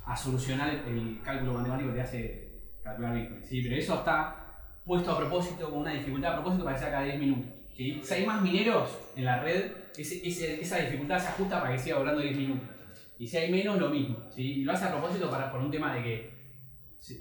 a 0.06 0.16
solucionar 0.16 0.68
el, 0.70 1.20
cálculo 1.22 1.54
matemático 1.54 1.90
que 1.90 1.96
te 1.96 2.02
hace 2.02 2.48
calcular 2.82 3.14
Bitcoin. 3.14 3.44
¿sí? 3.44 3.62
Pero 3.62 3.76
eso 3.76 3.94
está 3.94 4.36
puesto 4.84 5.12
a 5.12 5.18
propósito, 5.18 5.68
con 5.70 5.80
una 5.80 5.92
dificultad 5.92 6.32
a 6.32 6.36
propósito 6.36 6.64
para 6.64 6.76
que 6.76 6.82
sea 6.82 6.90
cada 6.92 7.04
10 7.04 7.18
minutos. 7.18 7.52
¿sí? 7.76 8.00
Si 8.02 8.14
hay 8.14 8.26
más 8.26 8.40
mineros 8.42 8.98
en 9.16 9.24
la 9.24 9.40
red, 9.40 9.72
ese- 9.96 10.26
ese- 10.28 10.60
esa 10.60 10.78
dificultad 10.78 11.18
se 11.18 11.28
ajusta 11.28 11.60
para 11.60 11.72
que 11.72 11.78
siga 11.80 11.98
durando 11.98 12.20
10 12.20 12.36
minutos. 12.36 12.68
Y 13.18 13.26
si 13.26 13.36
hay 13.38 13.50
menos, 13.50 13.78
lo 13.78 13.88
mismo. 13.90 14.18
¿sí? 14.30 14.60
Y 14.60 14.64
lo 14.64 14.72
hace 14.72 14.84
a 14.84 14.90
propósito 14.92 15.30
para, 15.30 15.50
por 15.50 15.60
un 15.60 15.70
tema 15.70 15.94
de 15.94 16.02
que, 16.02 16.36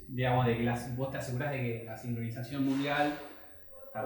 digamos, 0.10 0.46
de 0.46 0.58
que 0.58 0.64
las- 0.64 0.96
vos 0.96 1.10
te 1.12 1.18
asegurás 1.18 1.52
de 1.52 1.58
que 1.58 1.84
la 1.86 1.98
sincronización 1.98 2.66
mundial 2.66 3.14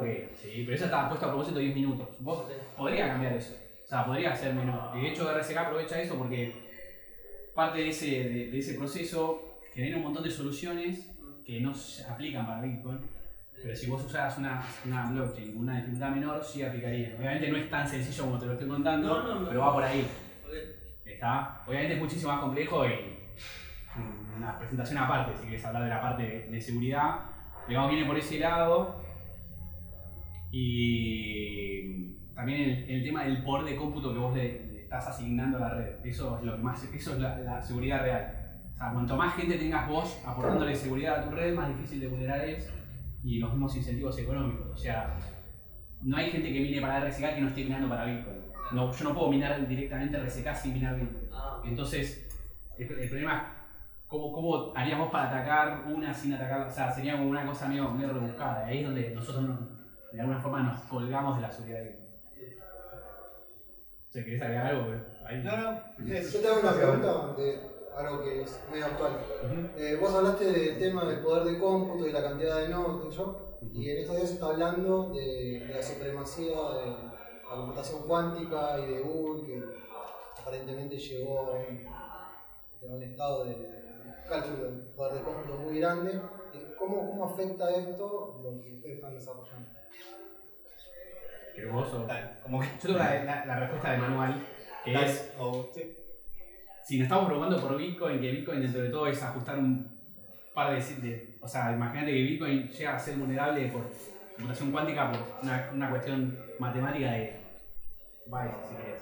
bien. 0.02 0.30
¿sí? 0.39 0.49
Pero 0.65 0.75
eso 0.75 0.86
está 0.86 1.08
puesto 1.10 1.25
a 1.25 1.30
propósito 1.30 1.58
de 1.58 1.63
10 1.65 1.75
minutos. 1.75 2.08
Vos 2.21 2.45
podría 2.78 3.08
cambiar 3.08 3.34
eso. 3.34 3.56
O 3.89 3.91
sea, 3.91 4.06
podría 4.06 4.36
ser 4.36 4.54
menor. 4.54 4.95
Y 4.95 5.02
de 5.02 5.08
hecho 5.10 5.28
RSK 5.36 5.58
aprovecha 5.58 5.99
eso 5.99 6.15
porque 6.15 6.54
parte 7.56 7.80
de 7.80 7.89
ese, 7.89 8.06
de, 8.30 8.52
de 8.52 8.60
ese 8.60 8.75
proceso 8.75 9.58
genera 9.73 9.97
un 9.97 10.04
montón 10.04 10.23
de 10.23 10.30
soluciones 10.30 11.12
que 11.43 11.60
no 11.60 11.73
se 11.73 12.06
aplican 12.06 12.45
para 12.45 12.62
Bitcoin. 12.62 12.99
Pero 13.63 13.75
si 13.75 13.89
vos 13.89 14.06
usaras 14.06 14.38
una, 14.38 14.62
una 14.86 15.10
blockchain 15.10 15.54
con 15.54 15.63
una 15.63 15.78
dificultad 15.78 16.12
menor, 16.12 16.43
sí 16.43 16.62
aplicaría. 16.62 17.15
Obviamente 17.17 17.49
no 17.49 17.58
es 17.58 17.67
tan 17.67 17.88
sencillo 17.89 18.25
como 18.25 18.38
te 18.38 18.45
lo 18.45 18.54
estoy 18.54 18.67
contando, 18.67 19.08
No, 19.08 19.23
no, 19.23 19.39
no. 19.39 19.47
pero 19.47 19.62
va 19.62 19.73
por 19.73 19.84
ahí. 19.84 20.06
Está. 21.04 21.63
Obviamente 21.65 21.95
es 21.95 21.99
muchísimo 21.99 22.32
más 22.32 22.41
complejo 22.41 22.86
y 22.86 22.91
una 24.38 24.56
presentación 24.60 24.99
aparte, 24.99 25.36
si 25.36 25.47
quieres 25.47 25.65
hablar 25.65 25.84
de 25.86 25.89
la 25.89 25.99
parte 25.99 26.21
de, 26.23 26.47
de 26.47 26.62
seguridad. 26.62 27.21
Digamos, 27.67 27.89
viene 27.89 28.06
por 28.06 28.19
ese 28.19 28.38
lado. 28.39 29.04
Y 30.51 32.18
también 32.40 32.62
el, 32.70 32.90
el 32.90 33.04
tema 33.04 33.24
del 33.26 33.44
poder 33.44 33.66
de 33.66 33.76
cómputo 33.76 34.14
que 34.14 34.20
vos 34.20 34.34
le, 34.34 34.44
le 34.72 34.82
estás 34.84 35.08
asignando 35.10 35.58
a 35.58 35.62
la 35.62 35.70
red. 35.76 36.06
Eso 36.06 36.38
es 36.40 36.46
lo 36.46 36.56
que 36.56 36.64
más, 36.64 36.82
eso 36.84 37.14
es 37.14 37.20
la, 37.20 37.38
la 37.40 37.62
seguridad 37.62 38.02
real. 38.02 38.36
O 38.74 38.78
sea, 38.78 38.92
cuanto 38.94 39.18
más 39.18 39.36
gente 39.36 39.58
tengas 39.58 39.90
vos 39.90 40.22
aportándole 40.26 40.74
seguridad 40.74 41.20
a 41.20 41.24
tu 41.30 41.32
red, 41.36 41.54
más 41.54 41.68
difícil 41.68 42.00
de 42.00 42.08
vulnerar 42.08 42.46
es 42.46 42.72
y 43.24 43.40
los 43.40 43.52
mismos 43.52 43.76
incentivos 43.76 44.18
económicos. 44.20 44.70
O 44.72 44.78
sea, 44.78 45.16
no 46.02 46.16
hay 46.16 46.30
gente 46.32 46.54
que 46.54 46.62
mine 46.62 46.80
para 46.80 47.02
RSK 47.06 47.36
que 47.36 47.42
no 47.42 47.48
esté 47.50 47.66
minando 47.66 47.90
para 47.90 48.06
Bitcoin. 48.06 48.38
No, 48.72 48.90
yo 48.94 49.04
no 49.10 49.14
puedo 49.14 49.30
minar 49.30 49.68
directamente 49.68 50.18
RSK 50.18 50.56
sin 50.56 50.74
minar 50.76 50.96
Bitcoin. 50.96 51.28
Ah, 51.34 51.62
Entonces, 51.66 52.26
el, 52.78 52.90
el 52.90 53.10
problema 53.10 53.36
es 53.36 53.44
cómo, 54.08 54.32
cómo 54.32 54.72
haríamos 54.78 55.12
para 55.12 55.28
atacar 55.30 55.84
una 55.92 56.14
sin 56.14 56.34
atacar, 56.36 56.62
o 56.62 56.72
sea, 56.72 56.90
sería 56.90 57.18
como 57.18 57.30
una 57.32 57.46
cosa 57.46 57.68
medio, 57.68 57.92
medio 57.92 58.14
rebuscada. 58.14 58.66
Ahí 58.66 58.80
es 58.80 58.86
donde 58.86 59.10
nosotros 59.14 59.44
no- 59.44 59.78
de 60.14 60.22
alguna 60.22 60.40
forma 60.40 60.64
nos 60.64 60.80
colgamos 60.84 61.36
de 61.36 61.42
la 61.42 61.52
seguridad 61.52 61.80
de 61.84 62.09
Sea, 64.10 64.24
¿Querés 64.24 64.41
agregar 64.41 64.66
algo? 64.68 64.93
Ahí. 65.28 65.43
No, 65.43 65.55
no. 65.57 66.14
es- 66.14 66.34
Yo 66.34 66.39
te 66.41 66.47
hago 66.47 66.60
una 66.62 66.74
pregunta 66.74 67.34
de 67.38 67.62
algo 67.95 68.24
que 68.24 68.41
es 68.41 68.60
medio 68.72 68.86
actual. 68.86 69.18
Eh, 69.78 69.97
vos 70.01 70.14
hablaste 70.14 70.45
del 70.51 70.80
tema 70.80 71.05
del 71.05 71.20
poder 71.20 71.43
de 71.43 71.60
cómputo 71.60 72.07
y 72.07 72.12
la 72.12 72.24
cantidad 72.24 72.57
de 72.62 72.70
nodos, 72.70 73.14
sé 73.14 73.18
yo, 73.20 73.57
y 73.74 73.89
en 73.89 73.97
estos 73.97 74.16
días 74.16 74.28
se 74.30 74.34
está 74.36 74.47
hablando 74.47 75.10
de, 75.10 75.60
de 75.68 75.74
la 75.74 75.84
supremacía 75.84 76.55
de, 76.55 76.86
la 77.49 77.55
computación 77.55 78.03
cuántica 78.07 78.80
y 78.80 78.93
de 78.93 79.01
Google, 79.01 79.45
que 79.45 79.64
aparentemente 80.39 80.97
llegó 80.97 81.39
a 81.39 81.51
un, 81.51 81.88
a 81.88 82.93
un 82.95 83.03
estado 83.03 83.43
de, 83.45 83.51
de 83.55 84.14
cálculo, 84.28 84.72
de 84.72 84.78
poder 84.95 85.14
de 85.16 85.22
cómputo 85.22 85.57
muy 85.57 85.80
grande. 85.80 86.12
Eh, 86.53 86.76
¿Cómo, 86.80 87.10
¿Cómo 87.10 87.26
afecta 87.26 87.70
esto 87.72 88.39
lo 88.41 88.60
que 88.62 88.74
ustedes 88.76 88.95
están 88.95 89.14
desarrollando? 89.14 89.70
Dale, 92.07 92.30
como 92.43 92.60
que. 92.60 92.68
Yo 92.68 92.82
tengo 92.88 92.99
la, 92.99 93.24
la- 93.24 93.45
la 93.45 93.60
respuesta 93.60 93.91
de 93.91 93.97
manual, 93.97 94.36
que 94.86 94.93
es, 94.93 95.34
o- 95.38 95.70
sí. 95.74 95.95
si 96.84 96.97
nos 96.97 97.03
estamos 97.05 97.26
preocupando 97.26 97.62
por 97.62 97.78
Bitcoin, 97.78 98.20
que 98.20 98.32
Bitcoin 98.32 98.62
dentro 98.62 98.82
de 98.82 98.89
todo 98.89 99.07
es 99.07 99.22
ajustar 99.24 99.57
un 99.60 99.99
par 100.53 100.72
de... 100.74 100.82
de- 101.01 101.38
o 101.41 101.47
sea, 101.47 101.72
imagínate 101.72 102.12
que 102.12 102.24
Bitcoin 102.24 102.68
llega 102.70 102.95
a 102.95 102.99
ser 102.99 103.16
vulnerable 103.18 103.68
por 103.70 103.89
computación 104.36 104.72
cuántica 104.72 105.12
por 105.12 105.20
una, 105.43 105.70
una 105.74 105.89
cuestión 105.89 106.38
matemática 106.60 107.12
de 107.12 107.39
bytes, 108.26 108.68
si 108.70 108.76
querés. 108.76 109.01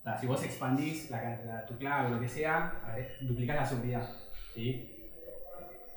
O 0.00 0.02
sea, 0.02 0.16
si 0.16 0.26
vos 0.26 0.42
expandís 0.44 1.10
la, 1.10 1.36
la- 1.44 1.66
tu 1.66 1.76
clave 1.78 2.08
o 2.08 2.10
lo 2.10 2.20
que 2.20 2.28
sea, 2.28 2.80
ver, 2.94 3.16
duplicás 3.20 3.56
la 3.56 3.64
seguridad. 3.66 4.08
¿sí? 4.54 4.92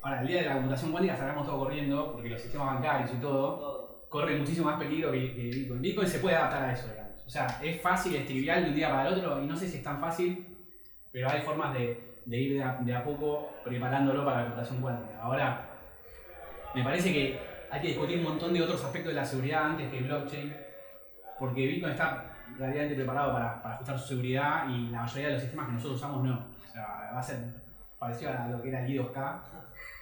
Ahora, 0.02 0.22
el 0.22 0.28
día 0.28 0.40
de 0.42 0.46
la 0.48 0.54
computación 0.54 0.90
cuántica 0.92 1.16
salgamos 1.16 1.46
todo 1.46 1.58
corriendo, 1.58 2.12
porque 2.12 2.30
los 2.30 2.40
sistemas 2.40 2.74
bancarios 2.74 3.10
y 3.12 3.20
Todo. 3.20 3.79
Corre 4.10 4.36
muchísimo 4.36 4.66
más 4.66 4.78
peligro 4.78 5.12
que, 5.12 5.32
que 5.32 5.42
Bitcoin. 5.44 5.80
Bitcoin 5.80 6.08
se 6.08 6.18
puede 6.18 6.36
adaptar 6.36 6.64
a 6.64 6.72
eso, 6.72 6.88
digamos. 6.88 7.24
O 7.24 7.30
sea, 7.30 7.60
es 7.62 7.80
fácil, 7.80 8.16
es 8.16 8.26
trivial 8.26 8.64
de 8.64 8.70
un 8.70 8.74
día 8.74 8.90
para 8.90 9.08
el 9.08 9.14
otro, 9.14 9.40
y 9.42 9.46
no 9.46 9.56
sé 9.56 9.68
si 9.68 9.78
es 9.78 9.84
tan 9.84 10.00
fácil, 10.00 10.58
pero 11.12 11.30
hay 11.30 11.40
formas 11.42 11.72
de, 11.72 12.18
de 12.26 12.36
ir 12.36 12.54
de 12.54 12.62
a, 12.62 12.72
de 12.80 12.94
a 12.94 13.04
poco 13.04 13.52
preparándolo 13.64 14.24
para 14.24 14.38
la 14.38 14.42
computación 14.46 14.82
cuántica. 14.82 15.20
Ahora, 15.22 15.64
me 16.74 16.82
parece 16.82 17.12
que 17.12 17.38
hay 17.70 17.80
que 17.80 17.88
discutir 17.88 18.18
un 18.18 18.24
montón 18.24 18.52
de 18.52 18.60
otros 18.60 18.84
aspectos 18.84 19.14
de 19.14 19.20
la 19.20 19.24
seguridad 19.24 19.66
antes 19.66 19.88
que 19.90 20.00
blockchain, 20.00 20.56
porque 21.38 21.66
Bitcoin 21.68 21.92
está 21.92 22.34
relativamente 22.58 22.96
preparado 22.96 23.32
para, 23.32 23.62
para 23.62 23.74
ajustar 23.76 23.96
su 23.96 24.08
seguridad 24.08 24.68
y 24.68 24.90
la 24.90 25.02
mayoría 25.02 25.28
de 25.28 25.32
los 25.34 25.42
sistemas 25.42 25.66
que 25.66 25.72
nosotros 25.74 25.98
usamos 25.98 26.24
no. 26.24 26.46
O 26.68 26.72
sea, 26.72 27.12
va 27.14 27.20
a 27.20 27.22
ser 27.22 27.38
parecido 27.96 28.32
a 28.32 28.48
lo 28.48 28.60
que 28.60 28.70
era 28.70 28.84
el 28.84 28.90
I2K, 28.90 29.40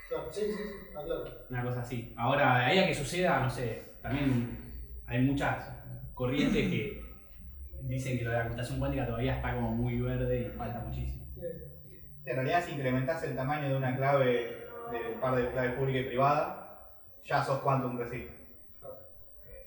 Claro, 0.08 0.32
sí, 0.32 0.40
sí, 0.40 0.52
sí, 0.56 0.62
está 0.88 1.04
claro. 1.04 1.24
una 1.50 1.62
cosa 1.62 1.80
así. 1.82 2.14
Ahora, 2.16 2.60
de 2.60 2.64
ahí 2.64 2.78
a 2.78 2.86
que 2.86 2.94
suceda, 2.94 3.40
no 3.40 3.50
sé, 3.50 3.87
también 4.08 4.58
hay 5.06 5.22
muchas 5.22 5.68
corrientes 6.14 6.68
que 6.68 7.02
dicen 7.82 8.18
que 8.18 8.24
lo 8.24 8.30
de 8.30 8.36
la 8.38 8.44
computación 8.44 8.78
cuántica 8.78 9.06
todavía 9.06 9.36
está 9.36 9.54
como 9.54 9.70
muy 9.72 10.00
verde 10.00 10.40
y 10.40 10.56
falta 10.56 10.80
muchísimo. 10.80 11.26
En 12.24 12.36
realidad, 12.36 12.64
si 12.64 12.72
incrementás 12.72 13.22
el 13.24 13.36
tamaño 13.36 13.68
de 13.68 13.76
una 13.76 13.96
clave, 13.96 14.66
del 14.90 15.14
par 15.20 15.36
de 15.36 15.50
claves 15.50 15.72
pública 15.72 16.00
y 16.00 16.04
privada, 16.04 16.90
ya 17.24 17.44
sos 17.44 17.60
quantum 17.60 17.98
resist. 17.98 18.30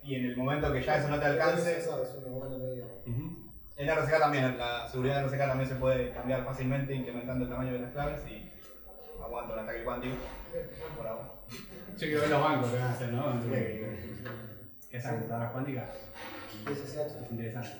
Y 0.04 0.16
en 0.16 0.26
el 0.26 0.38
momento 0.38 0.74
que 0.74 0.82
ya 0.82 0.98
eso 0.98 1.10
no 1.10 1.20
te 1.20 1.26
alcance, 1.26 1.78
es 1.78 1.88
una 1.88 2.28
buena 2.30 2.58
medida. 2.58 2.86
en 3.06 3.90
RCK 3.90 4.20
también, 4.20 4.58
la 4.58 4.88
seguridad 4.88 5.22
de 5.22 5.28
RCK 5.28 5.48
también 5.48 5.70
se 5.70 5.76
puede 5.76 6.12
cambiar 6.12 6.44
fácilmente 6.44 6.96
incrementando 6.96 7.46
el 7.46 7.52
tamaño 7.52 7.74
de 7.74 7.80
las 7.80 7.92
claves 7.92 8.26
y 8.28 8.51
aguanta 9.24 9.54
un 9.54 9.60
ataque 9.60 9.84
cuántico 9.84 10.16
por 10.98 11.08
ahora. 11.08 11.32
Yo 11.50 11.98
quiero 11.98 12.22
ver 12.22 12.30
los 12.30 12.42
bancos 12.44 12.70
que 12.72 12.78
van 12.78 12.88
a 12.88 12.92
hacer, 12.92 13.14
¿no? 13.14 13.40
Esas 14.92 15.12
computadoras 15.14 15.52
cuánticas 15.52 15.90
es 16.70 16.98
interesante. 17.32 17.78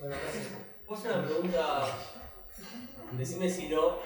Bueno, 0.00 0.16
gracias. 0.22 0.48
Puedo 0.86 1.00
hacer 1.00 1.12
una 1.18 1.26
pregunta, 1.26 1.86
decime 3.12 3.48
si 3.48 3.68
no, 3.68 3.98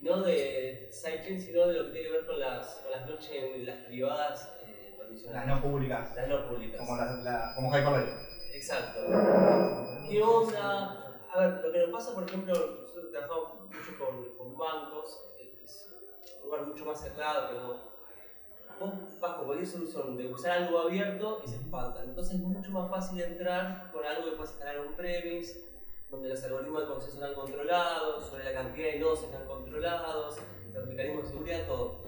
no 0.00 0.22
de 0.22 0.88
sidechain, 0.90 1.40
sino 1.40 1.66
de 1.66 1.74
lo 1.74 1.84
que 1.86 1.90
tiene 1.92 2.06
que 2.08 2.12
ver 2.14 2.26
con 2.26 2.40
las, 2.40 2.66
con 2.82 2.90
las 2.92 3.06
blockchain, 3.06 3.66
las 3.66 3.76
privadas 3.86 4.54
eh, 4.66 4.96
Las 5.32 5.46
no 5.46 5.60
públicas, 5.60 6.14
Las 6.16 6.28
no 6.28 6.48
públicas. 6.48 6.80
como, 6.80 6.96
la, 6.96 7.12
la, 7.16 7.52
como 7.54 7.68
Hyperledger. 7.76 8.14
Exacto. 8.54 9.00
¿Qué 10.08 10.22
onda? 10.22 11.04
A 11.32 11.40
ver, 11.40 11.62
lo 11.64 11.72
que 11.72 11.78
nos 11.80 11.90
pasa, 11.90 12.14
por 12.14 12.24
ejemplo, 12.26 12.86
nosotros 12.98 13.12
trabajamos 13.12 13.60
mucho 13.60 14.36
con, 14.38 14.56
bancos, 14.56 15.32
eh, 15.38 15.60
es 15.64 15.88
un 16.42 16.46
lugar 16.46 16.66
mucho 16.66 16.84
más 16.84 17.00
cerrado, 17.00 17.48
pero 17.48 17.66
vos 18.80 19.20
vas 19.20 19.34
con 19.34 19.46
cualquier 19.46 19.68
solución 19.68 20.16
de 20.16 20.32
usar 20.32 20.62
algo 20.62 20.78
abierto 20.78 21.42
y 21.44 21.48
se 21.48 21.56
espantan. 21.56 22.08
Entonces 22.08 22.34
es 22.34 22.40
mucho 22.40 22.70
más 22.70 22.90
fácil 22.90 23.20
entrar 23.20 23.90
con 23.92 24.04
algo 24.04 24.24
que 24.24 24.36
puedes 24.36 24.50
instalar 24.50 24.80
un 24.80 24.94
premise, 24.94 25.68
donde 26.10 26.28
los 26.28 26.42
algoritmos 26.42 26.80
de 26.80 26.88
consenso 26.88 27.16
están 27.16 27.34
controlados, 27.34 28.26
sobre 28.26 28.44
la 28.44 28.52
cantidad 28.52 28.92
de 28.92 28.98
nodos 28.98 29.22
están 29.22 29.46
controlados, 29.46 30.38
los 30.72 30.86
mecanismos 30.86 31.24
de 31.24 31.28
seguridad, 31.28 31.66
todo. 31.66 32.04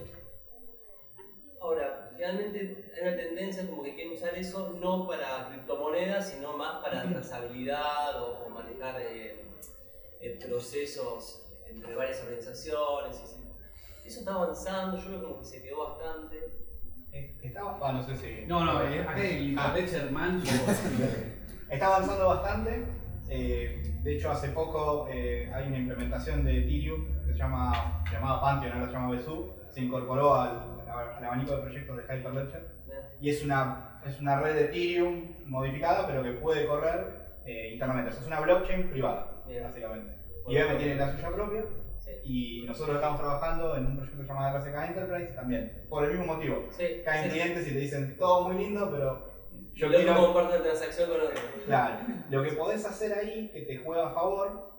Ahora, 1.61 2.11
realmente 2.16 2.91
hay 2.97 3.03
una 3.03 3.16
tendencia 3.16 3.68
como 3.68 3.82
que 3.82 3.95
quieren 3.95 4.14
usar 4.14 4.34
eso 4.34 4.70
no 4.80 5.07
para 5.07 5.49
criptomonedas, 5.51 6.30
sino 6.30 6.57
más 6.57 6.82
para 6.82 7.09
trazabilidad 7.09 8.22
o, 8.22 8.47
o 8.47 8.49
manejar 8.49 8.99
eh, 9.03 9.49
eh, 10.20 10.38
procesos 10.46 11.46
entre 11.68 11.94
varias 11.94 12.20
organizaciones. 12.22 13.16
y. 13.36 13.40
Eso 14.06 14.20
está 14.20 14.34
avanzando, 14.34 14.96
yo 14.98 15.10
veo 15.10 15.22
como 15.22 15.38
que 15.40 15.44
se 15.46 15.62
quedó 15.62 15.88
bastante. 15.88 16.36
Eh, 17.12 17.36
Está, 17.42 17.60
ah, 17.80 17.92
no 17.92 18.02
sé 18.02 18.16
si. 18.16 18.46
No, 18.46 18.64
no, 18.64 18.82
eh, 18.82 19.04
Ah. 19.56 19.74
Man 20.10 20.42
Está 21.68 21.86
avanzando 21.86 22.26
bastante. 22.28 22.86
eh, 23.28 23.76
de 24.02 24.16
hecho, 24.16 24.30
hace 24.30 24.48
poco 24.48 25.06
eh, 25.10 25.50
hay 25.54 25.68
una 25.68 25.78
implementación 25.78 26.44
de 26.44 26.58
Ethereum 26.58 27.06
que 27.26 27.32
se 27.32 27.38
llama 27.38 28.02
llamada 28.10 28.40
Pantheon, 28.40 28.72
ahora 28.72 28.86
se 28.86 28.92
llama 28.92 29.10
Besu. 29.12 29.52
Se 29.70 29.80
incorporó 29.82 30.34
al, 30.34 30.80
al 30.88 31.24
abanico 31.24 31.54
de 31.56 31.62
proyectos 31.62 31.96
de 31.98 32.02
Hyperledger. 32.04 32.66
Y 33.20 33.30
es 33.30 33.44
una, 33.44 34.00
es 34.06 34.18
una 34.20 34.40
red 34.40 34.54
de 34.54 34.64
Ethereum 34.64 35.34
modificada, 35.46 36.06
pero 36.06 36.22
que 36.22 36.32
puede 36.32 36.66
correr 36.66 37.38
eh, 37.44 37.70
internamente. 37.74 38.10
O 38.10 38.12
sea, 38.12 38.22
es 38.22 38.26
una 38.26 38.40
blockchain 38.40 38.90
privada, 38.90 39.29
Bien. 39.51 39.62
básicamente. 39.64 40.14
IBM 40.48 40.78
tiene 40.78 40.94
la 40.96 41.12
suya 41.14 41.30
propia. 41.30 41.64
Y 42.24 42.64
nosotros 42.66 42.96
estamos 42.96 43.20
trabajando 43.20 43.76
en 43.76 43.86
un 43.86 43.96
proyecto 43.96 44.22
llamado 44.24 44.59
RCK 44.59 44.88
Enterprise 44.88 45.32
también, 45.34 45.84
por 45.88 46.05
el 46.05 46.16
mismo 46.16 46.34
motivo. 46.34 46.66
Sí, 46.70 47.03
Caen 47.05 47.24
sí, 47.24 47.30
sí. 47.30 47.38
clientes 47.38 47.68
y 47.68 47.72
te 47.72 47.78
dicen 47.78 48.16
todo 48.18 48.48
muy 48.48 48.62
lindo, 48.64 48.90
pero 48.90 49.30
Yo 49.74 49.88
lo 49.88 49.96
quiero. 49.96 50.16
comparto 50.16 50.55
una 50.55 50.62
transacción 50.62 51.09
con 51.11 51.20
otro. 51.20 51.36
Claro, 51.66 51.96
lo 52.30 52.42
que 52.42 52.53
podés 52.53 52.84
hacer 52.84 53.12
ahí 53.12 53.48
que 53.53 53.62
te 53.62 53.78
juega 53.78 54.09
a 54.09 54.14
favor, 54.14 54.70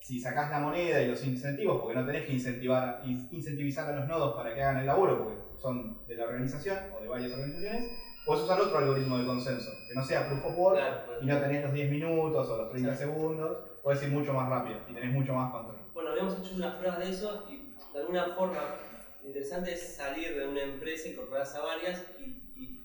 si 0.00 0.20
sacás 0.20 0.50
la 0.50 0.60
moneda 0.60 1.02
y 1.02 1.08
los 1.08 1.24
incentivos, 1.26 1.80
porque 1.82 1.98
no 1.98 2.06
tenés 2.06 2.24
que 2.26 2.32
incentivar, 2.34 3.00
in- 3.04 3.28
incentivizar 3.32 3.92
a 3.92 3.96
los 4.00 4.08
nodos 4.08 4.36
para 4.36 4.54
que 4.54 4.62
hagan 4.62 4.78
el 4.78 4.86
laburo, 4.86 5.24
porque 5.24 5.40
son 5.60 6.06
de 6.06 6.14
la 6.16 6.24
organización 6.26 6.78
o 6.96 7.02
de 7.02 7.08
varias 7.08 7.32
organizaciones, 7.32 7.90
podés 8.24 8.42
usar 8.44 8.60
otro 8.60 8.78
algoritmo 8.78 9.18
de 9.18 9.26
consenso, 9.26 9.70
que 9.88 9.94
no 9.94 10.02
sea 10.02 10.28
proof 10.28 10.44
of 10.46 10.56
work 10.58 10.76
Claro, 10.78 10.96
pues. 11.06 11.18
y 11.22 11.26
no 11.26 11.38
tenés 11.40 11.64
los 11.64 11.72
10 11.72 11.90
minutos 11.90 12.48
o 12.48 12.56
los 12.58 12.70
30 12.70 12.94
segundos, 12.94 13.58
podés 13.86 14.02
ir 14.02 14.08
mucho 14.08 14.32
más 14.32 14.48
rápido 14.48 14.80
y 14.88 14.94
tenés 14.94 15.12
mucho 15.12 15.32
más 15.32 15.52
control. 15.52 15.78
Bueno, 15.94 16.10
habíamos 16.10 16.36
hecho 16.40 16.56
unas 16.56 16.74
pruebas 16.74 16.98
de 16.98 17.08
eso 17.08 17.46
y 17.48 17.72
de 17.92 17.98
alguna 18.00 18.24
forma 18.34 18.74
interesante 19.22 19.74
es 19.74 19.94
salir 19.94 20.34
de 20.36 20.44
una 20.48 20.60
empresa, 20.62 21.08
incorporarse 21.08 21.56
a 21.56 21.60
varias 21.60 22.04
y, 22.18 22.24
y- 22.56 22.80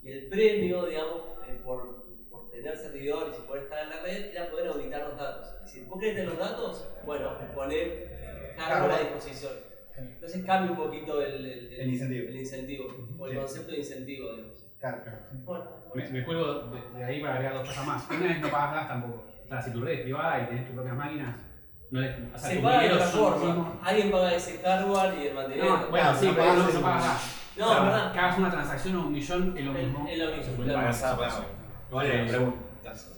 y 0.00 0.10
el 0.12 0.28
premio, 0.30 0.86
digamos, 0.86 1.20
eh, 1.46 1.60
por, 1.62 2.06
por 2.30 2.48
tener 2.50 2.74
servidores 2.74 3.36
y 3.38 3.42
poder 3.46 3.64
estar 3.64 3.82
en 3.84 3.90
la 3.90 4.00
red 4.00 4.24
era 4.30 4.50
poder 4.50 4.68
auditar 4.68 5.08
los 5.08 5.18
datos. 5.18 5.46
Es 5.56 5.64
decir, 5.66 5.84
¿vos 5.88 6.00
querés 6.00 6.14
tener 6.14 6.30
los 6.30 6.38
datos? 6.38 6.88
Bueno, 7.04 7.32
poner 7.54 8.54
cargo 8.56 8.86
a 8.86 8.88
la 8.88 8.98
disposición. 9.00 9.52
Entonces 9.94 10.42
cambia 10.46 10.70
un 10.70 10.78
poquito 10.78 11.20
el, 11.20 11.34
el- 11.44 11.66
el- 11.74 11.80
El 11.80 11.88
incentivo. 11.88 12.28
el 12.30 12.36
incentivo, 12.36 12.84
o 13.18 13.26
el 13.26 13.32
Sí. 13.32 13.38
concepto 13.40 13.72
de 13.72 13.76
incentivo, 13.78 14.32
digamos. 14.32 14.64
Claro, 14.78 15.02
claro. 15.02 15.18
Bueno, 15.44 15.64
Me, 15.94 16.08
me 16.08 16.24
cuelgo 16.24 16.62
de, 16.70 16.98
de 16.98 17.04
ahí 17.04 17.20
para 17.20 17.34
agregar 17.34 17.54
dos 17.58 17.68
cosas 17.68 17.86
más. 17.86 18.10
Una 18.10 18.32
es 18.32 18.40
no 18.40 18.50
pagas 18.50 18.72
gas 18.74 18.88
tampoco. 18.88 19.35
O 19.46 19.48
sea, 19.48 19.62
si 19.62 19.70
tu 19.70 19.80
red 19.80 19.92
es 19.94 20.00
privada 20.02 20.42
y 20.42 20.46
tenés 20.46 20.66
tus 20.66 20.74
propias 20.74 20.96
máquinas, 20.96 21.36
no 21.90 22.00
les, 22.00 22.16
o 22.34 22.38
sea, 22.38 22.50
se 22.50 22.58
paga 22.58 22.82
de 22.82 22.98
forma. 22.98 23.72
Alguien 23.82 24.10
paga 24.10 24.34
ese 24.34 24.58
hardware 24.58 25.14
y 25.22 25.26
el 25.28 25.34
mantenimiento. 25.34 25.76
No, 25.76 25.90
bueno, 25.90 26.04
Claro, 26.04 26.18
sí, 26.18 26.32
pero 26.34 26.54
no, 26.54 26.72
no 26.72 26.80
pagas 26.80 27.04
gas. 27.04 27.42
No, 27.56 27.66
o 27.70 27.72
sea, 27.74 27.82
verdad. 27.84 28.12
que 28.12 28.18
hagas 28.18 28.38
una 28.38 28.50
transacción 28.50 28.96
o 28.96 29.00
un 29.06 29.12
millón 29.12 29.56
es 29.56 29.64
lo 29.64 29.72
mismo. 29.72 30.06
es 30.08 30.18
lo 30.18 30.26
mismo, 30.26 30.42
Se 30.42 30.62
claro. 30.62 32.28
preguntas. 32.28 32.66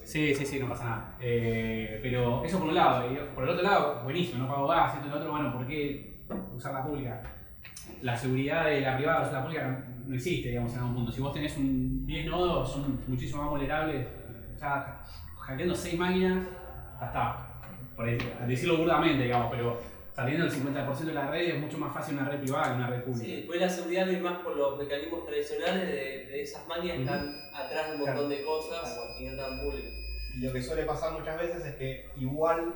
Sí, 0.05 0.35
sí, 0.35 0.47
sí, 0.47 0.61
no 0.61 0.69
pasa 0.69 0.85
nada. 0.85 1.17
Eh, 1.21 1.99
pero 2.03 2.45
eso 2.45 2.59
por 2.59 2.69
un 2.69 2.75
lado. 2.75 3.11
Y 3.11 3.17
por 3.35 3.45
el 3.45 3.51
otro 3.51 3.63
lado, 3.63 4.01
buenísimo, 4.05 4.45
no 4.45 4.49
pago 4.49 4.67
gas, 4.69 4.95
esto 4.95 5.07
y 5.07 5.11
lo 5.11 5.17
otro, 5.17 5.31
bueno, 5.31 5.53
¿por 5.53 5.67
qué 5.67 6.21
usar 6.55 6.73
la 6.75 6.85
pública? 6.85 7.23
La 8.03 8.17
seguridad 8.17 8.67
de 8.67 8.81
la 8.83 8.97
privada 8.97 9.19
versus 9.21 9.35
la 9.35 9.43
pública 9.43 9.67
no, 9.67 10.09
no 10.09 10.15
existe, 10.15 10.51
digamos, 10.51 10.73
en 10.75 10.79
algún 10.79 10.95
punto. 10.95 11.13
Si 11.13 11.21
vos 11.21 11.33
tenés 11.33 11.57
un 11.57 12.07
10 12.07 12.27
nodos, 12.27 12.71
son 12.73 13.01
muchísimo 13.07 13.43
más 13.43 13.51
vulnerables. 13.51 14.07
Ya 14.59 15.03
hackeando 15.49 15.75
6 15.75 15.99
máquinas, 15.99 16.45
ya 17.01 17.07
está. 17.07 17.45
Por 17.97 18.07
decirlo 18.47 18.77
burdamente, 18.77 19.25
digamos, 19.25 19.51
pero 19.51 19.81
saliendo 20.13 20.45
el 20.45 20.53
50% 20.53 20.99
de 20.99 21.15
la 21.15 21.31
red 21.31 21.49
es 21.57 21.61
mucho 21.61 21.79
más 21.79 21.93
fácil 21.93 22.17
una 22.19 22.29
red 22.29 22.41
privada 22.41 22.69
que 22.69 22.75
una 22.77 22.87
red 22.89 23.03
pública. 23.03 23.25
Sí, 23.25 23.37
después 23.37 23.61
la 23.61 23.69
seguridad 23.69 24.05
viene 24.07 24.21
más 24.23 24.39
por 24.41 24.57
los 24.57 24.79
mecanismos 24.79 25.25
tradicionales 25.27 25.89
de, 25.89 26.27
de 26.27 26.43
esas 26.43 26.67
máquinas 26.69 26.97
que 26.97 27.03
están 27.03 27.35
atrás 27.55 27.89
de 27.91 27.97
un 27.97 28.03
Claro. 28.03 28.21
montón 28.23 28.29
de 28.31 28.45
cosas 28.45 29.01
y 29.19 29.27
no 29.27 29.37
tan 29.37 29.61
públicas. 29.61 29.91
Y 30.37 30.41
lo 30.43 30.53
que 30.53 30.63
suele 30.63 30.83
pasar 30.85 31.13
muchas 31.13 31.39
veces 31.39 31.65
es 31.65 31.75
que 31.77 32.11
igual, 32.17 32.75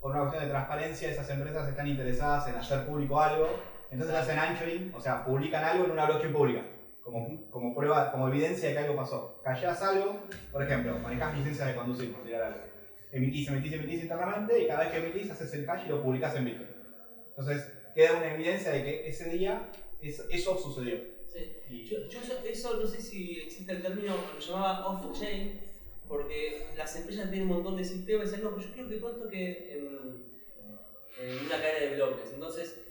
por 0.00 0.12
una 0.12 0.20
cuestión 0.20 0.44
de 0.44 0.50
transparencia, 0.50 1.10
esas 1.10 1.28
empresas 1.28 1.68
están 1.68 1.86
interesadas 1.88 2.48
en 2.48 2.54
hacer 2.54 2.86
público 2.86 3.20
algo, 3.20 3.48
entonces 3.90 4.16
hacen 4.16 4.38
anchoring, 4.38 4.92
o 4.94 5.00
sea, 5.00 5.24
publican 5.24 5.62
algo 5.64 5.84
en 5.84 5.90
una 5.90 6.06
blockchain 6.06 6.32
pública. 6.32 6.62
Como, 7.04 7.50
como 7.50 7.74
prueba, 7.74 8.10
como 8.10 8.28
evidencia 8.28 8.68
de 8.68 8.74
que 8.74 8.80
algo 8.80 8.96
pasó. 8.96 9.40
Callás 9.44 9.80
algo, 9.82 10.26
por 10.50 10.62
ejemplo, 10.62 10.98
manejás 10.98 11.36
licencia 11.36 11.66
de 11.66 11.74
conducir, 11.74 12.12
por 12.12 12.24
tirar 12.24 12.42
algo. 12.44 12.60
Emitís, 13.12 13.46
emitís, 13.48 13.72
emitís 13.74 14.02
internamente 14.02 14.60
y 14.60 14.66
cada 14.66 14.80
vez 14.80 14.90
que 14.90 14.98
emitís 14.98 15.30
haces 15.30 15.52
el 15.54 15.66
cash 15.66 15.84
y 15.84 15.88
lo 15.90 16.02
publicás 16.02 16.34
en 16.36 16.46
Bitcoin. 16.46 16.68
Entonces 17.28 17.70
queda 17.94 18.16
una 18.16 18.34
evidencia 18.34 18.72
de 18.72 18.82
que 18.82 19.08
ese 19.08 19.28
día 19.28 19.70
es- 20.00 20.24
eso 20.30 20.56
sucedió. 20.56 20.98
Sí. 21.28 21.84
Yo, 21.84 22.08
yo 22.08 22.20
eso, 22.44 22.76
no 22.78 22.86
sé 22.86 23.00
si 23.00 23.40
existe 23.40 23.72
el 23.72 23.82
término, 23.82 24.14
lo 24.34 24.40
llamaba 24.40 24.86
off-chain, 24.88 25.60
porque 26.08 26.66
las 26.76 26.96
empresas 26.96 27.28
tienen 27.30 27.48
un 27.48 27.54
montón 27.56 27.76
de 27.76 27.84
sistemas 27.84 28.28
y 28.28 28.30
dicen, 28.30 28.42
no, 28.44 28.54
pero 28.54 28.66
yo 28.68 28.72
quiero 28.72 28.88
que 28.88 28.96
todo 28.96 29.12
esto 29.12 29.28
que 29.28 29.72
en, 29.72 30.24
en 31.20 31.46
una 31.46 31.60
cadena 31.60 31.78
de 31.90 31.94
bloques. 31.96 32.32
Entonces, 32.32 32.83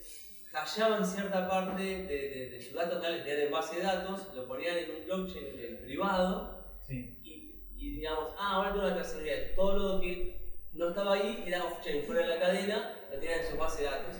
hallaban 0.53 1.05
cierta 1.05 1.47
parte 1.49 1.81
de, 1.81 2.03
de, 2.03 2.49
de 2.51 2.61
su 2.61 2.79
en 2.79 3.51
base 3.51 3.75
de 3.77 3.83
datos, 3.83 4.27
lo 4.35 4.47
ponían 4.47 4.77
en 4.77 4.91
un 4.91 5.05
blockchain 5.05 5.79
privado 5.83 6.63
Sí. 6.87 7.17
y, 7.23 7.65
y 7.77 7.91
digamos, 7.97 8.33
ah, 8.37 8.55
ahora 8.55 8.73
tengo 8.73 8.85
una 8.85 8.95
trazabilidad. 8.95 9.37
Todo 9.55 9.95
lo 9.95 10.01
que 10.01 10.57
no 10.73 10.89
estaba 10.89 11.13
ahí 11.13 11.43
era 11.47 11.63
off-chain, 11.63 12.03
fuera 12.03 12.21
de 12.21 12.27
la 12.27 12.39
cadena, 12.39 12.93
lo 13.11 13.19
tenían 13.19 13.39
en 13.39 13.51
su 13.51 13.57
base 13.57 13.83
de 13.83 13.89
datos. 13.89 14.15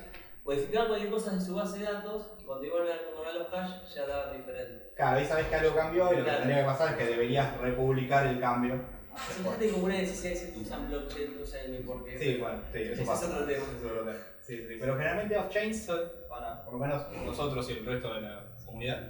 Modificaban 0.46 0.88
cualquier 0.90 1.12
cosa 1.12 1.34
en 1.34 1.42
su 1.42 1.56
base 1.56 1.80
de 1.80 1.86
datos 1.86 2.32
y 2.40 2.44
cuando 2.44 2.66
iban 2.66 2.88
a 2.88 2.98
controlar 3.06 3.36
los 3.36 3.48
cash 3.48 3.96
ya 3.96 4.06
daban 4.08 4.38
diferente. 4.38 4.92
Claro, 4.96 5.18
ahí 5.18 5.26
sabes 5.26 5.48
que 5.48 5.56
algo 5.56 5.76
cambió 5.76 6.14
y 6.14 6.18
lo 6.18 6.26
que 6.26 6.32
tendría 6.32 6.58
que 6.60 6.66
pasar 6.66 6.90
es 6.92 6.96
que 6.98 7.06
deberías 7.06 7.58
republicar 7.60 8.28
el 8.28 8.40
cambio. 8.40 8.82
Siempre 9.30 9.70
como 9.70 9.86
una 9.86 9.96
necesidad 9.98 10.34
de 10.34 10.40
que 10.40 10.52
se 10.54 10.60
usan 10.60 10.88
blockchain, 10.90 11.40
no 11.40 11.46
sé 11.46 11.68
ni 11.70 11.78
por 11.80 12.04
qué. 12.04 12.18
Sí, 12.18 12.38
bueno, 12.38 12.62
sí, 12.74 12.80
eso 12.82 13.06
pasa. 13.06 13.26
es 13.28 13.32
otro 13.32 13.46
tema. 13.46 13.64
Ese 13.64 13.78
es 13.78 13.84
otro 13.92 14.06
tema. 14.06 14.20
Sí, 14.44 14.58
sí, 14.58 14.76
Pero 14.78 14.98
generalmente 14.98 15.38
off-chains, 15.38 15.90
para 16.30 16.66
por 16.66 16.74
lo 16.74 16.80
menos 16.80 17.04
nosotros 17.26 17.70
y 17.70 17.74
el 17.74 17.86
resto 17.86 18.14
de 18.14 18.22
la 18.22 18.44
comunidad, 18.66 19.08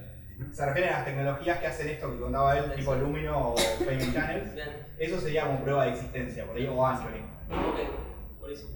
se 0.52 0.64
refieren 0.64 0.92
a 0.92 0.98
las 0.98 1.04
tecnologías 1.04 1.58
que 1.58 1.66
hacen 1.66 1.88
esto 1.88 2.12
que 2.12 2.20
contaba 2.20 2.56
él, 2.56 2.72
tipo 2.74 2.94
Lumino 2.94 3.50
o 3.50 3.54
Payment 3.84 4.14
Channels. 4.14 4.54
Bien, 4.54 4.68
Eso 4.96 5.20
sería 5.20 5.46
como 5.46 5.62
prueba 5.64 5.84
de 5.86 5.90
existencia, 5.90 6.46
por 6.46 6.56
ahí, 6.56 6.68
o 6.68 6.86
Anchoring. 6.86 7.24
ok, 7.50 8.38
buenísimo. 8.40 8.70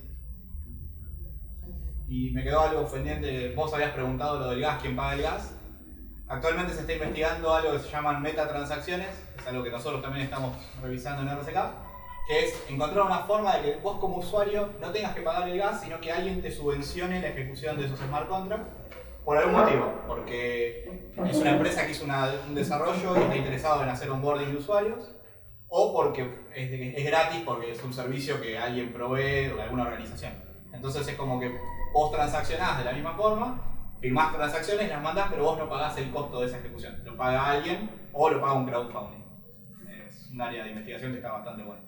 Y 2.08 2.30
me 2.32 2.42
quedó 2.42 2.60
algo 2.60 2.88
pendiente, 2.90 3.52
vos 3.54 3.72
habías 3.72 3.92
preguntado 3.92 4.40
lo 4.40 4.50
del 4.50 4.60
gas, 4.60 4.80
quién 4.82 4.96
paga 4.96 5.14
el 5.14 5.22
gas. 5.22 5.54
Actualmente 6.26 6.74
se 6.74 6.80
está 6.80 6.92
investigando 6.92 7.54
algo 7.54 7.72
que 7.72 7.78
se 7.78 7.90
llaman 7.90 8.20
metatransacciones, 8.20 9.08
es 9.38 9.46
algo 9.46 9.62
que 9.62 9.70
nosotros 9.70 10.02
también 10.02 10.24
estamos 10.24 10.56
revisando 10.82 11.22
en 11.22 11.38
RCK, 11.38 11.56
que 12.28 12.44
es 12.44 12.64
encontrar 12.68 13.06
una 13.06 13.20
forma 13.20 13.56
de 13.56 13.62
que 13.62 13.76
vos 13.80 13.98
como 13.98 14.18
usuario 14.18 14.68
no 14.80 14.90
tengas 14.90 15.14
que 15.14 15.22
pagar 15.22 15.48
el 15.48 15.56
gas, 15.56 15.80
sino 15.80 15.98
que 15.98 16.12
alguien 16.12 16.42
te 16.42 16.52
subvencione 16.52 17.22
la 17.22 17.28
ejecución 17.28 17.78
de 17.78 17.86
esos 17.86 17.98
smart 17.98 18.28
contracts 18.28 18.70
por 19.24 19.38
algún 19.38 19.54
motivo, 19.54 19.92
porque 20.06 21.10
es 21.26 21.36
una 21.38 21.52
empresa 21.52 21.86
que 21.86 21.92
hizo 21.92 22.04
un 22.04 22.54
desarrollo 22.54 23.16
y 23.16 23.22
está 23.22 23.36
interesado 23.36 23.82
en 23.82 23.88
hacer 23.88 24.10
onboarding 24.10 24.52
de 24.52 24.56
usuarios, 24.58 25.14
o 25.68 25.94
porque 25.94 26.22
es, 26.54 26.96
es 26.98 27.04
gratis, 27.04 27.42
porque 27.44 27.72
es 27.72 27.82
un 27.82 27.94
servicio 27.94 28.40
que 28.40 28.58
alguien 28.58 28.92
provee 28.92 29.50
o 29.50 29.56
de 29.56 29.62
alguna 29.62 29.84
organización. 29.84 30.32
Entonces 30.72 31.08
es 31.08 31.14
como 31.14 31.40
que 31.40 31.58
vos 31.94 32.12
transaccionás 32.12 32.78
de 32.78 32.84
la 32.84 32.92
misma 32.92 33.14
forma, 33.14 33.60
firmás 34.00 34.34
transacciones, 34.34 34.88
las 34.88 35.02
mandás, 35.02 35.28
pero 35.30 35.44
vos 35.44 35.58
no 35.58 35.68
pagás 35.68 35.96
el 35.96 36.10
costo 36.10 36.40
de 36.40 36.46
esa 36.46 36.58
ejecución. 36.58 37.02
Lo 37.04 37.16
paga 37.16 37.50
alguien 37.50 37.90
o 38.12 38.28
lo 38.28 38.40
paga 38.40 38.52
un 38.52 38.66
crowdfunding. 38.66 39.24
Es 40.06 40.30
un 40.30 40.40
área 40.40 40.64
de 40.64 40.70
investigación 40.70 41.12
que 41.12 41.18
está 41.18 41.32
bastante 41.32 41.62
buena. 41.62 41.87